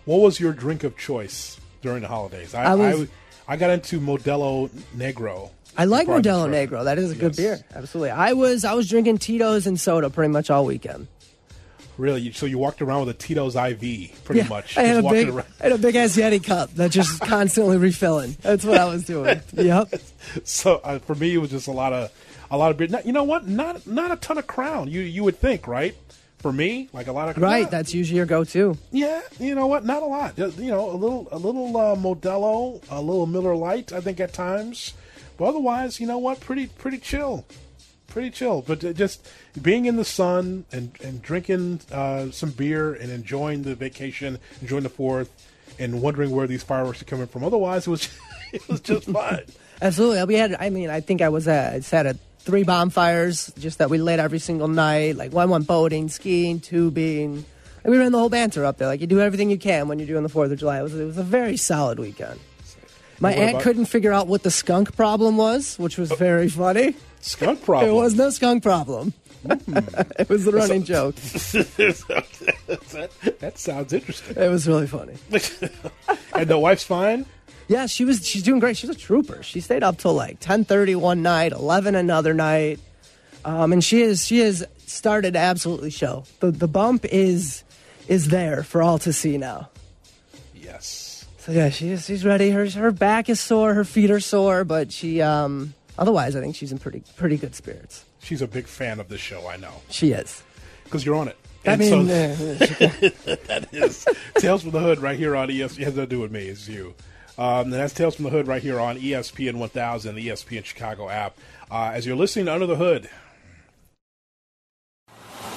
What 0.06 0.20
was 0.20 0.40
your 0.40 0.52
drink 0.52 0.82
of 0.82 0.96
choice 0.96 1.60
during 1.82 2.02
the 2.02 2.08
holidays? 2.08 2.52
I 2.52 2.64
I 2.64 2.74
was- 2.74 3.08
I, 3.48 3.52
I 3.52 3.56
got 3.56 3.70
into 3.70 4.00
Modelo 4.00 4.70
Negro. 4.96 5.50
I 5.78 5.84
like 5.84 6.08
Modelo. 6.08 6.48
Negro. 6.50 6.84
That 6.84 6.98
is 6.98 7.12
a 7.12 7.14
good 7.14 7.36
beer. 7.36 7.60
Absolutely. 7.74 8.10
I 8.10 8.32
was 8.34 8.64
I 8.64 8.74
was 8.74 8.88
drinking 8.88 9.18
Tito's 9.18 9.66
and 9.66 9.78
soda 9.80 10.10
pretty 10.10 10.32
much 10.32 10.50
all 10.50 10.64
weekend. 10.66 11.06
Really? 11.96 12.30
So 12.32 12.46
you 12.46 12.58
walked 12.58 12.80
around 12.80 13.06
with 13.06 13.08
a 13.16 13.18
Tito's 13.18 13.56
IV, 13.56 13.80
pretty 14.24 14.42
Yeah, 14.42 14.48
much. 14.48 14.78
I 14.78 14.82
had 14.82 15.04
a 15.04 15.08
big, 15.08 15.28
around. 15.30 15.46
I 15.60 15.64
had 15.64 15.72
a 15.72 15.78
big 15.78 15.96
ass 15.96 16.16
Yeti 16.16 16.42
cup 16.44 16.72
that 16.74 16.92
just 16.92 17.20
constantly 17.22 17.76
refilling. 17.76 18.36
That's 18.40 18.64
what 18.64 18.78
I 18.78 18.84
was 18.84 19.04
doing. 19.04 19.40
Yep. 19.52 19.94
So 20.44 20.76
uh, 20.84 20.98
for 21.00 21.14
me, 21.16 21.34
it 21.34 21.38
was 21.38 21.50
just 21.50 21.66
a 21.66 21.72
lot 21.72 21.92
of 21.92 22.12
a 22.50 22.56
lot 22.58 22.70
of 22.70 22.76
beer. 22.76 22.86
Not- 22.88 23.06
You 23.06 23.12
know 23.12 23.24
what? 23.24 23.48
Not 23.48 23.86
not 23.86 24.12
a 24.12 24.16
ton 24.16 24.38
of 24.38 24.46
Crown. 24.46 24.88
You 24.88 25.00
you 25.00 25.24
would 25.24 25.38
think, 25.38 25.66
right? 25.66 25.96
For 26.38 26.52
me, 26.52 26.88
like 26.92 27.08
a 27.08 27.12
lot 27.12 27.28
of 27.30 27.36
Right. 27.42 27.62
not- 27.62 27.72
That's 27.72 27.92
usually 27.92 28.16
your 28.18 28.26
go-to. 28.26 28.78
Yeah, 28.92 29.20
you 29.40 29.56
know 29.56 29.66
what? 29.66 29.84
Not 29.84 30.02
a 30.04 30.06
lot. 30.06 30.38
You 30.38 30.70
know, 30.70 30.88
a 30.88 30.94
little, 30.94 31.26
a 31.32 31.36
little 31.38 31.76
uh, 31.76 31.96
Modelo, 31.96 32.80
a 32.90 33.00
little 33.00 33.26
Miller 33.26 33.56
Lite. 33.56 33.92
I 33.92 34.00
think 34.00 34.20
at 34.20 34.32
times, 34.32 34.94
but 35.38 35.46
otherwise, 35.46 36.00
you 36.00 36.06
know 36.06 36.18
what? 36.18 36.40
Pretty, 36.40 36.66
pretty 36.66 36.98
chill, 36.98 37.46
pretty 38.08 38.30
chill. 38.30 38.60
But 38.60 38.84
uh, 38.84 38.92
just 38.92 39.26
being 39.62 39.86
in 39.86 39.96
the 39.96 40.04
sun 40.04 40.66
and 40.70 40.90
and 41.02 41.22
drinking 41.22 41.80
uh, 41.90 42.30
some 42.30 42.50
beer 42.50 42.92
and 42.92 43.10
enjoying 43.10 43.62
the 43.62 43.74
vacation, 43.74 44.38
enjoying 44.60 44.82
the 44.82 44.90
Fourth, 44.90 45.30
and 45.78 46.02
wondering 46.02 46.32
where 46.32 46.46
these 46.46 46.62
fireworks 46.62 47.00
are 47.00 47.06
coming 47.06 47.28
from. 47.28 47.44
Otherwise, 47.44 47.86
it 47.86 47.90
was 47.90 48.08
it 48.52 48.68
was 48.68 48.80
just 48.80 49.06
fun. 49.06 49.40
Absolutely. 49.80 50.24
We 50.24 50.34
had. 50.34 50.56
I 50.58 50.70
mean, 50.70 50.90
I 50.90 51.00
think 51.00 51.22
I 51.22 51.28
was 51.28 51.46
at. 51.48 51.72
I 51.72 51.80
sat 51.80 52.06
at 52.06 52.16
three 52.40 52.64
bonfires 52.64 53.52
just 53.58 53.78
that 53.78 53.90
we 53.90 53.98
lit 53.98 54.18
every 54.18 54.40
single 54.40 54.68
night. 54.68 55.16
Like 55.16 55.32
one 55.32 55.50
went 55.50 55.66
boating, 55.66 56.08
skiing, 56.08 56.60
tubing. 56.60 57.44
And 57.84 57.92
we 57.92 57.98
ran 57.98 58.10
the 58.10 58.18
whole 58.18 58.28
banter 58.28 58.64
up 58.64 58.78
there. 58.78 58.88
Like 58.88 59.00
you 59.00 59.06
do 59.06 59.20
everything 59.20 59.50
you 59.50 59.58
can 59.58 59.86
when 59.86 59.98
you're 59.98 60.08
doing 60.08 60.24
the 60.24 60.28
Fourth 60.28 60.50
of 60.50 60.58
July. 60.58 60.80
It 60.80 60.82
was, 60.82 60.98
it 60.98 61.04
was 61.04 61.18
a 61.18 61.22
very 61.22 61.56
solid 61.56 61.98
weekend. 61.98 62.40
My 63.20 63.32
aunt 63.32 63.50
about- 63.50 63.62
couldn't 63.62 63.86
figure 63.86 64.12
out 64.12 64.26
what 64.28 64.42
the 64.42 64.50
skunk 64.50 64.94
problem 64.96 65.36
was, 65.36 65.78
which 65.78 65.98
was 65.98 66.10
very 66.12 66.48
funny. 66.48 66.94
Skunk 67.20 67.62
problem. 67.64 67.86
There 67.90 68.00
was 68.02 68.14
no 68.14 68.30
skunk 68.30 68.62
problem. 68.62 69.12
it 69.44 70.28
was 70.28 70.44
the 70.44 70.52
running 70.52 70.84
joke. 70.84 71.14
that, 71.16 73.10
that 73.40 73.58
sounds 73.58 73.92
interesting. 73.92 74.36
It 74.36 74.48
was 74.48 74.66
really 74.66 74.86
funny. 74.86 75.14
and 76.34 76.48
the 76.48 76.58
wife's 76.58 76.84
fine. 76.84 77.26
Yeah, 77.68 77.86
she 77.86 78.04
was. 78.04 78.26
She's 78.26 78.42
doing 78.42 78.60
great. 78.60 78.76
She's 78.76 78.90
a 78.90 78.94
trooper. 78.94 79.42
She 79.42 79.60
stayed 79.60 79.82
up 79.82 79.98
till 79.98 80.14
like 80.14 80.40
ten 80.40 80.64
thirty 80.64 80.94
one 80.94 81.22
night, 81.22 81.52
eleven 81.52 81.94
another 81.94 82.32
night, 82.34 82.80
um, 83.44 83.72
and 83.72 83.84
she 83.84 84.00
is 84.00 84.24
she 84.24 84.38
has 84.40 84.64
started 84.86 85.36
absolutely 85.36 85.90
show. 85.90 86.24
the 86.40 86.50
The 86.50 86.68
bump 86.68 87.04
is 87.04 87.62
is 88.08 88.28
there 88.28 88.62
for 88.62 88.82
all 88.82 88.98
to 89.00 89.12
see 89.12 89.36
now. 89.36 89.68
Yes. 91.48 91.54
So 91.78 91.86
yeah, 91.86 91.94
she's 91.94 92.06
she's 92.06 92.24
ready. 92.24 92.50
Her 92.50 92.68
her 92.70 92.90
back 92.90 93.28
is 93.28 93.40
sore, 93.40 93.74
her 93.74 93.84
feet 93.84 94.10
are 94.10 94.20
sore, 94.20 94.64
but 94.64 94.92
she 94.92 95.20
um 95.22 95.74
otherwise 95.98 96.36
I 96.36 96.40
think 96.40 96.56
she's 96.56 96.72
in 96.72 96.78
pretty 96.78 97.02
pretty 97.16 97.36
good 97.36 97.54
spirits. 97.54 98.04
She's 98.20 98.42
a 98.42 98.46
big 98.46 98.66
fan 98.66 99.00
of 99.00 99.08
the 99.08 99.18
show. 99.18 99.46
I 99.46 99.56
know 99.56 99.72
She 99.90 100.12
is. 100.12 100.42
because 100.84 101.04
you're 101.06 101.14
on 101.16 101.28
it. 101.28 101.36
I 101.66 101.72
And 101.72 101.80
mean, 101.80 101.90
so- 101.90 101.98
uh, 101.98 102.06
that 103.46 103.68
is 103.72 104.04
Tales 104.36 104.62
from 104.62 104.70
the 104.72 104.80
Hood 104.80 104.98
right 105.00 105.18
here 105.18 105.34
on 105.36 105.48
ESPN. 105.48 105.80
It 105.80 105.84
has 105.84 105.94
nothing 105.94 105.94
to 105.96 106.06
do 106.06 106.20
with 106.20 106.30
me, 106.32 106.46
it's 106.48 106.68
you. 106.68 106.94
Um, 107.38 107.64
and 107.64 107.72
that's 107.74 107.94
Tales 107.94 108.14
from 108.16 108.24
the 108.24 108.30
Hood 108.30 108.46
right 108.48 108.62
here 108.62 108.80
on 108.80 108.96
ESPN 108.98 109.56
1000, 109.56 110.14
the 110.16 110.28
ESPN 110.28 110.64
Chicago 110.64 111.08
app. 111.08 111.36
Uh, 111.70 111.90
as 111.94 112.04
you're 112.06 112.16
listening 112.16 112.46
to 112.46 112.52
Under 112.54 112.66
the 112.66 112.76
Hood, 112.76 113.08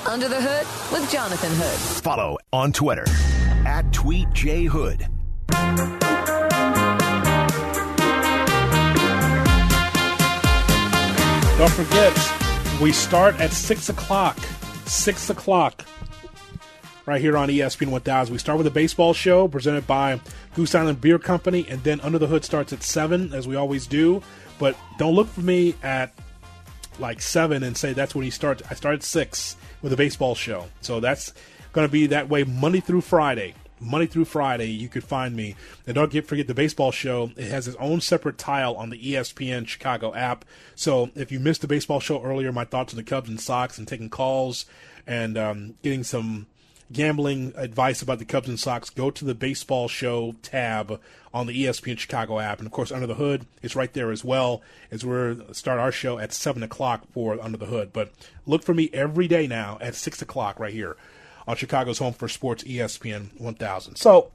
Under 0.07 0.27
the 0.27 0.39
Hood 0.41 0.91
with 0.99 1.11
Jonathan 1.11 1.51
Hood. 1.53 2.03
Follow 2.03 2.37
on 2.53 2.71
Twitter 2.71 3.05
at 3.65 3.85
TweetJHood. 3.91 5.07
Don't 11.61 11.71
forget, 11.73 12.81
we 12.81 12.91
start 12.91 13.39
at 13.39 13.53
6 13.53 13.89
o'clock. 13.89 14.37
6 14.87 15.29
o'clock 15.29 15.85
right 17.05 17.21
here 17.21 17.37
on 17.37 17.49
ESPN 17.49 17.89
1000. 17.91 18.33
We 18.33 18.39
start 18.39 18.57
with 18.57 18.65
a 18.65 18.71
baseball 18.71 19.13
show 19.13 19.47
presented 19.47 19.85
by 19.85 20.19
Goose 20.55 20.73
Island 20.73 21.01
Beer 21.01 21.19
Company, 21.19 21.67
and 21.69 21.83
then 21.83 22.01
Under 22.01 22.17
the 22.17 22.25
Hood 22.25 22.43
starts 22.43 22.73
at 22.73 22.81
7, 22.81 23.33
as 23.33 23.47
we 23.47 23.55
always 23.55 23.85
do. 23.85 24.23
But 24.57 24.75
don't 24.97 25.13
look 25.13 25.27
for 25.27 25.41
me 25.41 25.75
at 25.83 26.13
like 26.99 27.21
7 27.21 27.61
and 27.63 27.77
say 27.77 27.93
that's 27.93 28.15
when 28.15 28.23
he 28.23 28.31
starts. 28.31 28.63
I 28.69 28.73
start 28.73 28.95
at 28.95 29.03
6 29.03 29.55
with 29.83 29.93
a 29.93 29.97
baseball 29.97 30.33
show. 30.33 30.65
So 30.81 30.99
that's 30.99 31.31
going 31.73 31.87
to 31.87 31.91
be 31.91 32.07
that 32.07 32.27
way 32.27 32.43
Monday 32.43 32.79
through 32.79 33.01
Friday. 33.01 33.53
Monday 33.81 34.05
through 34.05 34.25
Friday, 34.25 34.67
you 34.67 34.87
could 34.87 35.03
find 35.03 35.35
me. 35.35 35.55
And 35.87 35.95
don't 35.95 36.11
get 36.11 36.27
forget 36.27 36.47
the 36.47 36.53
baseball 36.53 36.91
show. 36.91 37.31
It 37.35 37.49
has 37.49 37.67
its 37.67 37.77
own 37.77 37.99
separate 37.99 38.37
tile 38.37 38.75
on 38.75 38.91
the 38.91 39.13
ESPN 39.13 39.67
Chicago 39.67 40.13
app. 40.13 40.45
So 40.75 41.09
if 41.15 41.31
you 41.31 41.39
missed 41.39 41.61
the 41.61 41.67
baseball 41.67 41.99
show 41.99 42.23
earlier, 42.23 42.51
my 42.51 42.65
thoughts 42.65 42.93
on 42.93 42.97
the 42.97 43.03
Cubs 43.03 43.29
and 43.29 43.41
Sox, 43.41 43.77
and 43.77 43.87
taking 43.87 44.09
calls 44.09 44.65
and 45.07 45.37
um, 45.37 45.75
getting 45.81 46.03
some 46.03 46.45
gambling 46.91 47.53
advice 47.55 48.01
about 48.01 48.19
the 48.19 48.25
Cubs 48.25 48.49
and 48.49 48.59
Sox, 48.59 48.89
go 48.89 49.09
to 49.09 49.25
the 49.25 49.33
baseball 49.33 49.87
show 49.87 50.35
tab 50.41 50.99
on 51.33 51.47
the 51.47 51.65
ESPN 51.65 51.97
Chicago 51.97 52.39
app. 52.39 52.59
And 52.59 52.67
of 52.67 52.73
course, 52.73 52.91
Under 52.91 53.07
the 53.07 53.15
Hood 53.15 53.45
is 53.61 53.75
right 53.75 53.91
there 53.93 54.11
as 54.11 54.23
well 54.23 54.61
as 54.91 55.05
we 55.05 55.41
start 55.53 55.79
our 55.79 55.91
show 55.91 56.19
at 56.19 56.33
7 56.33 56.61
o'clock 56.61 57.07
for 57.11 57.41
Under 57.41 57.57
the 57.57 57.65
Hood. 57.65 57.93
But 57.93 58.11
look 58.45 58.63
for 58.63 58.73
me 58.73 58.89
every 58.93 59.27
day 59.27 59.47
now 59.47 59.77
at 59.81 59.95
6 59.95 60.21
o'clock 60.21 60.59
right 60.59 60.73
here 60.73 60.97
on 61.51 61.57
Chicago's 61.57 61.97
Home 61.97 62.13
for 62.13 62.29
Sports 62.29 62.63
ESPN 62.63 63.37
1000. 63.37 63.97
So 63.97 64.31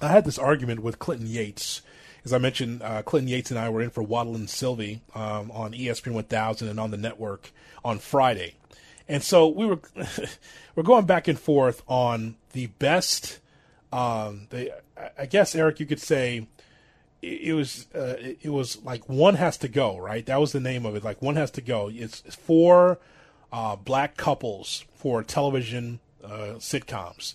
I 0.00 0.06
had 0.06 0.24
this 0.24 0.38
argument 0.38 0.84
with 0.84 1.00
Clinton 1.00 1.26
Yates. 1.26 1.82
As 2.24 2.32
I 2.32 2.38
mentioned, 2.38 2.80
uh, 2.80 3.02
Clinton 3.02 3.26
Yates 3.26 3.50
and 3.50 3.58
I 3.58 3.68
were 3.70 3.82
in 3.82 3.90
for 3.90 4.04
Waddle 4.04 4.36
and 4.36 4.48
Silvy 4.48 5.02
um, 5.16 5.50
on 5.50 5.72
ESPN 5.72 6.12
1000 6.12 6.68
and 6.68 6.78
on 6.78 6.92
the 6.92 6.96
network 6.96 7.50
on 7.84 7.98
Friday. 7.98 8.54
And 9.08 9.20
so 9.20 9.48
we 9.48 9.66
were 9.66 9.80
we're 10.76 10.84
going 10.84 11.06
back 11.06 11.26
and 11.26 11.36
forth 11.36 11.82
on 11.88 12.36
the 12.52 12.68
best. 12.68 13.40
Um, 13.92 14.46
the 14.50 14.74
I 15.18 15.26
guess 15.26 15.56
Eric, 15.56 15.80
you 15.80 15.86
could 15.86 16.00
say 16.00 16.46
it, 17.20 17.40
it 17.40 17.52
was 17.54 17.88
uh, 17.96 18.14
it, 18.20 18.38
it 18.42 18.50
was 18.50 18.80
like 18.84 19.08
one 19.08 19.34
has 19.34 19.56
to 19.58 19.68
go, 19.68 19.98
right? 19.98 20.24
That 20.24 20.38
was 20.38 20.52
the 20.52 20.60
name 20.60 20.86
of 20.86 20.94
it. 20.94 21.02
Like 21.02 21.20
one 21.20 21.34
has 21.34 21.50
to 21.50 21.60
go. 21.60 21.90
It's 21.92 22.20
four 22.36 23.00
uh, 23.52 23.74
black 23.74 24.16
couples 24.16 24.84
for 24.94 25.24
television 25.24 25.98
uh, 26.24 26.54
sitcoms. 26.58 27.34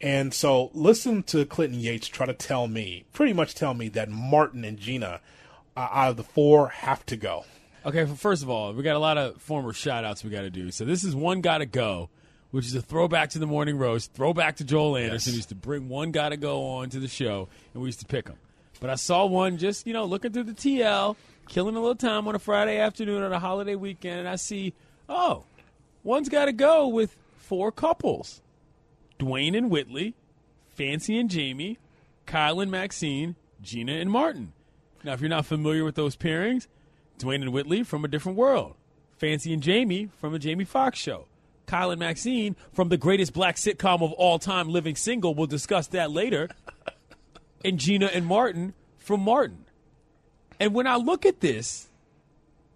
And 0.00 0.34
so 0.34 0.70
listen 0.74 1.22
to 1.24 1.44
Clinton 1.46 1.80
Yates 1.80 2.08
try 2.08 2.26
to 2.26 2.34
tell 2.34 2.66
me, 2.68 3.04
pretty 3.12 3.32
much 3.32 3.54
tell 3.54 3.74
me 3.74 3.88
that 3.90 4.10
Martin 4.10 4.64
and 4.64 4.78
Gina 4.78 5.20
uh, 5.76 5.88
out 5.90 6.10
of 6.10 6.16
the 6.16 6.24
four 6.24 6.68
have 6.68 7.06
to 7.06 7.16
go. 7.16 7.44
Okay, 7.86 8.04
well, 8.04 8.14
first 8.16 8.42
of 8.42 8.50
all, 8.50 8.72
we 8.72 8.82
got 8.82 8.96
a 8.96 8.98
lot 8.98 9.18
of 9.18 9.40
former 9.40 9.72
shout 9.72 10.04
outs 10.04 10.24
we 10.24 10.30
got 10.30 10.42
to 10.42 10.50
do. 10.50 10.70
So 10.70 10.84
this 10.84 11.04
is 11.04 11.14
One 11.14 11.40
Gotta 11.42 11.66
Go, 11.66 12.08
which 12.50 12.66
is 12.66 12.74
a 12.74 12.80
throwback 12.82 13.30
to 13.30 13.38
the 13.38 13.46
morning 13.46 13.76
roast, 13.78 14.12
throwback 14.14 14.56
to 14.56 14.64
Joel 14.64 14.96
Anderson, 14.96 15.32
Yes. 15.32 15.36
used 15.36 15.48
to 15.50 15.54
bring 15.54 15.88
One 15.88 16.10
Gotta 16.10 16.36
Go 16.36 16.64
on 16.64 16.90
to 16.90 16.98
the 17.00 17.08
show, 17.08 17.48
and 17.72 17.82
we 17.82 17.88
used 17.88 18.00
to 18.00 18.06
pick 18.06 18.24
them. 18.26 18.36
But 18.80 18.90
I 18.90 18.94
saw 18.96 19.26
one 19.26 19.58
just, 19.58 19.86
you 19.86 19.92
know, 19.92 20.04
looking 20.04 20.32
through 20.32 20.44
the 20.44 20.52
TL, 20.54 21.16
killing 21.48 21.76
a 21.76 21.78
little 21.80 21.94
time 21.94 22.26
on 22.26 22.34
a 22.34 22.38
Friday 22.38 22.78
afternoon 22.78 23.22
on 23.22 23.32
a 23.32 23.38
holiday 23.38 23.74
weekend, 23.76 24.20
and 24.20 24.28
I 24.28 24.36
see, 24.36 24.72
oh, 25.08 25.44
one's 26.02 26.28
got 26.28 26.46
to 26.46 26.52
go 26.52 26.88
with 26.88 27.14
four 27.44 27.70
couples 27.70 28.42
Dwayne 29.18 29.56
and 29.56 29.70
Whitley, 29.70 30.14
Fancy 30.68 31.18
and 31.18 31.30
Jamie, 31.30 31.78
Kyle 32.26 32.60
and 32.60 32.70
Maxine, 32.70 33.36
Gina 33.62 33.92
and 33.92 34.10
Martin. 34.10 34.52
Now, 35.04 35.12
if 35.12 35.20
you're 35.20 35.30
not 35.30 35.46
familiar 35.46 35.84
with 35.84 35.94
those 35.94 36.16
pairings, 36.16 36.66
Dwayne 37.18 37.42
and 37.42 37.52
Whitley 37.52 37.82
from 37.82 38.04
a 38.04 38.08
different 38.08 38.38
world, 38.38 38.74
Fancy 39.16 39.52
and 39.52 39.62
Jamie 39.62 40.08
from 40.18 40.34
a 40.34 40.38
Jamie 40.38 40.64
Foxx 40.64 40.98
show, 40.98 41.26
Kyle 41.66 41.90
and 41.90 42.00
Maxine 42.00 42.56
from 42.72 42.88
the 42.88 42.96
greatest 42.96 43.32
black 43.32 43.56
sitcom 43.56 44.02
of 44.02 44.12
all 44.12 44.38
time, 44.38 44.68
Living 44.68 44.96
Single. 44.96 45.34
We'll 45.34 45.46
discuss 45.46 45.86
that 45.88 46.10
later. 46.10 46.48
and 47.64 47.78
Gina 47.78 48.06
and 48.06 48.26
Martin 48.26 48.74
from 48.98 49.20
Martin. 49.20 49.64
And 50.58 50.74
when 50.74 50.86
I 50.86 50.96
look 50.96 51.26
at 51.26 51.40
this, 51.40 51.88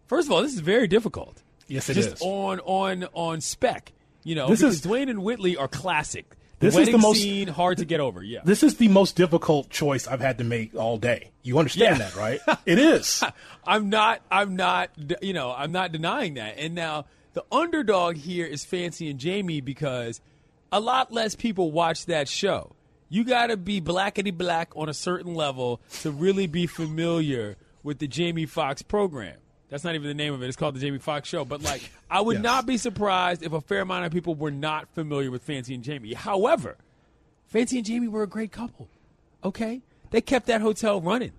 first 0.07 0.29
of 0.29 0.33
all, 0.33 0.43
this 0.43 0.55
is 0.55 0.61
very 0.61 0.87
difficult. 0.87 1.43
Yes, 1.67 1.89
it 1.89 1.95
Just 1.95 2.15
is. 2.15 2.23
on 2.23 2.61
on 2.61 3.07
on 3.13 3.41
spec. 3.41 3.93
You 4.25 4.35
know, 4.35 4.49
This 4.49 4.63
is- 4.63 4.83
Dwayne 4.83 5.09
and 5.09 5.23
Whitley 5.23 5.57
are 5.57 5.69
classic. 5.69 6.35
This 6.61 6.77
is 6.77 6.89
the 6.89 6.99
most- 6.99 7.21
scene 7.23 7.47
hard 7.49 7.79
to 7.79 7.85
get 7.85 8.01
over. 8.01 8.21
Yeah. 8.23 8.41
This 8.45 8.65
is 8.65 8.77
the 8.79 8.89
most 8.89 9.15
difficult 9.15 9.71
choice 9.71 10.09
I've 10.09 10.21
had 10.21 10.39
to 10.39 10.45
make 10.45 10.75
all 10.75 10.97
day. 10.99 11.31
You 11.45 11.59
understand 11.59 11.99
Yeah. 11.99 12.09
that, 12.09 12.17
right? 12.17 12.41
it 12.67 12.79
is. 12.81 13.23
I'm 13.67 13.89
not. 13.91 14.23
I'm 14.31 14.57
not. 14.57 14.91
You 15.23 15.33
know, 15.35 15.55
I'm 15.57 15.71
not 15.71 15.93
denying 15.93 16.35
that. 16.35 16.59
And 16.59 16.75
now 16.75 17.07
the 17.35 17.45
underdog 17.53 18.17
here 18.17 18.45
is 18.45 18.65
Fancy 18.65 19.09
and 19.09 19.21
Jamie 19.21 19.61
because 19.61 20.21
a 20.73 20.81
lot 20.81 21.13
less 21.13 21.37
people 21.37 21.71
watch 21.71 22.07
that 22.07 22.29
show. 22.29 22.73
You 23.09 23.23
got 23.25 23.47
to 23.47 23.57
be 23.57 23.81
blackety 23.81 24.37
black 24.37 24.73
on 24.77 24.89
a 24.89 24.95
certain 24.95 25.35
level 25.35 25.81
to 26.03 26.11
really 26.11 26.47
be 26.49 26.67
familiar 26.67 27.57
with 27.85 28.01
the 28.01 28.09
Jamie 28.09 28.47
Foxx 28.47 28.83
program. 28.83 29.37
That's 29.71 29.85
not 29.85 29.95
even 29.95 30.09
the 30.09 30.15
name 30.15 30.33
of 30.33 30.43
it. 30.43 30.47
It's 30.47 30.57
called 30.57 30.75
the 30.75 30.81
Jamie 30.81 30.99
Foxx 30.99 31.29
Show. 31.29 31.45
But 31.45 31.63
like, 31.63 31.91
I 32.11 32.21
would 32.21 32.37
Yes. 32.37 32.43
not 32.43 32.67
be 32.67 32.77
surprised 32.79 33.43
if 33.43 33.53
a 33.53 33.61
fair 33.61 33.81
amount 33.83 34.07
of 34.07 34.13
people 34.13 34.35
were 34.35 34.51
not 34.51 34.89
familiar 34.95 35.31
with 35.31 35.43
Fancy 35.43 35.75
and 35.75 35.85
Jamie. 35.85 36.15
However, 36.15 36.77
Fancy 37.49 37.77
and 37.79 37.87
Jamie 37.87 38.09
were 38.09 38.23
a 38.23 38.27
great 38.29 38.51
couple. 38.53 38.89
Okay? 39.45 39.83
They 40.11 40.21
kept 40.21 40.47
that 40.47 40.61
hotel 40.63 41.01
running 41.01 41.33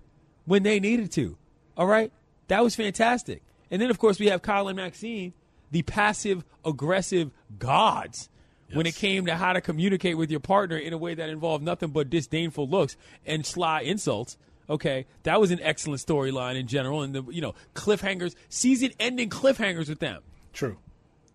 when 0.44 0.62
they 0.62 0.78
needed 0.80 1.10
to. 1.12 1.36
All 1.76 1.86
right? 1.86 2.12
That 2.48 2.62
was 2.62 2.74
fantastic. 2.76 3.42
And 3.70 3.80
then, 3.82 3.90
of 3.90 3.98
course, 3.98 4.18
we 4.18 4.26
have 4.26 4.42
Kyle 4.42 4.68
and 4.68 4.76
Maxine, 4.76 5.32
the 5.70 5.82
passive 5.82 6.44
aggressive 6.64 7.30
gods 7.58 8.28
when 8.72 8.86
it 8.86 8.94
came 8.94 9.26
to 9.26 9.34
how 9.34 9.52
to 9.52 9.60
communicate 9.60 10.16
with 10.16 10.30
your 10.30 10.38
partner 10.40 10.76
in 10.76 10.92
a 10.92 10.98
way 10.98 11.14
that 11.14 11.28
involved 11.28 11.64
nothing 11.64 11.90
but 11.90 12.08
disdainful 12.08 12.68
looks 12.68 12.96
and 13.26 13.44
sly 13.44 13.80
insults. 13.80 14.36
Okay, 14.68 15.06
that 15.24 15.40
was 15.40 15.50
an 15.50 15.60
excellent 15.62 16.00
storyline 16.00 16.56
in 16.56 16.66
general, 16.66 17.02
and 17.02 17.14
the 17.14 17.22
you 17.24 17.40
know 17.40 17.54
cliffhangers, 17.74 18.34
season-ending 18.48 19.30
cliffhangers 19.30 19.88
with 19.88 19.98
them. 19.98 20.22
True. 20.52 20.78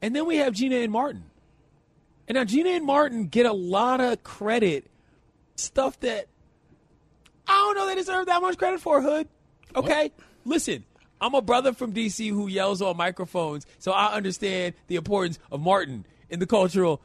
And 0.01 0.15
then 0.15 0.25
we 0.25 0.37
have 0.37 0.53
Gina 0.53 0.77
and 0.77 0.91
Martin. 0.91 1.23
And 2.27 2.35
now 2.35 2.43
Gina 2.43 2.69
and 2.69 2.85
Martin 2.85 3.27
get 3.27 3.45
a 3.45 3.53
lot 3.53 4.01
of 4.01 4.23
credit, 4.23 4.89
stuff 5.55 5.99
that 6.01 6.27
I 7.47 7.53
don't 7.53 7.75
know 7.75 7.87
they 7.87 7.95
deserve 7.95 8.25
that 8.27 8.41
much 8.41 8.57
credit 8.57 8.81
for, 8.81 9.01
Hood. 9.01 9.27
Okay? 9.75 10.11
Listen, 10.45 10.85
I'm 11.21 11.33
a 11.33 11.41
brother 11.41 11.73
from 11.73 11.93
DC 11.93 12.29
who 12.29 12.47
yells 12.47 12.81
on 12.81 12.97
microphones, 12.97 13.65
so 13.79 13.91
I 13.91 14.13
understand 14.13 14.75
the 14.87 14.95
importance 14.95 15.39
of 15.51 15.61
Martin 15.61 16.05
in 16.29 16.39
the 16.39 16.47
cultural 16.47 17.01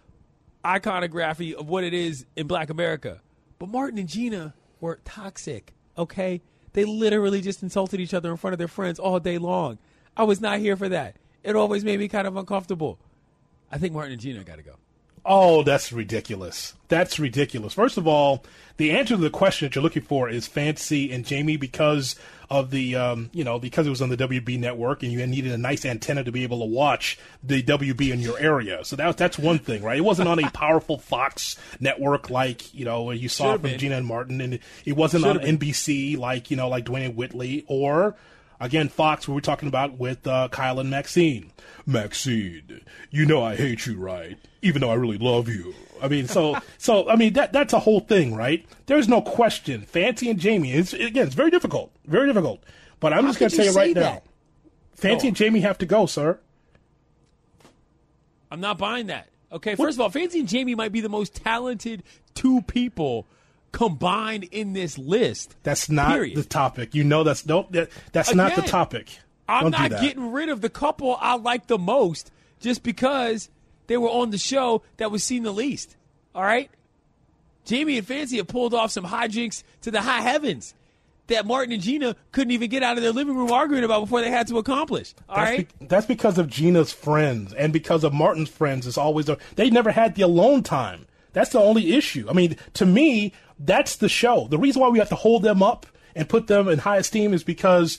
iconography 0.64 1.54
of 1.54 1.68
what 1.68 1.84
it 1.84 1.94
is 1.94 2.26
in 2.36 2.46
black 2.46 2.70
America. 2.70 3.20
But 3.58 3.68
Martin 3.68 3.98
and 3.98 4.08
Gina 4.08 4.54
were 4.80 5.00
toxic, 5.04 5.74
okay? 5.96 6.40
They 6.72 6.84
literally 6.84 7.40
just 7.40 7.62
insulted 7.62 8.00
each 8.00 8.14
other 8.14 8.30
in 8.30 8.36
front 8.36 8.52
of 8.52 8.58
their 8.58 8.68
friends 8.68 8.98
all 8.98 9.18
day 9.20 9.38
long. 9.38 9.78
I 10.16 10.24
was 10.24 10.40
not 10.40 10.58
here 10.58 10.76
for 10.76 10.88
that. 10.88 11.16
It 11.42 11.56
always 11.56 11.84
made 11.84 11.98
me 11.98 12.08
kind 12.08 12.26
of 12.26 12.36
uncomfortable. 12.36 12.98
I 13.72 13.78
think 13.78 13.94
Martin 13.94 14.12
and 14.12 14.20
Gina 14.20 14.44
got 14.44 14.56
to 14.56 14.62
go. 14.62 14.76
Oh, 15.24 15.62
that's 15.62 15.92
ridiculous. 15.92 16.74
That's 16.88 17.18
ridiculous. 17.18 17.74
First 17.74 17.98
of 17.98 18.06
all, 18.08 18.44
the 18.78 18.92
answer 18.92 19.14
to 19.14 19.20
the 19.20 19.30
question 19.30 19.66
that 19.66 19.74
you're 19.74 19.82
looking 19.82 20.02
for 20.02 20.28
is 20.28 20.46
Fancy 20.46 21.12
and 21.12 21.26
Jamie 21.26 21.58
because 21.58 22.16
of 22.48 22.70
the, 22.70 22.96
um, 22.96 23.30
you 23.32 23.44
know, 23.44 23.58
because 23.58 23.86
it 23.86 23.90
was 23.90 24.00
on 24.00 24.08
the 24.08 24.16
WB 24.16 24.58
network 24.58 25.02
and 25.02 25.12
you 25.12 25.24
needed 25.26 25.52
a 25.52 25.58
nice 25.58 25.84
antenna 25.84 26.24
to 26.24 26.32
be 26.32 26.42
able 26.42 26.58
to 26.60 26.64
watch 26.64 27.18
the 27.42 27.62
WB 27.62 28.12
in 28.12 28.20
your 28.20 28.38
area. 28.38 28.82
So 28.84 28.96
that, 28.96 29.16
that's 29.18 29.38
one 29.38 29.58
thing, 29.58 29.82
right? 29.82 29.98
It 29.98 30.04
wasn't 30.04 30.28
on 30.28 30.42
a 30.42 30.50
powerful 30.54 30.98
Fox 30.98 31.56
network 31.78 32.30
like, 32.30 32.72
you 32.74 32.86
know, 32.86 33.10
you 33.10 33.28
saw 33.28 33.52
Should've 33.52 33.60
from 33.60 33.70
been. 33.70 33.78
Gina 33.78 33.96
and 33.98 34.06
Martin 34.06 34.40
and 34.40 34.58
it 34.84 34.96
wasn't 34.96 35.24
Should've 35.24 35.42
on 35.42 35.46
been. 35.46 35.58
NBC 35.58 36.16
like, 36.16 36.50
you 36.50 36.56
know, 36.56 36.68
like 36.68 36.86
Dwayne 36.86 37.14
Whitley 37.14 37.64
or 37.68 38.16
Again, 38.60 38.90
Fox, 38.90 39.26
we 39.26 39.34
were 39.34 39.40
talking 39.40 39.68
about 39.68 39.98
with 39.98 40.26
uh, 40.26 40.48
Kyle 40.48 40.78
and 40.78 40.90
Maxine. 40.90 41.50
Maxine, 41.86 42.82
you 43.10 43.24
know 43.24 43.42
I 43.42 43.56
hate 43.56 43.86
you, 43.86 43.96
right? 43.98 44.36
Even 44.60 44.82
though 44.82 44.90
I 44.90 44.94
really 44.94 45.16
love 45.16 45.48
you. 45.48 45.74
I 46.02 46.08
mean, 46.08 46.28
so, 46.28 46.56
so 46.78 47.08
I 47.08 47.16
mean 47.16 47.32
that 47.32 47.54
that's 47.54 47.72
a 47.72 47.78
whole 47.78 48.00
thing, 48.00 48.34
right? 48.34 48.66
There's 48.86 49.08
no 49.08 49.22
question. 49.22 49.82
Fancy 49.82 50.28
and 50.28 50.38
Jamie, 50.38 50.72
it's 50.72 50.92
again, 50.92 51.26
it's 51.26 51.34
very 51.34 51.50
difficult, 51.50 51.90
very 52.04 52.26
difficult. 52.26 52.62
But 53.00 53.14
I'm 53.14 53.24
How 53.24 53.30
just 53.30 53.40
going 53.40 53.50
to 53.50 53.56
tell 53.56 53.64
you 53.64 53.72
you 53.72 53.76
right 53.76 53.94
say 53.94 54.00
now. 54.00 54.22
Fancy 54.94 55.22
Go 55.22 55.28
and 55.28 55.36
Jamie 55.36 55.60
have 55.60 55.78
to 55.78 55.86
go, 55.86 56.04
sir. 56.04 56.38
I'm 58.50 58.60
not 58.60 58.76
buying 58.76 59.06
that. 59.06 59.28
Okay, 59.52 59.74
first 59.74 59.96
of 59.96 60.02
all, 60.02 60.10
Fancy 60.10 60.40
and 60.40 60.48
Jamie 60.48 60.74
might 60.74 60.92
be 60.92 61.00
the 61.00 61.08
most 61.08 61.34
talented 61.34 62.02
two 62.34 62.60
people 62.62 63.26
combined 63.72 64.44
in 64.44 64.72
this 64.72 64.98
list. 64.98 65.54
That's 65.62 65.88
not 65.90 66.12
Period. 66.12 66.36
the 66.36 66.44
topic. 66.44 66.94
You 66.94 67.04
know 67.04 67.24
that's 67.24 67.46
nope. 67.46 67.68
That, 67.70 67.90
that's 68.12 68.34
not 68.34 68.54
the 68.54 68.60
Again, 68.62 68.70
topic. 68.70 69.18
I'm 69.48 69.64
Don't 69.64 69.72
do 69.72 69.78
not 69.78 69.90
that. 69.92 70.00
getting 70.02 70.32
rid 70.32 70.48
of 70.48 70.60
the 70.60 70.70
couple 70.70 71.16
I 71.20 71.36
like 71.36 71.66
the 71.66 71.78
most 71.78 72.30
just 72.60 72.82
because 72.82 73.48
they 73.86 73.96
were 73.96 74.08
on 74.08 74.30
the 74.30 74.38
show 74.38 74.82
that 74.98 75.10
was 75.10 75.24
seen 75.24 75.42
the 75.42 75.52
least. 75.52 75.96
All 76.34 76.42
right? 76.42 76.70
Jamie 77.64 77.98
and 77.98 78.06
Fancy 78.06 78.36
have 78.38 78.46
pulled 78.46 78.74
off 78.74 78.90
some 78.90 79.04
hijinks 79.04 79.62
to 79.82 79.90
the 79.90 80.00
high 80.00 80.20
heavens 80.20 80.74
that 81.26 81.46
Martin 81.46 81.72
and 81.72 81.82
Gina 81.82 82.16
couldn't 82.32 82.50
even 82.52 82.68
get 82.70 82.82
out 82.82 82.96
of 82.96 83.02
their 83.02 83.12
living 83.12 83.36
room 83.36 83.52
arguing 83.52 83.84
about 83.84 84.00
before 84.00 84.20
they 84.20 84.30
had 84.30 84.48
to 84.48 84.58
accomplish. 84.58 85.14
All 85.28 85.36
That's, 85.36 85.50
right? 85.50 85.78
be- 85.78 85.86
that's 85.86 86.06
because 86.06 86.38
of 86.38 86.48
Gina's 86.48 86.92
friends 86.92 87.52
and 87.52 87.72
because 87.72 88.02
of 88.04 88.12
Martin's 88.12 88.48
friends. 88.48 88.86
It's 88.86 88.98
always 88.98 89.28
a, 89.28 89.38
they 89.56 89.70
never 89.70 89.90
had 89.90 90.14
the 90.16 90.22
alone 90.22 90.62
time. 90.62 91.06
That's 91.32 91.50
the 91.50 91.60
only 91.60 91.94
issue. 91.94 92.26
I 92.28 92.32
mean, 92.32 92.56
to 92.74 92.86
me, 92.86 93.32
that's 93.58 93.96
the 93.96 94.08
show. 94.08 94.46
The 94.48 94.58
reason 94.58 94.80
why 94.80 94.88
we 94.88 94.98
have 94.98 95.08
to 95.10 95.14
hold 95.14 95.42
them 95.42 95.62
up 95.62 95.86
and 96.14 96.28
put 96.28 96.46
them 96.46 96.68
in 96.68 96.78
high 96.78 96.98
esteem 96.98 97.32
is 97.32 97.44
because 97.44 97.98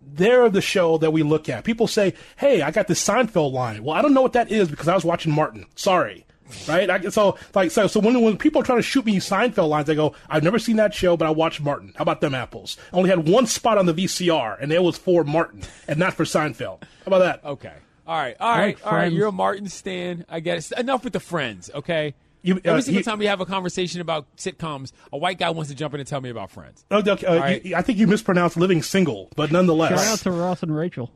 they're 0.00 0.48
the 0.48 0.60
show 0.60 0.98
that 0.98 1.12
we 1.12 1.22
look 1.22 1.48
at. 1.48 1.64
People 1.64 1.86
say, 1.86 2.14
"Hey, 2.36 2.62
I 2.62 2.70
got 2.70 2.88
this 2.88 3.04
Seinfeld 3.04 3.52
line." 3.52 3.84
Well, 3.84 3.96
I 3.96 4.02
don't 4.02 4.14
know 4.14 4.22
what 4.22 4.32
that 4.34 4.50
is 4.50 4.68
because 4.68 4.88
I 4.88 4.94
was 4.94 5.04
watching 5.04 5.32
Martin. 5.32 5.66
Sorry. 5.74 6.26
Right, 6.68 6.90
I, 6.90 7.00
so 7.10 7.38
like 7.54 7.70
so. 7.70 7.86
So 7.86 8.00
when 8.00 8.20
when 8.22 8.36
people 8.36 8.60
are 8.60 8.64
trying 8.64 8.78
to 8.78 8.82
shoot 8.82 9.06
me 9.06 9.16
Seinfeld 9.18 9.68
lines, 9.68 9.88
I 9.88 9.94
go, 9.94 10.14
"I've 10.28 10.42
never 10.42 10.58
seen 10.58 10.76
that 10.76 10.92
show, 10.92 11.16
but 11.16 11.26
I 11.26 11.30
watched 11.30 11.60
Martin." 11.60 11.92
How 11.96 12.02
about 12.02 12.20
them 12.20 12.34
apples? 12.34 12.76
I 12.92 12.96
only 12.96 13.08
had 13.10 13.28
one 13.28 13.46
spot 13.46 13.78
on 13.78 13.86
the 13.86 13.94
VCR, 13.94 14.56
and 14.60 14.72
it 14.72 14.82
was 14.82 14.98
for 14.98 15.22
Martin 15.22 15.62
and 15.86 15.98
not 15.98 16.14
for 16.14 16.24
Seinfeld. 16.24 16.82
How 16.82 17.06
about 17.06 17.18
that? 17.20 17.44
Okay. 17.44 17.72
All 18.06 18.16
right. 18.16 18.36
All 18.40 18.50
right. 18.50 18.66
like 18.76 18.86
all 18.86 18.94
right. 18.94 19.12
You're 19.12 19.28
a 19.28 19.32
Martin 19.32 19.68
stan. 19.68 20.24
I 20.28 20.40
get 20.40 20.58
it. 20.58 20.78
Enough 20.78 21.04
with 21.04 21.12
the 21.12 21.20
friends, 21.20 21.70
okay? 21.72 22.14
You- 22.42 22.56
uh, 22.56 22.60
Every 22.64 22.82
single 22.82 23.00
you- 23.00 23.04
time 23.04 23.18
we 23.18 23.26
have 23.26 23.40
a 23.40 23.46
conversation 23.46 24.00
about 24.00 24.36
sitcoms, 24.36 24.92
a 25.12 25.18
white 25.18 25.38
guy 25.38 25.50
wants 25.50 25.70
to 25.70 25.76
jump 25.76 25.92
in 25.94 26.00
and 26.00 26.08
tell 26.08 26.20
me 26.20 26.30
about 26.30 26.50
friends. 26.50 26.84
Oh, 26.90 26.98
okay, 27.06 27.26
uh, 27.26 27.34
All 27.34 27.38
right. 27.40 27.64
you- 27.64 27.76
I 27.76 27.82
think 27.82 27.98
you 27.98 28.06
mispronounced 28.06 28.56
"living 28.56 28.82
single," 28.82 29.28
but 29.36 29.52
nonetheless, 29.52 29.90
Shout 29.90 30.06
out 30.12 30.18
to 30.20 30.30
Ross 30.30 30.62
and 30.62 30.74
Rachel. 30.74 31.12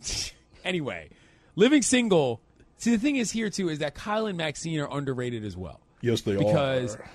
Anyway, 0.64 1.08
living 1.56 1.80
single. 1.82 2.42
See, 2.76 2.90
the 2.90 2.98
thing 2.98 3.16
is 3.16 3.30
here 3.30 3.48
too 3.48 3.68
is 3.70 3.78
that 3.78 3.94
Kyle 3.94 4.26
and 4.26 4.36
Maxine 4.36 4.78
are 4.80 4.88
underrated 4.90 5.44
as 5.44 5.56
well. 5.56 5.80
yes, 6.02 6.20
they 6.22 6.36
because 6.36 6.96
are. 6.96 7.10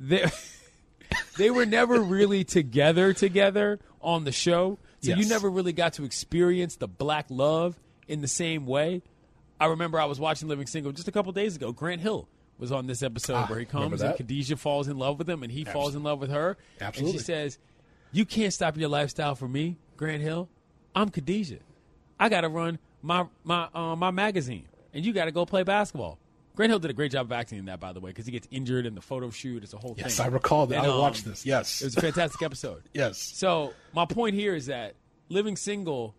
Because 0.00 0.32
they 1.06 1.16
they 1.44 1.50
were 1.50 1.66
never 1.66 2.00
really 2.00 2.44
together 2.44 3.12
together 3.12 3.78
on 4.00 4.24
the 4.24 4.32
show, 4.32 4.78
so 5.00 5.14
you 5.14 5.26
never 5.28 5.50
really 5.50 5.72
got 5.72 5.94
to 5.94 6.04
experience 6.04 6.76
the 6.76 6.88
black 6.88 7.26
love 7.28 7.78
in 8.08 8.22
the 8.22 8.28
same 8.28 8.64
way. 8.64 9.02
I 9.60 9.66
remember 9.66 10.00
I 10.00 10.06
was 10.06 10.18
watching 10.18 10.48
Living 10.48 10.66
Single 10.66 10.92
just 10.92 11.06
a 11.08 11.12
couple 11.12 11.30
days 11.32 11.56
ago. 11.56 11.72
Grant 11.72 12.00
Hill 12.00 12.26
was 12.58 12.70
on 12.72 12.86
this 12.86 13.02
episode 13.02 13.34
Ah, 13.34 13.46
where 13.46 13.58
he 13.58 13.64
comes 13.66 14.00
and? 14.02 14.16
Khadijah 14.16 14.56
falls 14.56 14.88
in 14.88 14.96
love 14.98 15.18
with 15.18 15.28
him 15.28 15.42
and 15.42 15.50
he 15.52 15.64
falls 15.64 15.94
in 15.94 16.02
love 16.02 16.20
with 16.20 16.30
her. 16.30 16.56
Absolutely. 16.80 17.12
And 17.16 17.20
she 17.20 17.24
says, 17.24 17.58
You 18.12 18.24
can't 18.24 18.52
stop 18.52 18.76
your 18.76 18.88
lifestyle 18.88 19.34
for 19.34 19.48
me, 19.48 19.76
Grant 19.96 20.22
Hill. 20.22 20.48
I'm 20.94 21.08
Khadijah. 21.10 21.58
I 22.20 22.28
got 22.28 22.42
to 22.42 22.48
run 22.48 22.78
my 23.02 23.26
my 23.42 23.68
uh, 23.74 23.96
my 23.96 24.10
magazine, 24.12 24.66
and 24.92 25.04
you 25.04 25.12
got 25.12 25.24
to 25.26 25.32
go 25.32 25.44
play 25.44 25.62
basketball. 25.64 26.18
Grant 26.54 26.70
Hill 26.70 26.78
did 26.78 26.90
a 26.92 26.94
great 26.94 27.10
job 27.10 27.26
of 27.26 27.32
acting 27.32 27.58
in 27.58 27.64
that, 27.64 27.80
by 27.80 27.92
the 27.92 27.98
way, 27.98 28.10
because 28.10 28.26
he 28.26 28.30
gets 28.32 28.46
injured 28.52 28.86
in 28.86 28.94
the 28.94 29.00
photo 29.00 29.28
shoot. 29.30 29.64
It's 29.64 29.72
a 29.74 29.76
whole 29.76 29.96
Yes, 29.98 29.98
thing. 29.98 30.10
Yes, 30.10 30.20
I 30.20 30.26
recall 30.28 30.66
that. 30.68 30.78
And, 30.78 30.86
I 30.86 30.90
um, 30.90 31.00
watched 31.00 31.24
this. 31.24 31.44
Yes. 31.44 31.82
it 31.82 31.86
was 31.86 31.96
a 31.96 32.00
fantastic 32.00 32.40
episode. 32.42 32.84
Yes. 32.94 33.18
So 33.18 33.72
my 33.92 34.06
point 34.06 34.36
here 34.36 34.54
is 34.54 34.66
that 34.66 34.94
living 35.28 35.56
single, 35.56 36.14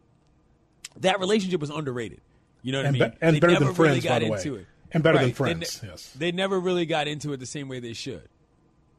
that 0.97 1.21
relationship 1.21 1.61
was 1.61 1.69
underrated. 1.69 2.19
You 2.61 2.73
know 2.73 2.79
what 2.79 2.87
And 2.87 2.95
I 2.97 2.99
mean? 2.99 3.09
be- 3.11 3.17
and 3.21 3.35
They 3.35 3.39
better 3.39 3.53
than 3.59 3.73
Friends, 3.73 3.79
really 3.79 3.99
got 4.01 4.09
by 4.09 4.19
the 4.19 4.29
way. 4.31 4.37
into 4.39 4.55
it. 4.55 4.67
And 4.95 5.03
better 5.03 5.17
than 5.19 5.25
Right. 5.27 5.33
They 5.33 5.33
Friends, 5.37 5.83
ne- 5.83 5.89
yes. 5.89 6.11
They 6.17 6.31
never 6.31 6.59
really 6.59 6.85
got 6.87 7.07
into 7.07 7.33
it 7.33 7.37
the 7.37 7.45
same 7.45 7.67
way 7.67 7.79
they 7.79 7.93
should. 7.93 8.27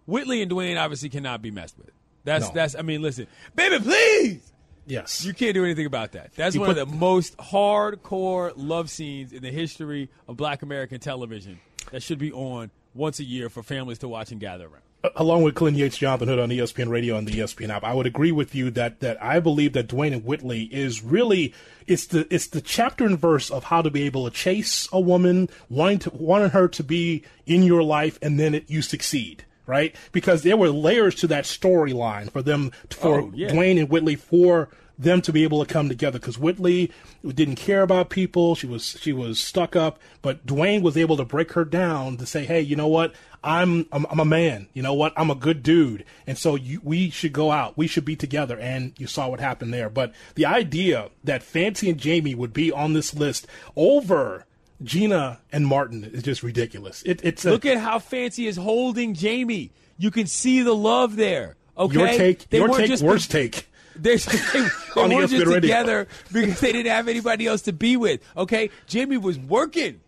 Whitley 0.06 0.42
and 0.42 0.50
Dwayne 0.50 0.80
obviously 0.80 1.08
cannot 1.08 1.42
be 1.42 1.50
messed 1.50 1.76
with. 1.78 1.90
That's 2.24 2.46
No. 2.48 2.52
that's. 2.54 2.74
I 2.76 2.82
mean, 2.82 3.02
listen, 3.02 3.26
baby, 3.56 3.78
please. 3.82 4.52
Yes. 4.86 5.24
You 5.24 5.34
can't 5.34 5.54
do 5.54 5.64
anything 5.64 5.86
about 5.86 6.12
that. 6.12 6.32
That's 6.36 6.54
You 6.54 6.60
one 6.60 6.68
put- 6.74 6.78
of 6.78 6.90
the 6.90 6.94
most 6.96 7.36
hardcore 7.38 8.52
love 8.56 8.88
scenes 8.90 9.32
in 9.32 9.42
the 9.42 9.50
history 9.50 10.08
of 10.28 10.36
Black 10.36 10.62
American 10.62 11.00
television. 11.00 11.58
That 11.90 12.02
should 12.02 12.18
be 12.18 12.30
on 12.32 12.70
once 12.94 13.18
a 13.18 13.24
year 13.24 13.48
for 13.48 13.62
families 13.64 13.98
to 13.98 14.08
watch 14.08 14.30
and 14.30 14.40
gather 14.40 14.66
around. 14.66 14.82
Along 15.14 15.42
with 15.42 15.54
Clint 15.54 15.76
Yates, 15.76 15.98
Jonathan 15.98 16.28
Hood 16.28 16.38
on 16.38 16.48
ESPN 16.48 16.88
Radio 16.88 17.16
and 17.16 17.26
the 17.28 17.38
ESPN 17.38 17.68
app, 17.70 17.84
I 17.84 17.94
would 17.94 18.06
agree 18.06 18.32
with 18.32 18.54
you 18.54 18.70
that 18.72 19.00
that 19.00 19.22
I 19.22 19.40
believe 19.40 19.72
that 19.74 19.88
Dwayne 19.88 20.12
and 20.12 20.24
Whitley 20.24 20.64
is 20.64 21.02
really 21.02 21.54
it's 21.86 22.06
the 22.06 22.26
it's 22.34 22.48
the 22.48 22.60
chapter 22.60 23.04
and 23.04 23.18
verse 23.18 23.50
of 23.50 23.64
how 23.64 23.82
to 23.82 23.90
be 23.90 24.02
able 24.02 24.28
to 24.28 24.34
chase 24.34 24.88
a 24.92 25.00
woman, 25.00 25.48
wanting 25.68 25.98
to 26.00 26.10
wanting 26.10 26.50
her 26.50 26.68
to 26.68 26.82
be 26.82 27.22
in 27.46 27.62
your 27.62 27.82
life, 27.82 28.18
and 28.22 28.40
then 28.40 28.54
it, 28.54 28.70
you 28.70 28.82
succeed. 28.82 29.44
Right, 29.68 29.96
because 30.12 30.44
there 30.44 30.56
were 30.56 30.70
layers 30.70 31.16
to 31.16 31.26
that 31.26 31.42
storyline 31.42 32.30
for 32.30 32.40
them, 32.40 32.70
for 32.88 33.22
Oh, 33.22 33.32
yeah. 33.34 33.48
Dwayne 33.50 33.80
and 33.80 33.90
Whitley, 33.90 34.14
for 34.14 34.68
them 34.98 35.20
to 35.22 35.32
be 35.32 35.44
able 35.44 35.64
to 35.64 35.72
come 35.72 35.88
together. 35.88 36.18
Because 36.18 36.38
Whitley 36.38 36.90
didn't 37.24 37.56
care 37.56 37.82
about 37.82 38.10
people; 38.10 38.54
she 38.54 38.66
was 38.66 38.96
she 39.00 39.12
was 39.12 39.38
stuck 39.38 39.76
up. 39.76 39.98
But 40.22 40.46
Dwayne 40.46 40.82
was 40.82 40.96
able 40.96 41.16
to 41.16 41.24
break 41.24 41.52
her 41.52 41.64
down 41.64 42.16
to 42.18 42.26
say, 42.26 42.44
"Hey, 42.44 42.60
you 42.60 42.76
know 42.76 42.88
what? 42.88 43.14
I'm 43.42 43.86
I'm, 43.92 44.06
I'm 44.10 44.20
a 44.20 44.24
man. 44.24 44.68
You 44.72 44.82
know 44.82 44.94
what? 44.94 45.12
I'm 45.16 45.30
a 45.30 45.34
good 45.34 45.62
dude, 45.62 46.04
and 46.26 46.36
so 46.36 46.54
you, 46.54 46.80
we 46.82 47.10
should 47.10 47.32
go 47.32 47.50
out. 47.50 47.76
We 47.76 47.86
should 47.86 48.04
be 48.04 48.16
together." 48.16 48.58
And 48.58 48.92
you 48.98 49.06
saw 49.06 49.28
what 49.28 49.40
happened 49.40 49.72
there. 49.72 49.90
But 49.90 50.12
the 50.34 50.46
idea 50.46 51.10
that 51.24 51.42
Fancy 51.42 51.90
and 51.90 51.98
Jamie 51.98 52.34
would 52.34 52.52
be 52.52 52.72
on 52.72 52.92
this 52.92 53.14
list 53.14 53.46
over 53.76 54.46
Gina 54.82 55.40
and 55.52 55.66
Martin 55.66 56.04
is 56.04 56.22
just 56.22 56.42
ridiculous. 56.42 57.02
It, 57.04 57.20
it's 57.22 57.44
a, 57.44 57.50
Look 57.50 57.66
at 57.66 57.78
how 57.78 57.98
Fancy 57.98 58.46
is 58.46 58.56
holding 58.56 59.14
Jamie. 59.14 59.72
You 59.98 60.10
can 60.10 60.26
see 60.26 60.62
the 60.62 60.74
love 60.74 61.16
there. 61.16 61.56
Okay, 61.78 61.98
your 61.98 62.08
take. 62.08 62.48
They 62.50 62.58
your 62.58 62.68
take. 62.68 62.88
just 62.88 63.02
worst 63.02 63.30
take. 63.30 63.68
They, 63.98 64.16
they, 64.52 64.60
weren't 64.94 65.30
just 65.30 65.52
together 65.52 66.06
because 66.32 66.60
they 66.60 66.72
didn't 66.72 66.92
have 66.92 67.08
anybody 67.08 67.46
else 67.46 67.62
to 67.62 67.72
be 67.72 67.96
with. 67.96 68.20
Okay, 68.36 68.70
Jamie 68.86 69.16
was 69.16 69.38
working. 69.38 70.00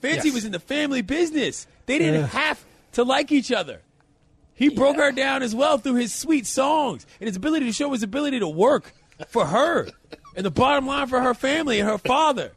Fancy 0.00 0.28
Yes. 0.28 0.34
was 0.34 0.44
in 0.44 0.52
the 0.52 0.58
family 0.60 1.02
business. 1.02 1.66
They 1.86 1.98
didn't 1.98 2.20
Yeah. 2.22 2.26
have 2.26 2.64
to 2.92 3.04
like 3.04 3.30
each 3.32 3.52
other. 3.52 3.80
He 4.54 4.68
broke 4.68 4.96
her 4.96 5.12
down 5.12 5.42
as 5.42 5.54
well 5.54 5.78
through 5.78 5.94
his 5.94 6.14
sweet 6.14 6.46
songs 6.46 7.06
and 7.20 7.26
his 7.26 7.36
ability 7.36 7.66
to 7.66 7.72
show 7.72 7.92
his 7.92 8.02
ability 8.02 8.38
to 8.40 8.48
work 8.48 8.92
for 9.28 9.46
her 9.46 9.88
and 10.36 10.44
the 10.44 10.50
bottom 10.50 10.86
line 10.86 11.06
for 11.06 11.20
her 11.20 11.34
family 11.34 11.80
and 11.80 11.88
her 11.88 11.98
father. 11.98 12.52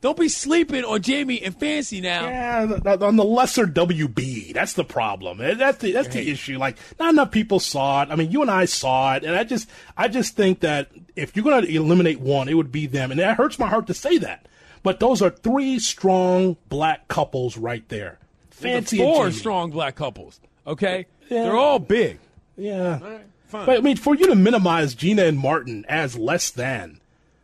Don't 0.00 0.16
be 0.18 0.28
sleeping 0.30 0.82
on 0.84 1.02
Jamie 1.02 1.42
and 1.42 1.54
Fancy 1.54 2.00
now. 2.00 2.22
Yeah, 2.24 2.66
th- 2.66 2.82
th- 2.82 3.00
on 3.00 3.16
the 3.16 3.24
lesser 3.24 3.66
WB, 3.66 4.54
that's 4.54 4.72
the 4.72 4.84
problem. 4.84 5.40
Eh, 5.42 5.54
That's 5.54 5.76
the 5.78 5.92
that's 5.92 6.08
the 6.08 6.30
issue. 6.30 6.56
Like, 6.58 6.78
not 6.98 7.12
enough 7.12 7.30
people 7.30 7.60
saw 7.60 8.02
it. 8.02 8.08
I 8.10 8.16
mean, 8.16 8.30
you 8.30 8.40
and 8.40 8.50
I 8.50 8.64
saw 8.64 9.14
it, 9.16 9.24
and 9.24 9.36
I 9.36 9.44
just 9.44 9.68
I 9.98 10.08
just 10.08 10.36
think 10.36 10.60
that 10.60 10.88
if 11.16 11.36
you're 11.36 11.44
going 11.44 11.64
to 11.66 11.70
eliminate 11.74 12.18
one, 12.18 12.48
it 12.48 12.54
would 12.54 12.72
be 12.72 12.86
them, 12.86 13.10
and 13.10 13.20
that 13.20 13.36
hurts 13.36 13.58
my 13.58 13.66
heart 13.68 13.86
to 13.88 13.94
say 13.94 14.16
that. 14.18 14.46
But 14.82 15.00
those 15.00 15.20
are 15.20 15.28
three 15.28 15.78
strong 15.78 16.56
black 16.70 17.06
couples 17.08 17.58
right 17.58 17.86
there. 17.90 18.18
Fancy 18.50 18.96
the 18.96 19.02
four 19.04 19.24
Jamie. 19.26 19.36
strong 19.38 19.70
black 19.70 19.96
couples. 19.96 20.40
Okay, 20.66 21.06
Yeah. 21.28 21.42
they're 21.44 21.56
all 21.56 21.78
big. 21.78 22.18
Yeah, 22.56 22.98
fine. 23.48 23.66
but 23.66 23.76
I 23.76 23.80
mean, 23.82 23.96
for 23.96 24.14
you 24.14 24.26
to 24.28 24.34
minimize 24.34 24.94
Gina 24.94 25.24
and 25.24 25.38
Martin 25.38 25.84
as 25.88 26.16
less 26.16 26.48
than, 26.50 26.99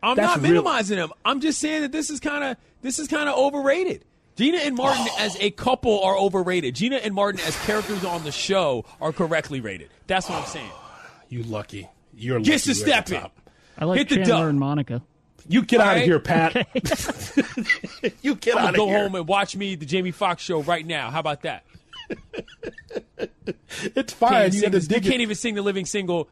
I'm 0.07 0.15
That's 0.17 0.37
not 0.37 0.43
real- 0.43 0.63
minimizing 0.63 0.99
them. 0.99 1.11
I'm 1.25 1.41
just 1.41 1.59
saying 1.59 1.83
that 1.83 1.91
this 1.91 2.11
is 2.11 2.21
kind 2.21 2.45
of 2.45 2.57
this 2.81 3.01
is 3.01 3.09
kind 3.09 3.29
of 3.29 3.37
overrated. 3.37 4.05
Gina 4.37 4.59
and 4.59 4.77
Martin 4.77 5.07
oh. 5.09 5.17
as 5.19 5.37
a 5.41 5.51
couple 5.51 6.03
are 6.05 6.17
overrated. 6.17 6.75
Gina 6.77 6.97
and 6.97 7.13
Martin 7.13 7.41
as 7.41 7.57
characters 7.65 8.05
on 8.05 8.23
the 8.23 8.31
show 8.31 8.85
are 9.01 9.13
correctly 9.13 9.61
rated. 9.61 9.89
That's 10.07 10.29
what 10.29 10.39
I'm 10.39 10.47
saying. 10.47 10.71
you 11.29 11.43
lucky. 11.43 11.89
You're 12.15 12.39
Gets 12.39 12.67
lucky 12.67 12.81
to 12.81 12.87
you're 12.87 12.87
step 12.87 13.07
the 13.07 13.17
in. 13.17 13.31
I 13.79 13.85
like 13.85 13.99
Hit 13.99 14.09
the 14.11 14.15
Chandler 14.17 14.35
dub. 14.37 14.49
and 14.49 14.61
Monica. 14.61 15.03
You 15.49 15.63
get 15.63 15.81
All 15.81 15.89
out 15.89 15.97
of 15.97 16.03
here, 16.05 16.21
Pat. 16.21 16.55
you 18.23 18.37
get 18.37 18.57
I'm 18.57 18.65
out 18.65 18.71
of 18.71 18.77
go 18.77 18.87
here. 18.87 18.99
Go 18.99 19.03
home 19.03 19.15
and 19.17 19.27
watch 19.27 19.57
me 19.57 19.75
the 19.75 19.87
Jamie 19.87 20.13
Foxx 20.13 20.43
show 20.43 20.63
right 20.63 20.87
now. 20.87 21.11
How 21.11 21.21
about 21.21 21.43
that? 21.43 21.65
It's 23.95 24.13
fine. 24.13 24.31
Can't, 24.33 24.55
You 24.55 24.61
sing, 24.61 24.73
had 24.73 24.83
to 24.83 24.89
dig 24.89 25.05
you 25.05 25.11
can't 25.11 25.23
even 25.23 25.35
sing 25.37 25.55
the 25.55 25.63
living 25.63 25.87
single 25.87 26.29